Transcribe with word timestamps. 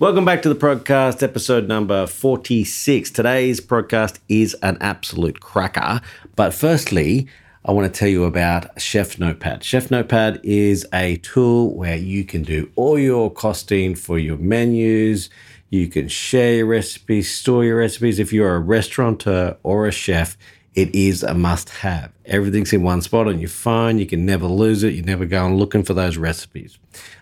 Welcome 0.00 0.24
back 0.24 0.42
to 0.42 0.48
the 0.48 0.54
podcast, 0.54 1.24
episode 1.24 1.66
number 1.66 2.06
46. 2.06 3.10
Today's 3.10 3.60
podcast 3.60 4.20
is 4.28 4.54
an 4.62 4.78
absolute 4.80 5.40
cracker. 5.40 6.00
But 6.36 6.54
firstly, 6.54 7.26
I 7.64 7.72
want 7.72 7.92
to 7.92 7.98
tell 7.98 8.06
you 8.06 8.22
about 8.22 8.80
Chef 8.80 9.18
Notepad. 9.18 9.64
Chef 9.64 9.90
Notepad 9.90 10.38
is 10.44 10.86
a 10.94 11.16
tool 11.16 11.74
where 11.74 11.96
you 11.96 12.22
can 12.22 12.44
do 12.44 12.70
all 12.76 12.96
your 12.96 13.28
costing 13.28 13.96
for 13.96 14.20
your 14.20 14.36
menus. 14.36 15.30
You 15.68 15.88
can 15.88 16.06
share 16.06 16.54
your 16.54 16.66
recipes, 16.66 17.34
store 17.34 17.64
your 17.64 17.78
recipes. 17.78 18.20
If 18.20 18.32
you're 18.32 18.54
a 18.54 18.60
restaurateur 18.60 19.56
or 19.64 19.88
a 19.88 19.90
chef, 19.90 20.38
it 20.78 20.94
is 20.94 21.24
a 21.24 21.34
must 21.34 21.70
have. 21.70 22.12
Everything's 22.24 22.72
in 22.72 22.84
one 22.84 23.02
spot 23.02 23.26
on 23.26 23.40
your 23.40 23.48
phone. 23.48 23.98
You 23.98 24.06
can 24.06 24.24
never 24.24 24.46
lose 24.46 24.84
it. 24.84 24.94
You 24.94 25.02
never 25.02 25.26
go 25.26 25.44
on 25.44 25.56
looking 25.56 25.82
for 25.82 25.92
those 25.92 26.16
recipes. 26.16 26.78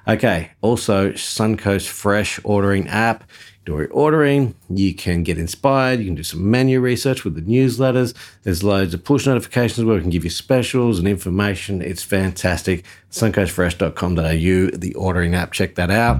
Okay, 0.07 0.51
also 0.61 1.13
Suncoast 1.13 1.89
Fresh 1.89 2.39
ordering 2.45 2.87
app. 2.89 3.25
During 3.65 3.91
ordering, 3.93 4.55
you 4.69 4.95
can 4.95 5.23
get 5.23 5.39
inspired. 5.39 6.01
You 6.01 6.07
can 6.07 6.15
do 6.15 6.23
some 6.23 6.51
menu 6.51 6.81
research 6.81 7.25
with 7.25 7.35
the 7.35 7.43
newsletters. 7.43 8.15
There's 8.43 8.63
loads 8.63 8.95
of 8.95 9.05
push 9.05 9.27
notifications 9.27 9.85
where 9.85 9.97
we 9.97 10.03
can 10.03 10.11
give 10.11 10.25
you 10.25 10.31
specials 10.31 10.99
and 10.99 11.07
information. 11.09 11.83
It's 11.83 12.03
fantastic. 12.03 12.85
Suncoastfresh.com.au, 13.11 14.77
the 14.77 14.95
ordering 14.95 15.35
app. 15.35 15.53
Check 15.53 15.77
that 15.77 15.91
out. 15.91 16.19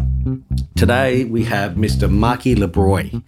Today 0.77 1.25
we 1.25 1.45
have 1.45 1.73
Mr. 1.73 2.11
Marky 2.11 2.55
Labrooy. 2.55 3.23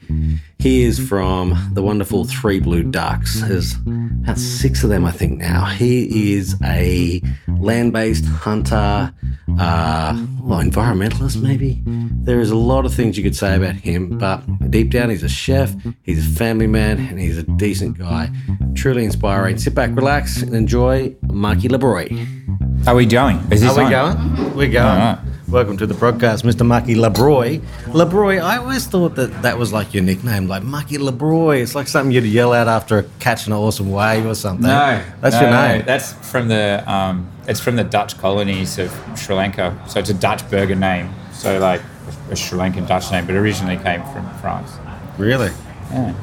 He 0.58 0.82
is 0.82 0.98
from 0.98 1.70
the 1.72 1.82
wonderful 1.82 2.24
Three 2.24 2.58
Blue 2.60 2.82
Ducks. 2.82 3.41
There's 3.42 3.77
about 3.77 4.38
six 4.38 4.82
of 4.82 4.91
them, 4.91 5.05
I 5.05 5.12
think, 5.12 5.38
now. 5.38 5.66
He 5.66 6.32
is 6.34 6.56
a 6.64 7.22
land 7.46 7.92
based 7.92 8.24
hunter, 8.24 9.12
uh, 9.58 10.27
well, 10.41 10.60
environmentalist, 10.60 11.41
maybe. 11.41 11.80
There 11.84 12.41
is 12.41 12.50
a 12.50 12.56
lot 12.56 12.86
of 12.86 12.94
things 12.94 13.16
you 13.16 13.22
could 13.22 13.36
say 13.36 13.55
about 13.55 13.77
him, 13.77 14.19
but 14.19 14.42
deep 14.70 14.91
down, 14.91 15.07
he's 15.10 15.22
a 15.22 15.28
chef, 15.28 15.74
he's 16.02 16.26
a 16.26 16.36
family 16.36 16.66
man, 16.66 16.98
and 16.98 17.19
he's 17.19 17.38
a 17.38 17.42
decent 17.42 17.98
guy. 17.98 18.30
Truly 18.74 19.05
inspiring. 19.05 19.58
Sit 19.58 19.74
back, 19.74 19.91
relax, 19.94 20.42
and 20.42 20.55
enjoy 20.55 21.14
Marky 21.22 21.69
Labrooy. 21.69 22.86
Are 22.86 22.94
we 22.94 23.06
going? 23.06 23.38
Is 23.50 23.60
this 23.60 23.77
Are 23.77 23.88
we 23.88 23.94
on? 23.94 24.34
going? 24.34 24.56
We're 24.56 24.70
going. 24.70 24.98
Right. 24.98 25.18
Welcome 25.48 25.78
to 25.78 25.86
the 25.86 25.94
broadcast, 25.94 26.44
Mr. 26.44 26.66
Marky 26.66 26.94
Labrooy. 26.94 27.60
Labrooy, 27.86 28.38
I 28.38 28.58
always 28.58 28.86
thought 28.86 29.14
that 29.14 29.42
that 29.42 29.56
was 29.56 29.72
like 29.72 29.94
your 29.94 30.02
nickname, 30.02 30.46
like 30.46 30.62
Marky 30.62 30.98
Labrooy. 30.98 31.62
It's 31.62 31.74
like 31.74 31.88
something 31.88 32.12
you'd 32.12 32.24
yell 32.24 32.52
out 32.52 32.68
after 32.68 33.08
catching 33.18 33.55
an 33.55 33.58
awesome 33.58 33.90
wave 33.90 34.27
or 34.27 34.34
something. 34.34 34.66
No, 34.66 35.02
that's 35.22 35.36
no, 35.36 35.40
your 35.40 35.50
no, 35.50 35.68
name. 35.68 35.86
That's 35.86 36.12
from 36.30 36.48
the 36.48 36.84
um, 36.86 37.30
it's 37.46 37.61
from 37.61 37.77
the 37.77 37.84
Dutch 37.84 38.18
colonies 38.18 38.78
of 38.78 38.94
Sri 39.16 39.34
Lanka. 39.34 39.77
So 39.88 40.00
it's 40.00 40.11
a 40.11 40.14
Dutch 40.14 40.48
Burgher 40.50 40.74
name. 40.74 41.08
So 41.33 41.58
like 41.58 41.80
a 42.30 42.36
Sri 42.36 42.58
Lankan 42.58 42.86
Dutch 42.86 43.11
name, 43.11 43.27
but 43.27 43.34
originally 43.34 43.77
came 43.78 44.02
from 44.12 44.28
France. 44.40 44.72
Really? 45.19 45.50
Yeah. 45.91 46.14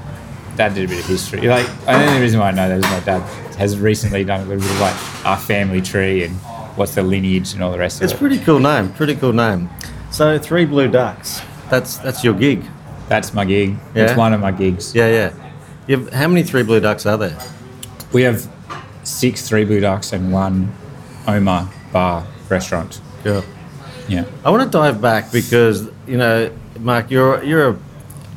Dad 0.55 0.73
did 0.73 0.85
a 0.85 0.87
bit 0.87 0.99
of 0.99 1.05
history. 1.05 1.41
Like 1.41 1.67
I 1.87 1.99
think 1.99 2.15
the 2.15 2.21
reason 2.21 2.39
why 2.39 2.47
I 2.47 2.51
know 2.51 2.69
that 2.69 2.77
is 2.77 2.83
my 2.83 2.99
dad 3.01 3.21
has 3.57 3.77
recently 3.77 4.23
done 4.23 4.41
a 4.41 4.45
little 4.45 4.61
bit 4.61 4.71
of 4.71 4.79
like 4.79 5.25
our 5.25 5.37
family 5.37 5.81
tree 5.81 6.23
and 6.23 6.35
what's 6.77 6.95
the 6.95 7.03
lineage 7.03 7.53
and 7.53 7.61
all 7.63 7.71
the 7.71 7.77
rest 7.77 8.01
It's 8.01 8.13
of 8.13 8.21
a 8.21 8.25
it. 8.25 8.27
It's 8.27 8.37
pretty 8.37 8.45
cool 8.45 8.59
name. 8.59 8.93
Pretty 8.93 9.15
cool 9.15 9.33
name. 9.33 9.69
So 10.11 10.39
three 10.39 10.65
blue 10.65 10.89
ducks. 10.89 11.41
That's 11.69 11.97
that's 11.97 12.23
your 12.23 12.33
gig. 12.33 12.63
That's 13.09 13.33
my 13.33 13.45
gig. 13.45 13.75
Yeah? 13.93 14.03
It's 14.03 14.15
one 14.15 14.33
of 14.33 14.39
my 14.39 14.51
gigs. 14.51 14.95
Yeah, 14.95 15.09
yeah. 15.09 15.51
You've, 15.87 16.11
how 16.13 16.27
many 16.27 16.43
three 16.43 16.63
blue 16.63 16.79
ducks 16.79 17.05
are 17.05 17.17
there? 17.17 17.37
We 18.13 18.21
have 18.23 18.49
six 19.03 19.47
three 19.47 19.65
blue 19.65 19.81
ducks 19.81 20.13
and 20.13 20.31
one 20.31 20.73
Omar 21.27 21.69
bar 21.91 22.25
restaurant. 22.49 23.01
Cool. 23.23 23.43
Yeah. 24.07 24.25
I 24.43 24.51
want 24.51 24.63
to 24.63 24.69
dive 24.69 25.01
back 25.01 25.31
because 25.31 25.89
you 26.07 26.17
know, 26.17 26.51
Mark, 26.79 27.11
you're 27.11 27.43
you're 27.43 27.69
a 27.69 27.79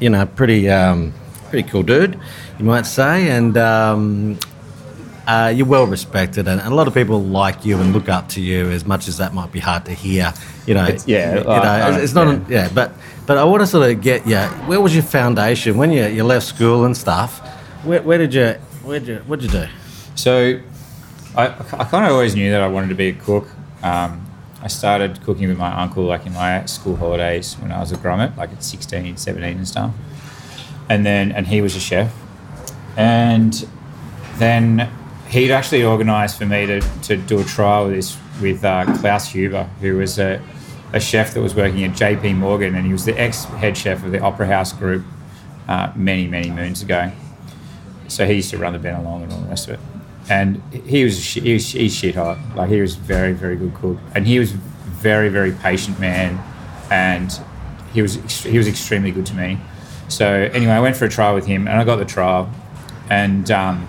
you 0.00 0.10
know 0.10 0.26
pretty 0.26 0.68
um, 0.68 1.12
pretty 1.50 1.68
cool 1.68 1.82
dude, 1.82 2.18
you 2.58 2.64
might 2.64 2.86
say, 2.86 3.28
and 3.30 3.56
um, 3.56 4.38
uh, 5.26 5.52
you're 5.54 5.66
well 5.66 5.86
respected, 5.86 6.48
and 6.48 6.60
a 6.60 6.70
lot 6.70 6.86
of 6.88 6.94
people 6.94 7.22
like 7.22 7.64
you 7.64 7.78
and 7.78 7.92
look 7.92 8.08
up 8.08 8.28
to 8.30 8.40
you. 8.40 8.70
As 8.70 8.84
much 8.86 9.08
as 9.08 9.18
that 9.18 9.34
might 9.34 9.52
be 9.52 9.60
hard 9.60 9.84
to 9.86 9.92
hear, 9.92 10.32
you 10.66 10.74
know, 10.74 10.84
It's- 10.84 11.06
yeah, 11.06 11.34
you 11.34 11.40
uh, 11.48 11.62
know, 11.62 11.88
it's, 11.94 12.04
it's 12.04 12.14
not, 12.14 12.50
yeah. 12.50 12.64
yeah. 12.64 12.70
but 12.74 12.92
but 13.26 13.38
I 13.38 13.44
want 13.44 13.60
to 13.60 13.66
sort 13.66 13.90
of 13.90 14.00
get 14.00 14.26
yeah. 14.26 14.48
Where 14.66 14.80
was 14.80 14.94
your 14.94 15.04
foundation 15.04 15.76
when 15.76 15.90
you 15.92 16.06
you 16.06 16.24
left 16.24 16.46
school 16.46 16.84
and 16.84 16.96
stuff? 16.96 17.40
Where, 17.84 18.02
where 18.02 18.18
did 18.18 18.34
you 18.34 18.54
where 18.82 18.98
did 18.98 19.08
you 19.08 19.16
what 19.26 19.40
did 19.40 19.52
you 19.52 19.60
do? 19.60 19.66
So 20.14 20.60
I, 21.36 21.46
I 21.46 21.84
kind 21.84 22.04
of 22.06 22.12
always 22.12 22.34
knew 22.34 22.50
that 22.50 22.60
I 22.62 22.68
wanted 22.68 22.88
to 22.88 22.94
be 22.94 23.08
a 23.08 23.12
cook. 23.12 23.46
Um, 23.82 24.27
I 24.60 24.68
started 24.68 25.22
cooking 25.22 25.48
with 25.48 25.58
my 25.58 25.72
uncle 25.80 26.04
like 26.04 26.26
in 26.26 26.32
my 26.32 26.64
school 26.66 26.96
holidays 26.96 27.54
when 27.54 27.70
I 27.70 27.78
was 27.80 27.92
a 27.92 27.96
grommet, 27.96 28.36
like 28.36 28.52
at 28.52 28.64
16, 28.64 29.16
17 29.16 29.56
and 29.56 29.68
stuff. 29.68 29.94
And 30.88 31.06
then, 31.06 31.32
and 31.32 31.46
he 31.46 31.60
was 31.60 31.76
a 31.76 31.80
chef. 31.80 32.14
And 32.96 33.68
then 34.38 34.90
he'd 35.28 35.52
actually 35.52 35.84
organised 35.84 36.38
for 36.38 36.46
me 36.46 36.66
to, 36.66 36.80
to 36.80 37.16
do 37.16 37.40
a 37.40 37.44
trial 37.44 37.86
with 37.86 37.94
this 37.94 38.18
with 38.40 38.64
uh, 38.64 38.84
Klaus 38.98 39.28
Huber, 39.32 39.64
who 39.80 39.96
was 39.96 40.18
a, 40.18 40.40
a 40.92 41.00
chef 41.00 41.34
that 41.34 41.40
was 41.40 41.54
working 41.54 41.84
at 41.84 41.92
JP 41.92 42.36
Morgan, 42.36 42.74
and 42.74 42.86
he 42.86 42.92
was 42.92 43.04
the 43.04 43.18
ex 43.18 43.44
head 43.44 43.76
chef 43.76 44.04
of 44.04 44.12
the 44.12 44.20
Opera 44.20 44.46
House 44.46 44.72
Group 44.72 45.04
uh, 45.66 45.92
many, 45.96 46.26
many 46.26 46.50
moons 46.50 46.82
ago. 46.82 47.10
So 48.08 48.26
he 48.26 48.34
used 48.34 48.50
to 48.50 48.58
run 48.58 48.72
the 48.72 48.78
Bennelong 48.78 49.24
and 49.24 49.32
all 49.32 49.40
the 49.40 49.48
rest 49.48 49.68
of 49.68 49.74
it. 49.74 49.97
And 50.30 50.62
he 50.72 51.04
was 51.04 51.18
he 51.34 51.54
was 51.54 51.70
he's 51.70 51.94
shit 51.94 52.14
hot. 52.14 52.38
Like 52.54 52.68
he 52.68 52.80
was 52.80 52.96
very 52.96 53.32
very 53.32 53.56
good 53.56 53.74
cook, 53.74 53.98
and 54.14 54.26
he 54.26 54.38
was 54.38 54.52
a 54.52 54.56
very 54.56 55.28
very 55.28 55.52
patient 55.52 55.98
man, 55.98 56.38
and 56.90 57.32
he 57.92 58.02
was 58.02 58.14
he 58.42 58.58
was 58.58 58.68
extremely 58.68 59.10
good 59.10 59.26
to 59.26 59.34
me. 59.34 59.58
So 60.08 60.26
anyway, 60.26 60.72
I 60.72 60.80
went 60.80 60.96
for 60.96 61.04
a 61.04 61.08
trial 61.08 61.34
with 61.34 61.46
him, 61.46 61.66
and 61.68 61.80
I 61.80 61.84
got 61.84 61.96
the 61.96 62.04
trial, 62.04 62.50
and 63.08 63.50
um, 63.50 63.88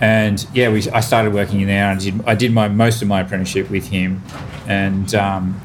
and 0.00 0.46
yeah, 0.54 0.70
we 0.70 0.88
I 0.90 1.00
started 1.00 1.32
working 1.32 1.60
in 1.60 1.66
there, 1.66 1.90
and 1.90 2.00
I 2.00 2.02
did 2.02 2.24
I 2.26 2.34
did 2.34 2.52
my 2.52 2.68
most 2.68 3.02
of 3.02 3.08
my 3.08 3.20
apprenticeship 3.20 3.70
with 3.70 3.88
him, 3.88 4.22
and 4.66 5.14
um, 5.14 5.60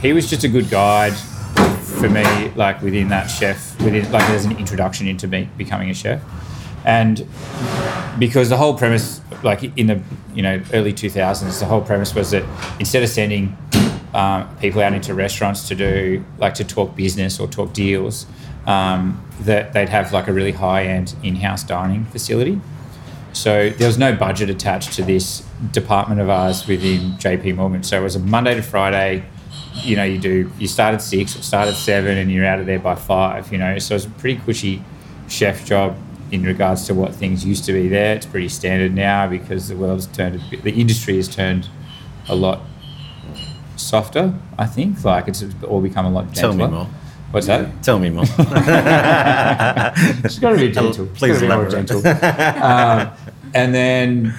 he 0.00 0.12
was 0.12 0.28
just 0.28 0.44
a 0.44 0.48
good 0.48 0.70
guide 0.70 1.14
for 1.14 2.08
me, 2.08 2.24
like 2.56 2.82
within 2.82 3.08
that 3.08 3.26
chef, 3.26 3.80
within 3.82 4.10
like 4.10 4.28
as 4.30 4.44
an 4.44 4.56
introduction 4.58 5.06
into 5.06 5.26
me 5.26 5.48
becoming 5.56 5.90
a 5.90 5.94
chef, 5.94 6.22
and 6.84 7.26
because 8.18 8.48
the 8.48 8.56
whole 8.56 8.76
premise, 8.76 9.20
like 9.42 9.64
in 9.76 9.86
the 9.86 10.00
you 10.34 10.42
know 10.42 10.62
early 10.72 10.92
two 10.92 11.10
thousands, 11.10 11.60
the 11.60 11.66
whole 11.66 11.80
premise 11.80 12.14
was 12.14 12.30
that 12.30 12.44
instead 12.78 13.02
of 13.02 13.08
sending 13.08 13.56
um, 14.14 14.54
people 14.58 14.80
out 14.80 14.92
into 14.92 15.14
restaurants 15.14 15.68
to 15.68 15.74
do 15.74 16.24
like 16.38 16.54
to 16.54 16.64
talk 16.64 16.94
business 16.94 17.40
or 17.40 17.48
talk 17.48 17.72
deals, 17.72 18.26
um, 18.66 19.24
that 19.40 19.72
they'd 19.72 19.88
have 19.88 20.12
like 20.12 20.28
a 20.28 20.32
really 20.32 20.52
high 20.52 20.84
end 20.84 21.14
in 21.22 21.36
house 21.36 21.64
dining 21.64 22.04
facility. 22.06 22.60
So 23.32 23.70
there 23.70 23.88
was 23.88 23.98
no 23.98 24.14
budget 24.14 24.48
attached 24.48 24.92
to 24.92 25.02
this 25.02 25.44
department 25.72 26.20
of 26.20 26.30
ours 26.30 26.68
within 26.68 27.12
JP 27.14 27.56
Morgan. 27.56 27.82
So 27.82 27.98
it 27.98 28.02
was 28.02 28.14
a 28.14 28.20
Monday 28.20 28.54
to 28.54 28.62
Friday. 28.62 29.24
You 29.82 29.96
know, 29.96 30.04
you 30.04 30.18
do 30.18 30.50
you 30.58 30.68
start 30.68 30.94
at 30.94 31.02
six 31.02 31.36
or 31.36 31.42
start 31.42 31.68
at 31.68 31.74
seven, 31.74 32.16
and 32.16 32.30
you're 32.30 32.46
out 32.46 32.60
of 32.60 32.66
there 32.66 32.78
by 32.78 32.94
five. 32.94 33.50
You 33.50 33.58
know, 33.58 33.78
so 33.78 33.96
it's 33.96 34.04
a 34.04 34.10
pretty 34.10 34.40
cushy 34.40 34.82
chef 35.28 35.66
job 35.66 35.96
in 36.34 36.42
regards 36.42 36.84
to 36.88 36.94
what 36.94 37.14
things 37.14 37.46
used 37.46 37.64
to 37.64 37.72
be 37.72 37.86
there. 37.86 38.16
It's 38.16 38.26
pretty 38.26 38.48
standard 38.48 38.92
now 38.92 39.28
because 39.28 39.68
the 39.68 39.76
world's 39.76 40.08
turned, 40.08 40.34
a 40.34 40.38
bit, 40.50 40.64
the 40.64 40.72
industry 40.72 41.14
has 41.16 41.28
turned 41.28 41.68
a 42.28 42.34
lot 42.34 42.60
softer. 43.76 44.34
I 44.58 44.66
think 44.66 45.04
like 45.04 45.28
it's 45.28 45.44
all 45.62 45.80
become 45.80 46.06
a 46.06 46.10
lot 46.10 46.34
Tell 46.34 46.52
me 46.52 46.66
more. 46.66 46.88
What's 47.30 47.46
that? 47.46 47.84
Tell 47.84 48.00
me 48.00 48.10
more. 48.10 48.24
It's 50.24 50.38
got 50.40 50.50
to 50.50 50.56
be 50.56 50.72
gentle. 50.72 51.06
Please 51.14 51.40
be 51.40 51.46
more 51.46 51.68
gentle. 51.68 52.04
um, 52.04 53.12
and 53.54 53.72
then, 53.72 54.34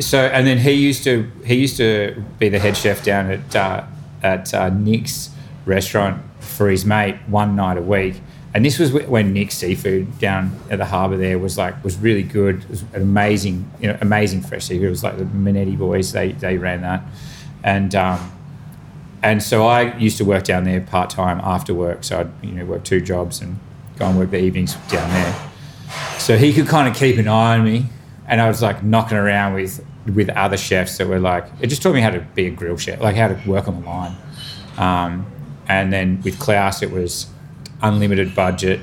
so 0.00 0.18
and 0.18 0.46
then 0.46 0.58
he 0.58 0.72
used 0.72 1.02
to 1.02 1.28
he 1.44 1.56
used 1.56 1.76
to 1.78 2.22
be 2.38 2.48
the 2.48 2.60
head 2.60 2.76
chef 2.76 3.02
down 3.02 3.30
at 3.30 3.56
uh, 3.56 3.84
at 4.22 4.54
uh, 4.54 4.68
Nick's 4.68 5.30
restaurant 5.66 6.22
for 6.38 6.68
his 6.68 6.84
mate 6.84 7.16
one 7.26 7.56
night 7.56 7.76
a 7.76 7.82
week. 7.82 8.20
And 8.54 8.64
this 8.64 8.78
was 8.78 8.92
when 8.92 9.32
Nick's 9.32 9.56
seafood 9.56 10.16
down 10.20 10.56
at 10.70 10.78
the 10.78 10.84
harbour 10.84 11.16
there 11.16 11.40
was 11.40 11.58
like 11.58 11.82
was 11.82 11.96
really 11.96 12.22
good. 12.22 12.62
It 12.62 12.70
was 12.70 12.82
an 12.92 13.02
amazing, 13.02 13.68
you 13.80 13.88
know, 13.88 13.98
amazing 14.00 14.42
fresh 14.42 14.66
seafood. 14.66 14.86
It 14.86 14.90
was 14.90 15.02
like 15.02 15.18
the 15.18 15.24
Minetti 15.24 15.76
boys. 15.76 16.12
They 16.12 16.32
they 16.32 16.56
ran 16.56 16.82
that, 16.82 17.02
and 17.64 17.92
um, 17.96 18.32
and 19.24 19.42
so 19.42 19.66
I 19.66 19.96
used 19.96 20.18
to 20.18 20.24
work 20.24 20.44
down 20.44 20.62
there 20.62 20.80
part 20.80 21.10
time 21.10 21.40
after 21.42 21.74
work. 21.74 22.04
So 22.04 22.20
I'd 22.20 22.44
you 22.44 22.52
know 22.52 22.64
work 22.64 22.84
two 22.84 23.00
jobs 23.00 23.40
and 23.40 23.58
go 23.98 24.06
and 24.06 24.16
work 24.16 24.30
the 24.30 24.38
evenings 24.38 24.74
down 24.88 25.10
there. 25.10 25.50
So 26.18 26.36
he 26.36 26.52
could 26.52 26.68
kind 26.68 26.88
of 26.88 26.94
keep 26.94 27.18
an 27.18 27.26
eye 27.26 27.58
on 27.58 27.64
me, 27.64 27.86
and 28.28 28.40
I 28.40 28.46
was 28.46 28.62
like 28.62 28.84
knocking 28.84 29.18
around 29.18 29.54
with 29.54 29.84
with 30.14 30.28
other 30.30 30.56
chefs 30.56 30.98
that 30.98 31.08
were 31.08 31.18
like 31.18 31.44
it 31.60 31.66
just 31.66 31.82
taught 31.82 31.94
me 31.94 32.00
how 32.00 32.10
to 32.10 32.20
be 32.20 32.46
a 32.46 32.50
grill 32.50 32.76
chef, 32.76 33.00
like 33.00 33.16
how 33.16 33.26
to 33.26 33.50
work 33.50 33.66
on 33.66 33.80
the 33.80 33.86
line. 33.88 34.16
Um, 34.78 35.26
and 35.66 35.92
then 35.92 36.22
with 36.22 36.38
Klaus, 36.38 36.82
it 36.82 36.92
was 36.92 37.26
unlimited 37.84 38.34
budget. 38.34 38.80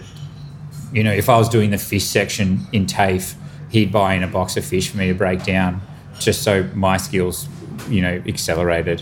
You 0.93 1.03
know, 1.03 1.11
if 1.11 1.29
I 1.29 1.37
was 1.37 1.49
doing 1.49 1.71
the 1.71 1.77
fish 1.77 2.05
section 2.05 2.67
in 2.71 2.85
TAFE, 2.85 3.35
he'd 3.69 3.91
buy 3.91 4.13
in 4.13 4.23
a 4.23 4.27
box 4.27 4.57
of 4.57 4.65
fish 4.65 4.89
for 4.89 4.97
me 4.97 5.07
to 5.07 5.13
break 5.13 5.43
down, 5.43 5.81
just 6.19 6.43
so 6.43 6.63
my 6.73 6.97
skills, 6.97 7.47
you 7.89 8.01
know, 8.01 8.21
accelerated. 8.27 9.01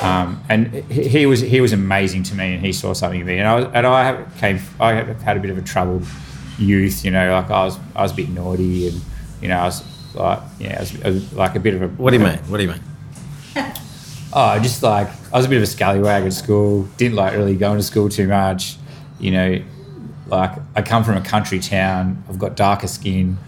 Um, 0.00 0.42
and 0.48 0.68
he, 0.90 1.08
he 1.08 1.26
was 1.26 1.40
he 1.40 1.60
was 1.60 1.72
amazing 1.72 2.24
to 2.24 2.34
me, 2.34 2.54
and 2.54 2.64
he 2.64 2.72
saw 2.72 2.92
something 2.92 3.20
in 3.20 3.26
me. 3.26 3.38
And 3.38 3.46
I 3.46 3.54
was, 3.54 3.64
and 3.72 3.86
I 3.86 4.24
came 4.38 4.60
I 4.80 4.94
had 4.94 5.36
a 5.36 5.40
bit 5.40 5.50
of 5.50 5.58
a 5.58 5.62
troubled 5.62 6.06
youth, 6.58 7.04
you 7.04 7.10
know, 7.10 7.32
like 7.32 7.50
I 7.50 7.64
was 7.64 7.78
I 7.94 8.02
was 8.02 8.12
a 8.12 8.16
bit 8.16 8.28
naughty, 8.28 8.88
and 8.88 9.00
you 9.40 9.48
know 9.48 9.58
I 9.58 9.64
was 9.64 9.84
like 10.14 10.40
yeah, 10.58 10.76
I 10.76 10.80
was, 10.80 11.02
I 11.04 11.08
was 11.10 11.32
like 11.32 11.54
a 11.54 11.60
bit 11.60 11.74
of 11.74 11.82
a 11.82 11.88
What 11.88 12.10
do 12.10 12.18
you 12.18 12.24
mean? 12.24 12.38
What 12.48 12.58
do 12.58 12.64
you 12.64 12.70
mean? 12.70 12.80
Oh, 14.36 14.58
just 14.58 14.82
like 14.82 15.06
I 15.32 15.36
was 15.36 15.46
a 15.46 15.48
bit 15.48 15.58
of 15.58 15.62
a 15.62 15.66
scallywag 15.66 16.24
at 16.24 16.32
school. 16.32 16.88
Didn't 16.96 17.14
like 17.14 17.34
really 17.34 17.54
going 17.54 17.76
to 17.76 17.84
school 17.84 18.08
too 18.08 18.26
much. 18.26 18.76
You 19.24 19.30
know, 19.30 19.62
like 20.26 20.52
I 20.76 20.82
come 20.82 21.02
from 21.02 21.16
a 21.16 21.22
country 21.22 21.58
town. 21.58 22.22
I've 22.28 22.38
got 22.38 22.56
darker 22.56 22.86
skin. 22.86 23.38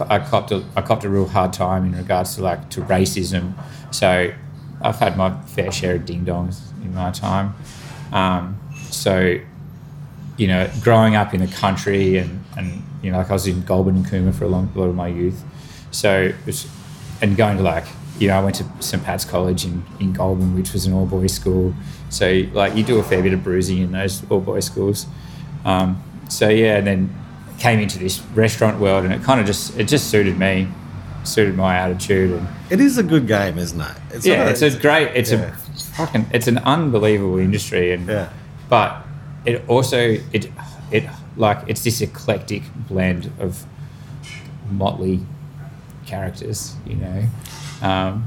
I 0.00 0.18
copped 0.18 0.50
a, 0.50 0.64
I 0.74 0.82
copped 0.82 1.04
a 1.04 1.08
real 1.08 1.28
hard 1.28 1.52
time 1.52 1.84
in 1.84 1.96
regards 1.96 2.34
to 2.36 2.42
like 2.42 2.70
to 2.70 2.80
racism. 2.80 3.54
So 3.92 4.32
I've 4.80 4.98
had 4.98 5.16
my 5.16 5.40
fair 5.42 5.70
share 5.70 5.94
of 5.94 6.06
ding 6.06 6.24
dongs 6.24 6.72
in 6.82 6.92
my 6.94 7.12
time. 7.12 7.54
Um, 8.12 8.58
so 8.90 9.38
you 10.36 10.48
know, 10.48 10.68
growing 10.80 11.14
up 11.14 11.34
in 11.34 11.40
the 11.40 11.46
country 11.46 12.16
and, 12.16 12.44
and 12.56 12.82
you 13.02 13.12
know, 13.12 13.18
like 13.18 13.30
I 13.30 13.34
was 13.34 13.46
in 13.46 13.62
Goulburn 13.62 13.96
and 13.96 14.06
Cooma 14.06 14.34
for 14.34 14.44
a 14.44 14.48
long, 14.48 14.72
lot 14.74 14.86
of 14.86 14.94
my 14.94 15.08
youth. 15.08 15.44
So 15.92 16.32
was, 16.46 16.68
and 17.20 17.36
going 17.36 17.58
to 17.58 17.62
like, 17.62 17.84
you 18.18 18.28
know, 18.28 18.38
I 18.38 18.42
went 18.42 18.56
to 18.56 18.64
St. 18.80 19.04
Pat's 19.04 19.24
College 19.24 19.64
in, 19.64 19.84
in 20.00 20.12
Goulburn, 20.12 20.54
which 20.54 20.72
was 20.72 20.86
an 20.86 20.94
all 20.94 21.06
boys 21.06 21.32
school. 21.32 21.74
So 22.12 22.42
like 22.52 22.76
you 22.76 22.84
do 22.84 22.98
a 22.98 23.02
fair 23.02 23.22
bit 23.22 23.32
of 23.32 23.42
bruising 23.42 23.78
in 23.78 23.92
those 23.92 24.22
all 24.30 24.40
boys 24.40 24.66
schools. 24.66 25.06
Um, 25.64 26.02
so 26.28 26.48
yeah, 26.48 26.76
and 26.76 26.86
then 26.86 27.14
came 27.58 27.78
into 27.80 27.98
this 27.98 28.20
restaurant 28.34 28.78
world 28.80 29.04
and 29.04 29.12
it 29.14 29.22
kind 29.22 29.40
of 29.40 29.46
just, 29.46 29.78
it 29.78 29.84
just 29.88 30.10
suited 30.10 30.38
me, 30.38 30.68
suited 31.24 31.54
my 31.56 31.76
attitude 31.76 32.32
and 32.32 32.48
It 32.70 32.80
is 32.80 32.98
a 32.98 33.02
good 33.02 33.26
game, 33.26 33.56
isn't 33.58 33.80
it? 33.80 33.92
It's 34.10 34.26
yeah, 34.26 34.38
not- 34.44 34.48
it's 34.52 34.62
a 34.62 34.70
great, 34.78 35.08
it's 35.14 35.30
yeah. 35.32 35.52
a 35.52 35.52
fucking, 35.96 36.26
it's 36.32 36.48
an 36.48 36.58
unbelievable 36.58 37.38
industry, 37.38 37.92
and 37.92 38.06
Yeah. 38.08 38.28
but 38.68 39.04
it 39.44 39.62
also 39.68 40.16
it 40.32 40.50
it 40.90 41.04
like 41.36 41.58
it's 41.66 41.82
this 41.84 42.00
eclectic 42.00 42.62
blend 42.88 43.30
of 43.38 43.64
motley 44.70 45.20
characters, 46.06 46.74
you 46.86 46.96
know. 46.96 47.24
Um, 47.80 48.26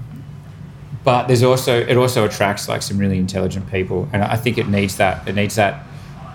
but 1.06 1.28
there's 1.28 1.44
also 1.44 1.80
it 1.80 1.96
also 1.96 2.26
attracts 2.26 2.68
like 2.68 2.82
some 2.82 2.98
really 2.98 3.18
intelligent 3.18 3.72
people, 3.72 4.10
and 4.12 4.22
I 4.24 4.36
think 4.36 4.58
it 4.58 4.68
needs 4.68 4.98
that. 4.98 5.26
It 5.28 5.36
needs 5.36 5.56
that. 5.56 5.84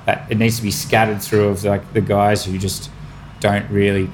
that 0.07 0.31
it 0.31 0.39
needs 0.39 0.57
to 0.57 0.63
be 0.63 0.71
scattered 0.71 1.21
through 1.21 1.49
of 1.49 1.63
like 1.65 1.93
the 1.93 2.01
guys 2.01 2.45
who 2.47 2.57
just 2.57 2.91
don't 3.41 3.69
really 3.71 4.09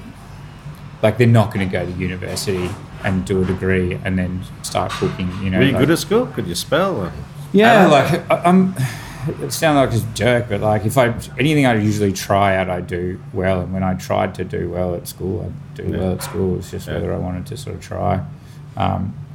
like 1.01 1.17
they're 1.17 1.27
not 1.27 1.53
going 1.53 1.65
to 1.67 1.71
go 1.71 1.85
to 1.85 1.91
university 1.93 2.69
and 3.03 3.23
do 3.25 3.41
a 3.41 3.45
degree 3.45 3.93
and 4.03 4.17
then 4.17 4.41
start 4.63 4.91
cooking. 4.91 5.29
You 5.43 5.49
know, 5.51 5.59
Were 5.59 5.63
you 5.65 5.71
like- 5.73 5.81
good 5.81 5.91
at 5.91 5.99
school? 5.99 6.25
Could 6.27 6.47
you 6.47 6.55
spell? 6.55 7.03
And, 7.03 7.13
yeah, 7.53 7.85
like 7.87 8.29
I- 8.31 8.41
I'm. 8.43 8.73
It 9.41 9.51
sounds 9.51 9.93
like 9.93 10.01
a 10.01 10.13
jerk, 10.15 10.47
but 10.49 10.61
like 10.61 10.85
if 10.85 10.97
I 10.97 11.13
anything 11.37 11.65
I 11.65 11.75
usually 11.75 12.13
try 12.13 12.55
out, 12.55 12.69
I 12.69 12.79
do 12.81 13.19
well. 13.33 13.59
And 13.61 13.73
when 13.73 13.83
I 13.83 13.93
tried 13.95 14.33
to 14.35 14.43
do 14.45 14.69
well 14.69 14.95
at 14.95 15.07
school, 15.07 15.45
I 15.45 15.77
do 15.77 15.83
Yeah. 15.83 15.97
well 15.99 16.11
at 16.13 16.23
school. 16.23 16.57
It's 16.57 16.71
just 16.71 16.87
Yeah. 16.87 16.93
whether 16.95 17.13
I 17.13 17.17
wanted 17.17 17.45
to 17.47 17.57
sort 17.57 17.75
of 17.75 17.81
try. 17.81 18.21
Um, 18.77 19.13
I- 19.19 19.26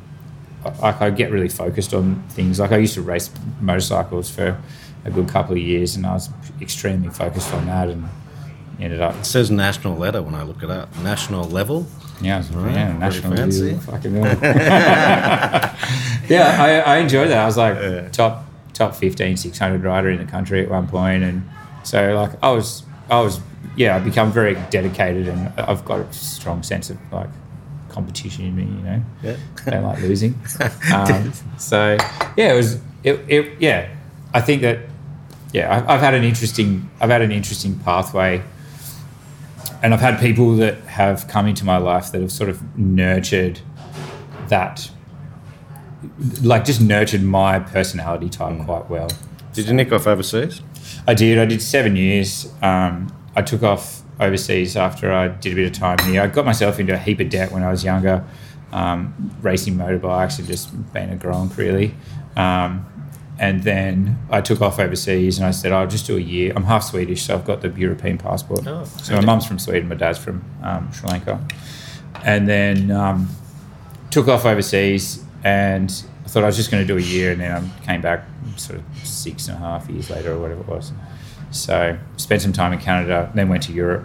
like 0.80 1.00
I 1.00 1.10
get 1.10 1.30
really 1.30 1.48
focused 1.48 1.92
on 1.94 2.22
things. 2.30 2.58
Like 2.60 2.72
I 2.72 2.78
used 2.78 2.94
to 2.94 3.02
race 3.02 3.30
motorcycles 3.60 4.30
for 4.30 4.56
a 5.04 5.10
good 5.10 5.28
couple 5.28 5.52
of 5.52 5.58
years, 5.62 5.96
and 5.96 6.06
I 6.06 6.12
was 6.14 6.28
extremely 6.60 7.08
focused 7.10 7.52
on 7.54 7.66
that, 7.66 7.88
and 7.88 8.08
ended 8.80 9.00
up 9.00 9.14
It 9.16 9.24
says 9.26 9.50
national 9.50 9.96
letter 9.96 10.22
when 10.22 10.34
I 10.34 10.42
look 10.44 10.62
it 10.62 10.70
up. 10.70 10.88
National 10.98 11.44
level. 11.44 11.86
Yeah, 12.20 12.42
Right, 12.52 12.74
yeah, 12.74 12.92
national 12.96 13.34
fancy. 13.36 13.74
fucking 13.74 14.14
yeah, 16.28 16.56
I, 16.60 16.80
I 16.86 16.96
enjoyed 16.98 17.28
that. 17.30 17.38
I 17.38 17.46
was 17.46 17.56
like 17.56 17.76
Yeah. 17.76 18.08
top 18.10 18.44
top 18.74 18.94
15, 18.94 19.36
600 19.36 19.82
rider 19.82 20.08
in 20.10 20.18
the 20.18 20.30
country 20.30 20.62
at 20.62 20.70
one 20.70 20.86
point, 20.88 21.22
and 21.24 21.42
so 21.82 22.14
like 22.14 22.30
I 22.42 22.50
was 22.52 22.84
I 23.10 23.20
was 23.20 23.40
yeah, 23.76 23.96
I 23.96 23.98
become 24.00 24.30
very 24.32 24.54
dedicated, 24.70 25.28
and 25.28 25.52
I've 25.58 25.84
got 25.84 26.00
a 26.00 26.12
strong 26.12 26.62
sense 26.62 26.90
of 26.90 26.98
like 27.12 27.28
competition 27.92 28.44
in 28.46 28.56
me. 28.56 28.64
You 28.64 28.82
know, 28.82 29.02
Yeah. 29.22 29.36
Don't 29.66 29.84
like 29.84 30.00
losing. 30.00 30.34
Um, 30.92 31.32
so 31.58 31.96
yeah, 32.36 32.52
it 32.52 32.56
was 32.56 32.74
it, 33.04 33.20
it 33.28 33.60
yeah. 33.60 33.88
I 34.34 34.40
think 34.40 34.62
that 34.62 34.80
yeah, 35.52 35.76
I've, 35.76 35.88
I've 35.88 36.00
had 36.00 36.14
an 36.14 36.24
interesting 36.24 36.90
I've 37.00 37.10
had 37.10 37.22
an 37.22 37.30
interesting 37.32 37.78
pathway 37.78 38.42
and 39.82 39.92
I've 39.92 40.00
had 40.00 40.20
people 40.20 40.54
that 40.56 40.78
have 40.84 41.26
come 41.28 41.46
into 41.46 41.64
my 41.64 41.76
life 41.76 42.12
that 42.12 42.20
have 42.20 42.30
sort 42.30 42.48
of 42.48 42.78
nurtured 42.78 43.60
that, 44.48 44.90
like 46.42 46.64
just 46.64 46.80
nurtured 46.80 47.22
my 47.22 47.58
personality 47.58 48.28
type 48.28 48.64
quite 48.64 48.88
well. 48.88 49.10
Did 49.52 49.66
you 49.66 49.74
nick 49.74 49.92
off 49.92 50.06
overseas? 50.06 50.62
I 51.06 51.14
did. 51.14 51.38
I 51.38 51.46
did 51.46 51.60
seven 51.60 51.96
years. 51.96 52.52
Um, 52.62 53.12
I 53.34 53.42
took 53.42 53.62
off 53.62 54.01
overseas 54.20 54.76
after 54.76 55.12
I 55.12 55.28
did 55.28 55.52
a 55.52 55.56
bit 55.56 55.66
of 55.66 55.72
time 55.72 55.98
here. 56.00 56.22
I 56.22 56.26
got 56.26 56.44
myself 56.44 56.78
into 56.78 56.94
a 56.94 56.98
heap 56.98 57.20
of 57.20 57.30
debt 57.30 57.52
when 57.52 57.62
I 57.62 57.70
was 57.70 57.84
younger, 57.84 58.24
um, 58.72 59.34
racing 59.42 59.76
motorbikes 59.76 60.38
and 60.38 60.46
just 60.46 60.70
being 60.92 61.10
a 61.10 61.16
gronk 61.16 61.56
really. 61.56 61.94
Um, 62.36 62.86
and 63.38 63.62
then 63.64 64.18
I 64.30 64.40
took 64.40 64.60
off 64.60 64.78
overseas 64.78 65.38
and 65.38 65.46
I 65.46 65.50
said, 65.50 65.72
I'll 65.72 65.86
just 65.86 66.06
do 66.06 66.16
a 66.16 66.20
year. 66.20 66.52
I'm 66.54 66.64
half 66.64 66.84
Swedish, 66.84 67.22
so 67.22 67.34
I've 67.34 67.44
got 67.44 67.60
the 67.60 67.70
European 67.70 68.18
passport. 68.18 68.66
Oh, 68.66 68.84
so 69.02 69.14
my 69.16 69.20
mum's 69.20 69.46
from 69.46 69.58
Sweden, 69.58 69.88
my 69.88 69.94
dad's 69.94 70.18
from 70.18 70.44
um, 70.62 70.92
Sri 70.92 71.08
Lanka. 71.08 71.44
And 72.24 72.46
then 72.46 72.90
um, 72.90 73.28
took 74.10 74.28
off 74.28 74.44
overseas 74.44 75.24
and 75.42 75.90
I 76.24 76.28
thought 76.28 76.44
I 76.44 76.46
was 76.46 76.56
just 76.56 76.70
going 76.70 76.86
to 76.86 76.86
do 76.86 76.98
a 76.98 77.02
year 77.02 77.32
and 77.32 77.40
then 77.40 77.52
I 77.52 77.84
came 77.84 78.00
back 78.00 78.26
sort 78.56 78.78
of 78.78 78.84
six 79.06 79.48
and 79.48 79.56
a 79.56 79.60
half 79.60 79.88
years 79.88 80.10
later 80.10 80.32
or 80.32 80.38
whatever 80.38 80.60
it 80.60 80.68
was. 80.68 80.92
So 81.52 81.98
spent 82.16 82.42
some 82.42 82.52
time 82.52 82.72
in 82.72 82.78
Canada, 82.80 83.30
then 83.34 83.48
went 83.48 83.62
to 83.64 83.72
Europe 83.72 84.04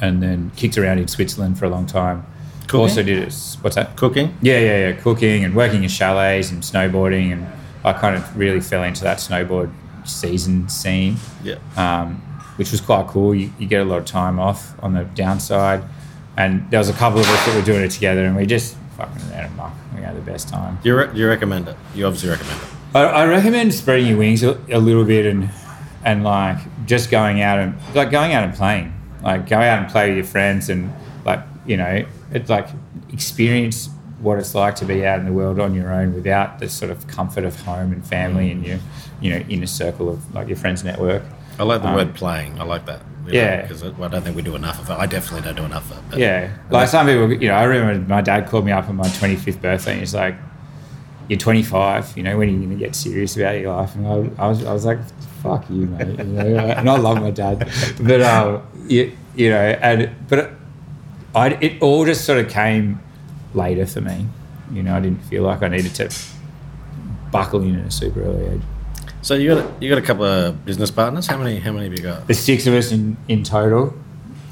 and 0.00 0.22
then 0.22 0.50
kicked 0.56 0.76
around 0.76 0.98
in 0.98 1.08
Switzerland 1.08 1.58
for 1.58 1.64
a 1.64 1.68
long 1.70 1.86
time. 1.86 2.26
Cooking? 2.66 2.80
Also 2.80 3.02
did 3.02 3.18
it, 3.18 3.34
what's 3.60 3.76
that? 3.76 3.96
Cooking? 3.96 4.36
Yeah, 4.42 4.58
yeah, 4.58 4.88
yeah. 4.88 4.92
Cooking 4.92 5.44
and 5.44 5.54
working 5.54 5.82
in 5.84 5.88
chalets 5.88 6.50
and 6.50 6.62
snowboarding, 6.62 7.32
and 7.32 7.46
I 7.84 7.92
kind 7.92 8.16
of 8.16 8.36
really 8.36 8.60
fell 8.60 8.82
into 8.82 9.04
that 9.04 9.18
snowboard 9.18 9.70
season 10.04 10.68
scene, 10.68 11.16
Yeah. 11.42 11.56
um, 11.76 12.16
which 12.56 12.72
was 12.72 12.80
quite 12.80 13.06
cool. 13.06 13.34
You, 13.34 13.50
you 13.58 13.66
get 13.66 13.80
a 13.82 13.84
lot 13.84 13.98
of 13.98 14.04
time 14.06 14.40
off 14.40 14.74
on 14.82 14.94
the 14.94 15.04
downside, 15.04 15.82
and 16.36 16.68
there 16.70 16.80
was 16.80 16.88
a 16.88 16.94
couple 16.94 17.20
of 17.20 17.28
us 17.28 17.46
that 17.46 17.54
were 17.54 17.64
doing 17.64 17.84
it 17.84 17.90
together, 17.90 18.24
and 18.24 18.34
we 18.34 18.46
just 18.46 18.76
fucking 18.96 19.30
ran 19.30 19.44
amok. 19.52 19.72
We 19.94 20.02
had 20.02 20.16
the 20.16 20.20
best 20.22 20.48
time. 20.48 20.78
You, 20.82 20.96
re- 20.98 21.10
you 21.14 21.28
recommend 21.28 21.68
it? 21.68 21.76
You 21.94 22.06
obviously 22.06 22.30
recommend 22.30 22.60
it. 22.60 22.68
I, 22.94 23.02
I 23.04 23.26
recommend 23.26 23.72
spreading 23.74 24.06
your 24.06 24.18
wings 24.18 24.42
a, 24.42 24.58
a 24.70 24.78
little 24.78 25.04
bit 25.04 25.26
and 25.26 25.50
and 26.04 26.22
like 26.24 26.58
just 26.86 27.10
going 27.10 27.40
out 27.40 27.58
and 27.58 27.74
like 27.94 28.10
going 28.10 28.32
out 28.34 28.44
and 28.44 28.54
playing, 28.54 28.92
like 29.22 29.48
go 29.48 29.56
out 29.56 29.78
and 29.82 29.88
play 29.90 30.08
with 30.08 30.16
your 30.18 30.26
friends 30.26 30.68
and 30.68 30.92
like 31.24 31.40
you 31.66 31.76
know 31.76 32.04
it's 32.32 32.50
like 32.50 32.68
experience 33.12 33.88
what 34.20 34.38
it's 34.38 34.54
like 34.54 34.74
to 34.76 34.84
be 34.84 35.04
out 35.06 35.18
in 35.18 35.26
the 35.26 35.32
world 35.32 35.60
on 35.60 35.74
your 35.74 35.92
own 35.92 36.14
without 36.14 36.58
the 36.58 36.68
sort 36.68 36.90
of 36.90 37.06
comfort 37.06 37.44
of 37.44 37.58
home 37.62 37.92
and 37.92 38.04
family 38.06 38.50
and 38.50 38.64
your 38.66 38.78
you 39.20 39.30
know 39.30 39.38
inner 39.48 39.66
circle 39.66 40.08
of 40.08 40.34
like 40.34 40.48
your 40.48 40.56
friends 40.56 40.82
network. 40.84 41.22
I 41.58 41.62
like 41.62 41.82
the 41.82 41.88
Um, 41.88 41.94
word 41.94 42.14
playing. 42.14 42.58
I 42.60 42.64
like 42.64 42.86
that. 42.86 43.00
Yeah. 43.26 43.62
Because 43.62 43.82
I 43.82 43.88
I 43.88 44.08
don't 44.08 44.22
think 44.22 44.36
we 44.36 44.42
do 44.42 44.54
enough 44.56 44.80
of 44.80 44.90
it. 44.90 44.94
I 44.98 45.06
definitely 45.06 45.42
don't 45.46 45.56
do 45.56 45.64
enough 45.64 45.90
of 45.90 45.98
it. 45.98 46.02
but- 46.10 46.18
Yeah, 46.18 46.50
like 46.70 46.88
some 46.88 47.06
people, 47.06 47.32
you 47.32 47.48
know, 47.48 47.54
I 47.54 47.64
remember 47.64 48.06
my 48.08 48.20
dad 48.20 48.48
called 48.48 48.64
me 48.66 48.72
up 48.72 48.88
on 48.88 48.96
my 48.96 49.08
25th 49.08 49.60
birthday 49.62 49.92
and 49.92 50.00
he's 50.00 50.14
like, 50.14 50.34
"You're 51.28 51.38
25, 51.38 52.16
you 52.16 52.22
know, 52.22 52.36
when 52.36 52.48
are 52.48 52.52
you 52.52 52.58
going 52.58 52.70
to 52.70 52.76
get 52.76 52.94
serious 52.94 53.36
about 53.36 53.58
your 53.58 53.72
life?" 53.74 53.94
And 53.94 54.06
I, 54.06 54.44
I 54.44 54.48
was, 54.48 54.64
I 54.64 54.72
was 54.72 54.84
like, 54.84 54.98
"Fuck 55.44 55.70
you, 55.70 55.86
mate," 55.86 56.18
you 56.18 56.24
know, 56.24 56.56
and 56.56 56.90
I 56.90 56.96
love 56.96 57.20
my 57.20 57.30
dad, 57.30 57.70
but 58.00 58.20
um, 58.22 58.62
you, 58.88 59.12
you 59.36 59.50
know, 59.50 59.60
and 59.60 60.10
but 60.28 60.50
I, 61.34 61.50
it 61.60 61.82
all 61.82 62.04
just 62.04 62.24
sort 62.24 62.38
of 62.38 62.48
came 62.50 62.98
later 63.54 63.86
for 63.86 64.00
me. 64.00 64.26
You 64.72 64.82
know, 64.82 64.96
I 64.96 65.00
didn't 65.00 65.22
feel 65.24 65.42
like 65.42 65.62
I 65.62 65.68
needed 65.68 65.94
to 65.96 66.10
buckle 67.30 67.62
in 67.62 67.78
at 67.78 67.86
a 67.86 67.90
super 67.90 68.22
early 68.22 68.46
age. 68.46 68.62
So 69.22 69.34
you 69.34 69.54
got 69.54 69.64
a, 69.64 69.72
you 69.80 69.88
got 69.88 69.98
a 69.98 70.02
couple 70.02 70.24
of 70.24 70.64
business 70.64 70.90
partners. 70.90 71.26
How 71.26 71.36
many? 71.36 71.58
How 71.58 71.72
many 71.72 71.84
have 71.84 71.94
you 71.94 72.02
got? 72.02 72.26
There's 72.26 72.38
six 72.38 72.66
of 72.66 72.74
us 72.74 72.92
in, 72.92 73.16
in 73.28 73.42
total, 73.42 73.94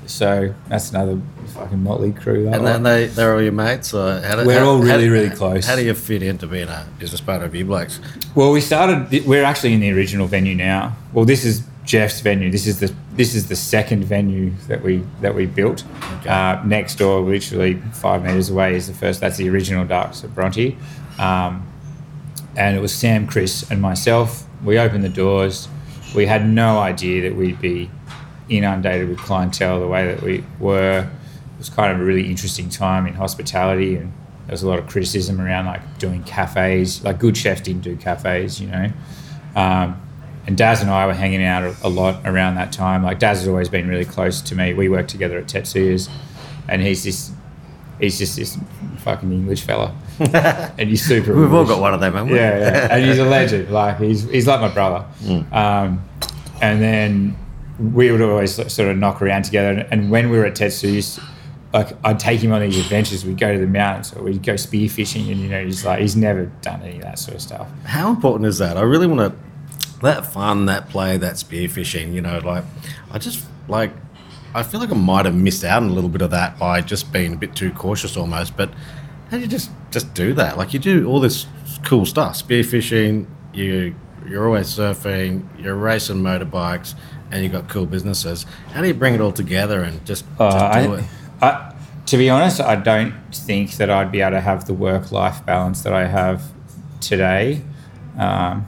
so 0.07 0.55
that's 0.69 0.91
another 0.91 1.21
fucking 1.55 1.83
motley 1.83 2.13
crew. 2.13 2.45
That 2.45 2.55
And 2.57 2.67
then 2.67 2.83
they 2.83 3.07
they're 3.07 3.35
all 3.35 3.43
your 3.43 3.53
mates. 3.53 3.95
Or 3.95 4.21
how 4.21 4.37
do, 4.37 4.47
We're 4.47 4.59
how- 4.61 4.67
all 4.71 4.79
really, 4.79 5.07
how- 5.07 5.13
really 5.13 5.31
close. 5.31 5.67
How 5.67 5.77
do 5.77 5.85
you 5.85 5.95
fit 5.95 6.23
into 6.23 6.47
being 6.47 6.69
a 6.69 6.87
business 6.99 7.21
partner 7.21 7.47
of 7.47 7.55
you 7.55 7.65
blokes? 7.65 8.01
Well, 8.35 8.51
we 8.53 8.61
started. 8.61 9.25
We're 9.27 9.45
actually 9.45 9.75
in 9.75 9.81
the 9.81 9.93
original 9.93 10.27
venue 10.27 10.55
now. 10.55 10.97
Well, 11.13 11.25
this 11.25 11.45
is 11.45 11.63
Jeff's 11.85 12.21
venue. 12.21 12.51
This 12.51 12.67
is 12.67 12.81
the 12.81 12.93
this 13.15 13.35
is 13.35 13.49
the 13.49 13.57
second 13.57 14.05
venue 14.05 14.53
that 14.69 14.83
we 14.83 15.03
that 15.21 15.35
we 15.35 15.47
built. 15.47 15.85
Okay. 16.21 16.31
Uh, 16.31 16.63
next 16.65 16.97
door, 16.97 17.21
literally 17.21 17.75
five 17.93 18.23
meters 18.25 18.51
away, 18.51 18.75
is 18.77 18.87
the 18.87 18.95
first. 18.95 19.21
That's 19.21 19.37
the 19.37 19.49
original 19.51 19.85
Ducks 19.85 20.25
at 20.25 20.35
Bronte, 20.35 20.77
um, 21.19 21.67
and 22.57 22.77
it 22.77 22.81
was 22.81 22.95
Sam, 22.95 23.27
Chris, 23.27 23.69
and 23.71 23.81
myself. 23.83 24.45
We 24.65 24.79
opened 24.79 25.05
the 25.05 25.09
doors. 25.09 25.69
We 26.15 26.27
had 26.27 26.47
no 26.49 26.79
idea 26.79 27.23
that 27.29 27.37
we'd 27.37 27.61
be 27.61 27.91
inundated 28.59 29.09
with 29.09 29.19
clientele 29.19 29.81
the 29.81 29.87
way 29.87 30.07
that 30.07 30.23
we 30.23 30.45
were. 30.59 31.01
It 31.01 31.59
was 31.59 31.69
kind 31.69 31.93
of 31.93 32.01
a 32.01 32.05
really 32.05 32.29
interesting 32.29 32.69
time 32.69 33.07
in 33.07 33.15
hospitality, 33.15 33.97
and 33.97 34.13
there 34.47 34.53
was 34.53 34.63
a 34.63 34.69
lot 34.69 34.79
of 34.79 34.87
criticism 34.89 35.41
around 35.41 35.67
like 35.67 35.99
doing 35.99 36.23
cafes. 36.25 37.05
Like 37.05 37.19
good 37.19 37.37
chefs 37.37 37.61
didn't 37.61 37.83
do 37.83 37.97
cafes, 37.97 38.61
you 38.61 38.69
know. 38.69 38.93
Um, 39.55 40.01
and 40.47 40.57
Daz 40.57 40.83
and 40.83 40.91
I 40.91 41.07
were 41.07 41.15
hanging 41.15 41.45
out 41.45 41.77
a, 41.83 41.89
lot 41.89 42.21
around 42.25 42.57
that 42.57 42.73
time. 42.73 43.05
Like 43.05 43.19
Daz 43.19 43.39
has 43.39 43.49
always 43.49 43.69
been 43.69 43.89
really 43.89 44.05
close 44.05 44.41
to 44.43 44.55
me. 44.55 44.75
We 44.75 44.89
worked 44.89 45.11
together 45.11 45.39
at 45.39 45.47
Tetsuya's, 45.47 46.09
and 46.69 46.83
he's 46.83 47.05
this, 47.05 47.31
he's 48.01 48.19
just 48.19 48.37
this 48.37 48.59
fucking 48.99 49.31
English 49.31 49.63
fella, 49.63 49.95
and 50.19 50.89
he's 50.89 51.05
super. 51.05 51.35
We've 51.35 51.53
all 51.53 51.65
got 51.65 51.81
one 51.81 51.95
of 51.95 52.01
them, 52.01 52.15
haven't 52.15 52.33
we? 52.33 52.39
Yeah, 52.39 52.59
yeah. 52.59 52.89
and 52.91 53.05
he's 53.05 53.19
a 53.19 53.25
legend. 53.25 53.71
Like 53.71 53.99
he's 53.99 54.29
he's 54.29 54.47
like 54.49 54.61
my 54.61 54.73
brother. 54.73 55.07
Um, 55.53 56.03
and 56.61 56.81
then 56.81 57.37
we 57.79 58.11
would 58.11 58.21
always 58.21 58.55
sort 58.55 58.89
of 58.89 58.97
knock 58.97 59.23
around 59.23 59.45
together. 59.45 59.87
And 59.91 60.11
when 60.11 60.31
we 60.31 60.39
were 60.39 60.47
at 60.47 60.55
Tetsu's, 60.55 61.19
like 61.73 61.89
I'd 62.05 62.19
take 62.19 62.41
him 62.41 62.53
on 62.53 62.61
these 62.61 62.79
adventures. 62.79 63.25
We'd 63.25 63.39
go 63.39 63.53
to 63.53 63.59
the 63.59 63.67
mountains 63.67 64.13
or 64.15 64.23
we'd 64.23 64.43
go 64.43 64.55
spearfishing, 64.55 65.31
and 65.31 65.41
you 65.41 65.49
know, 65.49 65.65
he's 65.65 65.85
like 65.85 66.01
he's 66.01 66.17
never 66.17 66.47
done 66.61 66.83
any 66.83 66.97
of 66.97 67.03
that 67.03 67.19
sort 67.19 67.37
of 67.37 67.43
stuff. 67.43 67.69
How 67.85 68.11
important 68.11 68.47
is 68.47 68.59
that? 68.59 68.77
I 68.77 68.83
really 68.83 69.07
want 69.07 69.33
to 69.33 69.39
that 70.03 70.27
fun, 70.27 70.67
that 70.67 70.89
play, 70.91 71.17
that 71.17 71.35
spearfishing. 71.35 72.13
You 72.13 72.21
know, 72.21 72.39
like 72.39 72.65
I 73.11 73.19
just 73.19 73.45
like 73.69 73.93
I 74.55 74.63
feel 74.63 74.81
like 74.81 74.91
I 74.91 74.95
might 74.97 75.25
have 75.25 75.35
missed 75.35 75.65
out 75.65 75.83
on 75.83 75.89
a 75.89 75.93
little 75.93 76.11
bit 76.11 76.23
of 76.23 76.31
that 76.31 76.59
by 76.59 76.83
just 76.83 77.13
being 77.13 77.33
a 77.33 77.37
bit 77.37 77.57
too 77.57 77.71
cautious, 77.73 78.17
almost. 78.17 78.57
But 78.57 78.71
how 79.31 79.39
do 79.39 79.43
you 79.43 79.49
just 79.49 79.71
just 79.91 80.13
do 80.13 80.35
that? 80.35 80.59
Like 80.59 80.75
you 80.75 80.79
do 80.79 81.07
all 81.07 81.21
this 81.21 81.47
cool 81.85 82.05
stuff, 82.05 82.35
spearfishing. 82.35 83.27
You 83.55 83.95
you're 84.29 84.47
always 84.47 84.69
surfing. 84.69 85.47
You're 85.59 85.77
racing 85.77 86.17
motorbikes, 86.17 86.95
and 87.33 87.43
you've 87.43 87.53
got 87.53 87.69
cool 87.69 87.87
businesses. 87.87 88.47
How 88.73 88.83
do 88.83 88.87
you 88.87 88.95
bring 88.95 89.15
it 89.15 89.21
all 89.21 89.33
together 89.33 89.83
and 89.83 90.05
just, 90.07 90.25
Uh, 90.39 90.51
just 90.51 90.87
do 90.87 90.95
I, 90.95 90.99
it? 90.99 91.05
I, 91.41 91.75
to 92.07 92.17
be 92.17 92.31
honest, 92.31 92.61
I 92.61 92.77
don't 92.77 93.15
think 93.33 93.73
that 93.79 93.91
I'd 93.91 94.13
be 94.13 94.21
able 94.21 94.33
to 94.33 94.41
have 94.41 94.67
the 94.67 94.75
work-life 94.75 95.45
balance 95.47 95.83
that 95.83 95.93
I 95.93 96.07
have 96.07 96.43
today 97.01 97.63
um, 98.19 98.67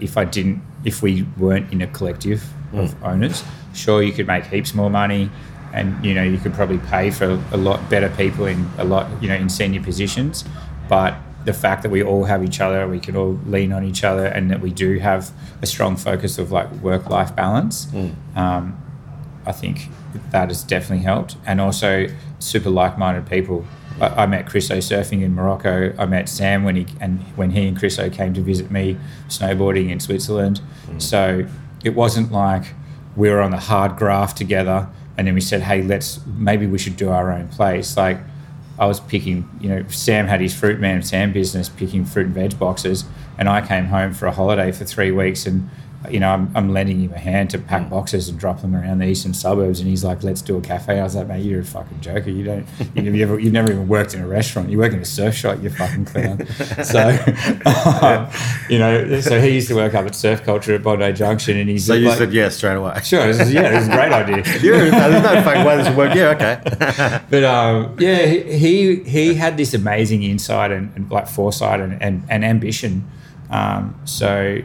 if 0.00 0.16
I 0.16 0.24
didn't, 0.24 0.62
if 0.84 1.02
we 1.02 1.26
weren't 1.36 1.72
in 1.72 1.82
a 1.82 1.86
collective 1.86 2.44
of 2.72 2.94
owners. 3.04 3.42
Sure, 3.74 4.02
you 4.02 4.12
could 4.12 4.26
make 4.26 4.44
heaps 4.46 4.74
more 4.74 4.90
money, 4.90 5.30
and 5.72 6.04
you 6.04 6.14
know 6.14 6.22
you 6.22 6.38
could 6.38 6.54
probably 6.54 6.78
pay 6.78 7.10
for 7.10 7.42
a 7.52 7.56
lot 7.56 7.88
better 7.90 8.08
people 8.10 8.46
in 8.46 8.68
a 8.78 8.84
lot, 8.84 9.10
you 9.20 9.28
know, 9.28 9.34
in 9.34 9.48
senior 9.48 9.82
positions. 9.82 10.44
But 10.88 11.14
the 11.44 11.52
fact 11.52 11.82
that 11.82 11.90
we 11.90 12.02
all 12.02 12.24
have 12.24 12.42
each 12.42 12.60
other, 12.60 12.88
we 12.88 12.98
can 13.00 13.16
all 13.16 13.38
lean 13.46 13.72
on 13.72 13.84
each 13.84 14.02
other, 14.04 14.26
and 14.26 14.50
that 14.50 14.60
we 14.60 14.70
do 14.70 14.98
have 14.98 15.30
a 15.62 15.66
strong 15.66 15.96
focus 15.96 16.38
of 16.38 16.50
like 16.50 16.70
work-life 16.82 17.36
balance. 17.36 17.88
Um, 18.34 18.80
I 19.46 19.52
think 19.52 19.88
that 20.30 20.48
has 20.48 20.62
definitely 20.64 21.04
helped, 21.04 21.36
and 21.46 21.60
also 21.60 22.06
super 22.38 22.70
like-minded 22.70 23.26
people. 23.28 23.66
I, 24.00 24.22
I 24.22 24.26
met 24.26 24.46
Chris 24.46 24.70
O 24.70 24.78
surfing 24.78 25.22
in 25.22 25.34
Morocco. 25.34 25.94
I 25.98 26.06
met 26.06 26.28
Sam 26.28 26.64
when 26.64 26.76
he 26.76 26.86
and 27.00 27.20
when 27.36 27.50
he 27.50 27.68
and 27.68 27.76
Chris 27.78 27.98
O 27.98 28.08
came 28.08 28.32
to 28.34 28.40
visit 28.40 28.70
me 28.70 28.96
snowboarding 29.28 29.90
in 29.90 30.00
Switzerland. 30.00 30.60
So 30.98 31.46
it 31.84 31.94
wasn't 31.94 32.32
like 32.32 32.64
we 33.16 33.28
were 33.28 33.42
on 33.42 33.50
the 33.50 33.58
hard 33.58 33.96
graft 33.96 34.36
together, 34.38 34.88
and 35.18 35.26
then 35.26 35.34
we 35.34 35.40
said, 35.40 35.62
"Hey, 35.62 35.82
let's 35.82 36.20
maybe 36.26 36.66
we 36.66 36.78
should 36.78 36.96
do 36.96 37.10
our 37.10 37.30
own 37.30 37.48
place." 37.48 37.96
Like 37.96 38.18
I 38.78 38.86
was 38.86 39.00
picking, 39.00 39.48
you 39.60 39.68
know, 39.68 39.84
Sam 39.88 40.26
had 40.26 40.40
his 40.40 40.54
fruit 40.54 40.80
man 40.80 41.02
Sam 41.02 41.32
business 41.32 41.68
picking 41.68 42.04
fruit 42.04 42.26
and 42.26 42.34
veg 42.34 42.58
boxes, 42.58 43.04
and 43.38 43.48
I 43.48 43.66
came 43.66 43.86
home 43.86 44.12
for 44.14 44.26
a 44.26 44.32
holiday 44.32 44.72
for 44.72 44.84
three 44.84 45.10
weeks, 45.10 45.46
and 45.46 45.70
you 46.10 46.20
know, 46.20 46.30
I'm, 46.30 46.50
I'm 46.54 46.72
lending 46.72 47.00
him 47.00 47.12
a 47.12 47.18
hand 47.18 47.50
to 47.50 47.58
pack 47.58 47.88
boxes 47.88 48.28
and 48.28 48.38
drop 48.38 48.60
them 48.60 48.74
around 48.74 48.98
the 48.98 49.06
eastern 49.06 49.34
suburbs, 49.34 49.80
and 49.80 49.88
he's 49.88 50.04
like, 50.04 50.22
"Let's 50.22 50.42
do 50.42 50.56
a 50.56 50.60
cafe." 50.60 50.98
I 50.98 51.02
was 51.02 51.14
like, 51.14 51.28
"Mate, 51.28 51.44
you're 51.44 51.60
a 51.60 51.64
fucking 51.64 52.00
joker. 52.00 52.30
You 52.30 52.44
don't, 52.44 52.66
you 52.94 53.04
have 53.04 53.30
ever, 53.30 53.38
you've 53.38 53.52
never 53.52 53.70
even 53.70 53.88
worked 53.88 54.14
in 54.14 54.20
a 54.20 54.26
restaurant. 54.26 54.70
You 54.70 54.78
work 54.78 54.92
in 54.92 55.00
a 55.00 55.04
surf 55.04 55.34
shop. 55.34 55.62
You 55.62 55.70
fucking 55.70 56.04
clown." 56.04 56.46
so, 56.84 57.08
um, 58.02 58.28
you 58.68 58.78
know, 58.78 59.20
so 59.20 59.40
he 59.40 59.50
used 59.50 59.68
to 59.68 59.74
work 59.74 59.94
up 59.94 60.06
at 60.06 60.14
Surf 60.14 60.42
Culture 60.42 60.74
at 60.74 60.82
Bondi 60.82 61.12
Junction, 61.12 61.56
and 61.56 61.68
he's 61.68 61.86
So 61.86 61.94
you 61.94 62.08
like, 62.08 62.18
said 62.18 62.32
yes 62.32 62.56
straight 62.56 62.76
away. 62.76 62.98
"Sure, 63.02 63.26
this 63.26 63.40
is, 63.40 63.52
yeah, 63.52 63.70
this 63.70 63.82
is 63.82 63.88
a 63.88 63.92
great 63.92 64.12
idea." 64.12 64.42
Yeah, 64.64 65.08
there's 65.08 65.22
no 65.22 65.42
fucking 65.42 65.64
way 65.64 65.76
this 65.76 65.88
would 65.88 65.96
work. 65.96 66.14
Yeah, 66.14 66.30
okay. 66.30 67.20
but 67.30 67.44
um, 67.44 67.96
yeah, 67.98 68.24
he, 68.24 68.58
he 68.58 68.96
he 69.04 69.34
had 69.34 69.56
this 69.56 69.74
amazing 69.74 70.22
insight 70.22 70.70
and, 70.70 70.92
and 70.96 71.10
like 71.10 71.28
foresight 71.28 71.80
and, 71.80 72.00
and, 72.02 72.24
and 72.28 72.44
ambition. 72.44 73.10
Um, 73.54 73.94
so 74.04 74.60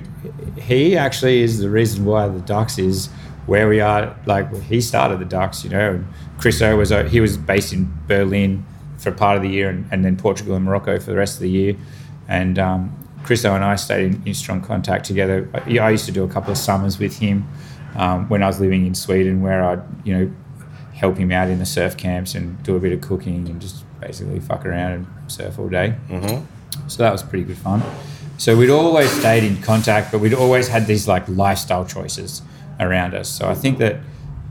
he 0.58 0.98
actually 0.98 1.44
is 1.44 1.60
the 1.60 1.70
reason 1.70 2.06
why 2.06 2.28
the 2.28 2.40
Ducks 2.40 2.80
is 2.80 3.08
where 3.46 3.68
we 3.70 3.80
are. 3.82 4.16
Like 4.26 4.52
he 4.64 4.82
started 4.82 5.20
the 5.20 5.26
Ducks, 5.26 5.64
you 5.64 5.70
know. 5.70 5.92
And 5.92 6.08
Chris 6.40 6.60
O 6.62 6.76
was 6.76 6.92
uh, 6.92 7.04
he 7.04 7.20
was 7.22 7.38
based 7.38 7.72
in 7.72 7.92
Berlin 8.08 8.66
for 8.98 9.12
part 9.12 9.38
of 9.38 9.44
the 9.44 9.50
year, 9.50 9.70
and, 9.70 9.88
and 9.92 10.04
then 10.04 10.18
Portugal 10.18 10.56
and 10.56 10.66
Morocco 10.66 11.00
for 11.00 11.12
the 11.12 11.18
rest 11.18 11.36
of 11.36 11.42
the 11.42 11.50
year. 11.52 11.76
And 12.28 12.58
um, 12.58 13.08
Chris 13.24 13.46
O 13.46 13.54
and 13.54 13.64
I 13.64 13.76
stayed 13.76 14.06
in, 14.16 14.24
in 14.26 14.34
strong 14.34 14.62
contact 14.62 15.06
together. 15.06 15.48
I, 15.54 15.78
I 15.78 15.90
used 15.92 16.06
to 16.08 16.12
do 16.12 16.24
a 16.24 16.28
couple 16.28 16.52
of 16.52 16.58
summers 16.58 16.98
with 16.98 17.20
him 17.20 17.48
um, 17.96 18.28
when 18.28 18.42
I 18.42 18.48
was 18.48 18.60
living 18.60 18.88
in 18.88 18.96
Sweden, 18.96 19.42
where 19.44 19.64
I'd 19.64 19.84
you 20.04 20.18
know 20.18 20.34
help 20.96 21.18
him 21.18 21.32
out 21.32 21.48
in 21.48 21.60
the 21.60 21.66
surf 21.66 21.96
camps 21.96 22.34
and 22.34 22.62
do 22.64 22.76
a 22.76 22.80
bit 22.80 22.92
of 22.92 23.02
cooking 23.02 23.48
and 23.48 23.62
just 23.62 23.86
basically 24.02 24.40
fuck 24.40 24.66
around 24.66 24.92
and 24.94 25.08
surf 25.28 25.60
all 25.60 25.70
day. 25.70 25.96
Mhm. 26.10 26.44
So 26.88 27.04
that 27.04 27.12
was 27.12 27.22
pretty 27.22 27.44
good 27.46 27.58
fun. 27.58 27.84
So 28.40 28.56
we'd 28.56 28.70
always 28.70 29.12
stayed 29.12 29.44
in 29.44 29.62
contact, 29.62 30.14
but 30.14 30.20
we'd 30.20 30.34
always 30.34 30.70
had 30.70 30.88
these 30.88 31.10
like 31.10 31.28
lifestyle 31.28 31.86
choices 31.86 32.42
around 32.80 33.14
us. 33.14 33.28
So 33.28 33.50
I 33.50 33.54
think 33.54 33.80
that 33.80 33.98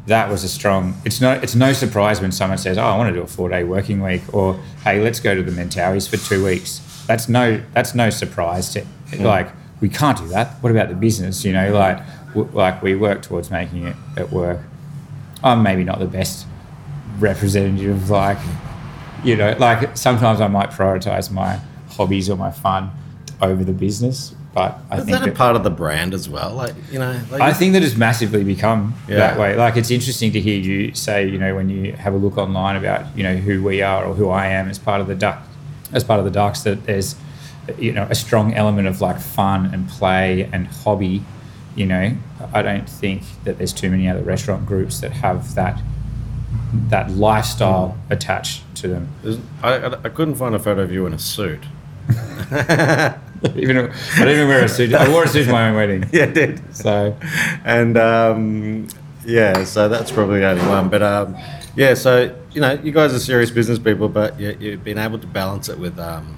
that 0.06 0.28
was 0.28 0.44
a 0.44 0.48
strong. 0.48 0.94
It's 1.06 1.22
no 1.22 1.32
it's 1.32 1.54
no 1.54 1.72
surprise 1.72 2.20
when 2.20 2.30
someone 2.30 2.58
says, 2.58 2.76
"Oh, 2.76 2.82
I 2.82 2.98
want 2.98 3.08
to 3.08 3.14
do 3.18 3.22
a 3.22 3.26
four 3.26 3.48
day 3.48 3.64
working 3.64 4.02
week," 4.02 4.22
or 4.34 4.60
"Hey, 4.84 5.02
let's 5.02 5.20
go 5.20 5.34
to 5.34 5.42
the 5.42 5.50
Mentawais 5.50 6.06
for 6.06 6.18
two 6.18 6.44
weeks." 6.44 6.82
That's 7.06 7.30
no 7.30 7.62
that's 7.72 7.94
no 7.94 8.10
surprise 8.10 8.74
to 8.74 8.82
mm. 8.82 9.20
like 9.22 9.48
we 9.80 9.88
can't 9.88 10.18
do 10.18 10.28
that. 10.28 10.62
What 10.62 10.70
about 10.70 10.90
the 10.90 10.94
business? 10.94 11.42
You 11.42 11.54
know, 11.54 11.72
like 11.72 11.98
w- 12.34 12.50
like 12.52 12.82
we 12.82 12.94
work 12.94 13.22
towards 13.22 13.50
making 13.50 13.86
it 13.86 13.96
at 14.18 14.30
work. 14.30 14.60
I'm 15.42 15.62
maybe 15.62 15.82
not 15.82 15.98
the 15.98 16.06
best 16.06 16.46
representative 17.18 17.96
of 18.02 18.10
like 18.10 18.38
you 19.24 19.34
know 19.34 19.56
like 19.58 19.96
sometimes 19.96 20.42
I 20.42 20.48
might 20.48 20.72
prioritize 20.72 21.30
my 21.30 21.58
hobbies 21.88 22.28
or 22.28 22.36
my 22.36 22.50
fun 22.50 22.92
over 23.40 23.64
the 23.64 23.72
business 23.72 24.34
but 24.54 24.78
I 24.90 24.96
Is 24.98 25.04
think 25.04 25.18
that 25.18 25.22
a 25.22 25.30
that, 25.30 25.36
part 25.36 25.54
of 25.56 25.62
the 25.62 25.70
brand 25.70 26.14
as 26.14 26.28
well? 26.28 26.54
Like 26.54 26.74
you 26.90 26.98
know, 26.98 27.20
like 27.30 27.40
I 27.40 27.52
think 27.52 27.74
that 27.74 27.82
it's 27.82 27.96
massively 27.96 28.42
become 28.42 28.94
Yeah. 29.06 29.18
that 29.18 29.38
way 29.38 29.54
like 29.56 29.76
it's 29.76 29.90
interesting 29.90 30.32
to 30.32 30.40
hear 30.40 30.58
you 30.58 30.94
say 30.94 31.28
you 31.28 31.38
know 31.38 31.54
when 31.54 31.68
you 31.68 31.92
have 31.92 32.14
a 32.14 32.16
look 32.16 32.38
online 32.38 32.74
about 32.76 33.04
you 33.16 33.22
know 33.22 33.36
who 33.36 33.62
we 33.62 33.82
are 33.82 34.04
or 34.04 34.14
who 34.14 34.30
I 34.30 34.46
am 34.46 34.68
as 34.68 34.78
part 34.78 35.00
of 35.00 35.06
the 35.06 35.14
duck 35.14 35.42
as 35.92 36.02
part 36.02 36.18
of 36.18 36.24
the 36.24 36.30
ducks 36.32 36.62
that 36.62 36.84
there's 36.86 37.14
you 37.78 37.92
know 37.92 38.06
a 38.10 38.14
strong 38.14 38.54
element 38.54 38.88
of 38.88 39.00
like 39.00 39.20
fun 39.20 39.66
and 39.72 39.86
play 39.88 40.48
and 40.52 40.66
hobby 40.66 41.22
you 41.76 41.86
know 41.86 42.16
I 42.54 42.62
don't 42.62 42.88
think 42.88 43.22
that 43.44 43.58
there's 43.58 43.74
too 43.74 43.90
many 43.90 44.08
other 44.08 44.22
restaurant 44.22 44.66
groups 44.66 45.00
that 45.00 45.12
have 45.12 45.54
that 45.54 45.78
that 46.88 47.10
lifestyle 47.10 47.96
attached 48.10 48.62
to 48.76 48.88
them 48.88 49.08
I, 49.62 49.74
I 50.04 50.08
couldn't 50.08 50.36
find 50.36 50.54
a 50.54 50.58
photo 50.58 50.82
of 50.82 50.90
you 50.92 51.06
in 51.06 51.12
a 51.12 51.18
suit. 51.18 51.60
even 53.56 53.76
I 53.78 54.18
didn't 54.18 54.28
even 54.28 54.48
wear 54.48 54.64
a 54.64 54.68
suit. 54.68 54.94
I 54.94 55.08
wore 55.08 55.24
a 55.24 55.28
suit 55.28 55.44
to 55.44 55.52
my 55.52 55.68
own 55.68 55.76
wedding. 55.76 56.08
yeah, 56.12 56.24
I 56.24 56.26
did. 56.26 56.74
So 56.74 57.16
And 57.64 57.96
um, 57.96 58.88
yeah, 59.24 59.64
so 59.64 59.88
that's 59.88 60.10
probably 60.10 60.40
the 60.40 60.50
only 60.50 60.66
one. 60.66 60.88
But 60.88 61.02
um, 61.02 61.36
yeah, 61.76 61.94
so 61.94 62.34
you 62.52 62.60
know, 62.60 62.72
you 62.72 62.92
guys 62.92 63.12
are 63.14 63.18
serious 63.18 63.50
business 63.50 63.78
people, 63.78 64.08
but 64.08 64.38
you, 64.40 64.56
you've 64.58 64.84
been 64.84 64.98
able 64.98 65.18
to 65.18 65.26
balance 65.26 65.68
it 65.68 65.78
with 65.78 65.98
um, 65.98 66.36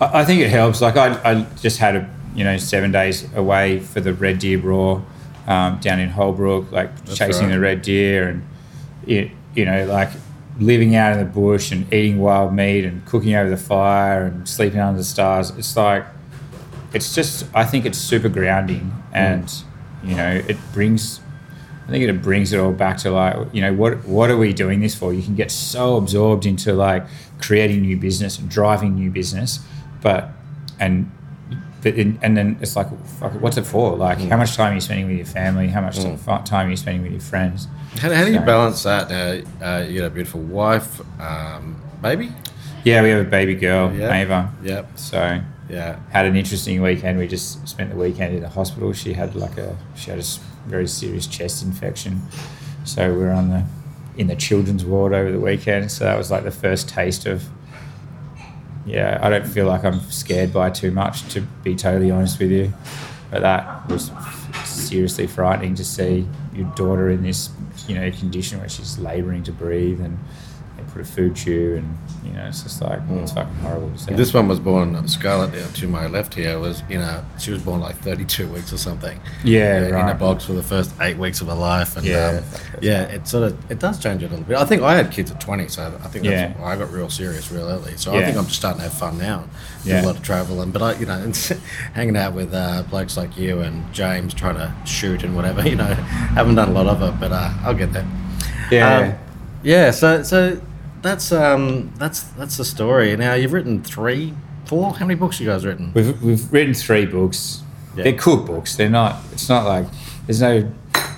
I, 0.00 0.20
I 0.20 0.24
think 0.24 0.40
it 0.40 0.50
helps. 0.50 0.80
Like 0.80 0.96
I, 0.96 1.20
I 1.30 1.46
just 1.60 1.78
had 1.78 1.96
a 1.96 2.10
you 2.34 2.44
know 2.44 2.56
seven 2.56 2.92
days 2.92 3.32
away 3.34 3.80
for 3.80 4.00
the 4.00 4.14
red 4.14 4.38
deer 4.38 4.58
roar 4.58 5.04
um, 5.46 5.78
down 5.80 5.98
in 5.98 6.10
Holbrook, 6.10 6.70
like 6.72 7.04
chasing 7.06 7.46
right. 7.46 7.52
the 7.52 7.60
red 7.60 7.82
deer 7.82 8.28
and 8.28 8.48
you, 9.06 9.30
you 9.54 9.64
know 9.64 9.86
like 9.86 10.10
living 10.58 10.96
out 10.96 11.12
in 11.12 11.18
the 11.18 11.24
bush 11.24 11.70
and 11.70 11.92
eating 11.92 12.18
wild 12.18 12.52
meat 12.52 12.84
and 12.84 13.04
cooking 13.06 13.34
over 13.34 13.48
the 13.48 13.56
fire 13.56 14.24
and 14.24 14.48
sleeping 14.48 14.80
under 14.80 14.98
the 14.98 15.04
stars. 15.04 15.50
It's 15.50 15.76
like 15.76 16.04
it's 16.92 17.14
just 17.14 17.46
I 17.54 17.64
think 17.64 17.84
it's 17.84 17.98
super 17.98 18.28
grounding 18.28 18.92
and 19.12 19.52
you 20.02 20.14
know 20.14 20.42
it 20.48 20.56
brings 20.72 21.20
I 21.86 21.90
think 21.90 22.04
it 22.04 22.22
brings 22.22 22.52
it 22.52 22.58
all 22.58 22.72
back 22.72 22.98
to 22.98 23.10
like 23.10 23.36
you 23.54 23.60
know 23.60 23.72
what 23.72 24.04
what 24.04 24.30
are 24.30 24.36
we 24.36 24.52
doing 24.52 24.80
this 24.80 24.94
for? 24.94 25.12
You 25.12 25.22
can 25.22 25.34
get 25.34 25.50
so 25.50 25.96
absorbed 25.96 26.44
into 26.44 26.72
like 26.72 27.06
creating 27.40 27.82
new 27.82 27.96
business 27.96 28.38
and 28.38 28.48
driving 28.48 28.94
new 28.94 29.10
business, 29.10 29.60
but 30.02 30.30
and 30.80 31.10
but 31.80 31.94
in, 31.94 32.18
and 32.20 32.36
then 32.36 32.58
it's 32.60 32.74
like 32.74 32.88
fuck, 33.06 33.32
what's 33.40 33.56
it 33.56 33.66
for? 33.66 33.96
Like 33.96 34.18
how 34.18 34.24
mm. 34.24 34.38
much 34.38 34.56
time 34.56 34.72
are 34.72 34.74
you 34.74 34.80
spending 34.80 35.06
with 35.06 35.16
your 35.16 35.26
family? 35.26 35.68
How 35.68 35.80
much 35.80 35.98
mm. 35.98 36.44
time 36.44 36.66
are 36.66 36.70
you 36.70 36.76
spending 36.76 37.02
with 37.02 37.12
your 37.12 37.20
friends? 37.20 37.68
How, 37.96 38.12
how 38.12 38.24
do 38.24 38.32
you 38.32 38.40
balance 38.40 38.82
that? 38.84 39.10
Uh, 39.10 39.64
uh, 39.64 39.84
you 39.84 39.98
got 40.00 40.06
a 40.06 40.10
beautiful 40.10 40.40
wife, 40.40 41.00
um, 41.20 41.80
baby. 42.02 42.32
Yeah, 42.84 43.02
we 43.02 43.10
have 43.10 43.26
a 43.26 43.28
baby 43.30 43.54
girl. 43.54 43.90
Ava. 43.90 44.52
Yep. 44.62 44.98
So 44.98 45.40
Yeah. 45.68 45.98
had 46.10 46.26
an 46.26 46.36
interesting 46.36 46.80
weekend. 46.80 47.18
We 47.18 47.26
just 47.26 47.66
spent 47.68 47.90
the 47.90 47.96
weekend 47.96 48.34
in 48.34 48.42
the 48.42 48.48
hospital. 48.48 48.92
She 48.92 49.12
had 49.14 49.34
like 49.34 49.58
a 49.58 49.76
she 49.96 50.10
had 50.10 50.18
a 50.20 50.24
very 50.66 50.86
serious 50.86 51.26
chest 51.26 51.62
infection, 51.64 52.22
so 52.84 53.12
we 53.12 53.18
were 53.18 53.30
on 53.32 53.48
the 53.50 53.64
in 54.16 54.26
the 54.28 54.36
children's 54.36 54.84
ward 54.84 55.12
over 55.12 55.30
the 55.32 55.40
weekend. 55.40 55.90
So 55.90 56.04
that 56.04 56.16
was 56.16 56.30
like 56.30 56.44
the 56.44 56.50
first 56.50 56.88
taste 56.88 57.26
of 57.26 57.44
yeah, 58.86 59.18
I 59.20 59.28
don't 59.28 59.46
feel 59.46 59.66
like 59.66 59.84
I'm 59.84 60.00
scared 60.10 60.52
by 60.52 60.70
too 60.70 60.90
much, 60.90 61.28
to 61.34 61.42
be 61.62 61.74
totally 61.74 62.10
honest 62.10 62.38
with 62.38 62.50
you. 62.50 62.72
But 63.30 63.42
that 63.42 63.86
was 63.88 64.10
seriously 64.64 65.26
frightening 65.26 65.74
to 65.74 65.84
see 65.84 66.26
your 66.58 66.70
daughter 66.74 67.08
in 67.08 67.22
this, 67.22 67.50
you 67.86 67.94
know, 67.94 68.10
condition 68.10 68.58
where 68.58 68.68
she's 68.68 68.98
labouring 68.98 69.44
to 69.44 69.52
breathe 69.52 70.00
and 70.00 70.18
put 70.98 71.06
a 71.06 71.12
food 71.12 71.36
tube 71.36 71.78
and 71.78 71.98
you 72.24 72.32
know 72.32 72.46
it's 72.46 72.62
just 72.62 72.82
like 72.82 72.98
it's 73.10 73.32
fucking 73.32 73.54
horrible. 73.56 73.88
This 74.10 74.34
one 74.34 74.48
was 74.48 74.58
born 74.58 75.06
Scarlett 75.06 75.52
down 75.52 75.72
to 75.74 75.86
my 75.88 76.06
left 76.08 76.34
here 76.34 76.58
was 76.58 76.82
you 76.88 76.98
know 76.98 77.24
she 77.38 77.50
was 77.52 77.62
born 77.62 77.80
like 77.80 77.96
32 77.98 78.48
weeks 78.48 78.72
or 78.72 78.78
something. 78.78 79.20
Yeah, 79.44 79.86
in 79.86 80.08
a 80.08 80.14
box 80.14 80.44
for 80.44 80.54
the 80.54 80.62
first 80.62 80.92
eight 81.00 81.16
weeks 81.16 81.40
of 81.40 81.46
her 81.48 81.54
life, 81.54 81.96
and 81.96 82.04
Yeah. 82.04 82.40
um, 82.42 82.60
yeah, 82.82 83.02
it 83.02 83.28
sort 83.28 83.44
of 83.52 83.70
it 83.70 83.78
does 83.78 83.98
change 83.98 84.22
a 84.22 84.28
little 84.28 84.44
bit. 84.44 84.56
I 84.56 84.64
think 84.64 84.82
I 84.82 84.94
had 84.96 85.10
kids 85.12 85.30
at 85.30 85.40
20, 85.40 85.68
so 85.68 85.82
I 86.02 86.08
think 86.08 86.24
that's 86.24 86.54
Yeah. 86.56 86.60
why 86.62 86.72
I 86.72 86.76
got 86.76 86.92
real 86.92 87.08
serious 87.10 87.50
real 87.52 87.68
early. 87.68 87.96
So 87.96 88.14
I 88.16 88.24
think 88.24 88.36
I'm 88.36 88.44
just 88.46 88.56
starting 88.56 88.80
to 88.80 88.88
have 88.88 88.94
fun 88.98 89.18
now. 89.18 89.44
Do 89.84 89.90
Yeah. 89.90 90.02
a 90.02 90.06
lot 90.06 90.16
of 90.16 90.22
travel, 90.22 90.60
and 90.60 90.72
but 90.72 90.82
I 90.82 90.94
you 90.94 91.06
know 91.06 91.32
hanging 91.94 92.16
out 92.16 92.34
with 92.34 92.52
uh, 92.52 92.82
blokes 92.90 93.16
like 93.16 93.36
you 93.38 93.60
and 93.60 93.90
James 93.92 94.34
trying 94.34 94.56
to 94.56 94.72
shoot 94.84 95.22
and 95.22 95.36
whatever. 95.36 95.62
You 95.68 95.76
know, 95.76 95.84
haven't 96.34 96.54
done 96.54 96.70
a 96.70 96.72
lot 96.72 96.86
of 96.86 97.02
it, 97.02 97.20
but 97.20 97.30
uh, 97.30 97.52
I'll 97.62 97.74
get 97.74 97.92
there. 97.92 98.06
yeah. 98.70 98.98
Um, 98.98 99.14
yeah. 99.62 99.90
So 99.90 100.22
so 100.22 100.60
that's 101.02 101.32
um 101.32 101.92
that's 101.96 102.22
that's 102.22 102.56
the 102.56 102.64
story. 102.64 103.16
Now 103.16 103.34
you've 103.34 103.52
written 103.52 103.82
three, 103.82 104.34
four. 104.64 104.94
How 104.94 105.06
many 105.06 105.18
books 105.18 105.40
you 105.40 105.46
guys 105.46 105.64
written? 105.64 105.92
We've, 105.94 106.22
we've 106.22 106.52
written 106.52 106.74
three 106.74 107.06
books. 107.06 107.62
Yeah. 107.96 108.04
They're 108.04 108.12
cookbooks. 108.14 108.76
They're 108.76 108.90
not. 108.90 109.22
It's 109.32 109.48
not 109.48 109.66
like 109.66 109.86
there's 110.26 110.40
no 110.40 110.72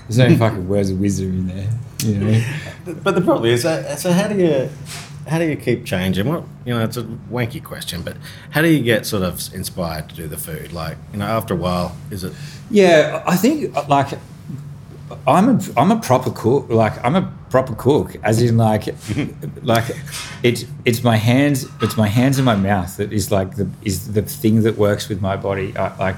there's 0.08 0.18
no 0.18 0.36
fucking 0.38 0.68
words 0.68 0.90
of 0.90 1.00
wisdom 1.00 1.30
in 1.30 1.46
there. 1.48 1.70
You 2.00 2.14
know. 2.18 2.44
But 3.02 3.14
the 3.14 3.20
problem 3.20 3.44
is, 3.44 3.64
uh, 3.64 3.94
so 3.96 4.10
how 4.10 4.26
do 4.26 4.36
you 4.36 4.68
how 5.28 5.38
do 5.38 5.44
you 5.44 5.56
keep 5.56 5.84
changing? 5.84 6.26
What 6.26 6.44
you 6.64 6.74
know, 6.74 6.82
it's 6.82 6.96
a 6.96 7.02
wanky 7.02 7.62
question, 7.62 8.02
but 8.02 8.16
how 8.50 8.62
do 8.62 8.68
you 8.68 8.82
get 8.82 9.06
sort 9.06 9.22
of 9.22 9.54
inspired 9.54 10.08
to 10.08 10.14
do 10.16 10.26
the 10.26 10.38
food? 10.38 10.72
Like 10.72 10.96
you 11.12 11.18
know, 11.18 11.26
after 11.26 11.54
a 11.54 11.56
while, 11.56 11.96
is 12.10 12.24
it? 12.24 12.32
Yeah, 12.70 13.22
I 13.26 13.36
think 13.36 13.74
like 13.88 14.18
I'm 15.26 15.48
a 15.48 15.60
I'm 15.76 15.90
a 15.92 16.00
proper 16.00 16.30
cook. 16.30 16.68
Like 16.68 17.02
I'm 17.04 17.16
a 17.16 17.32
proper 17.50 17.74
cook, 17.74 18.16
as 18.22 18.40
in 18.40 18.56
like 18.56 18.86
like 19.62 19.84
it's 20.42 20.64
it's 20.84 21.02
my 21.02 21.16
hands 21.16 21.66
it's 21.82 21.96
my 21.96 22.06
hands 22.06 22.38
and 22.38 22.46
my 22.46 22.54
mouth 22.54 22.96
that 22.96 23.12
is 23.12 23.30
like 23.30 23.56
the 23.56 23.68
is 23.82 24.12
the 24.12 24.22
thing 24.22 24.62
that 24.62 24.78
works 24.78 25.08
with 25.08 25.20
my 25.20 25.36
body. 25.36 25.76
I, 25.76 25.96
like 25.96 26.16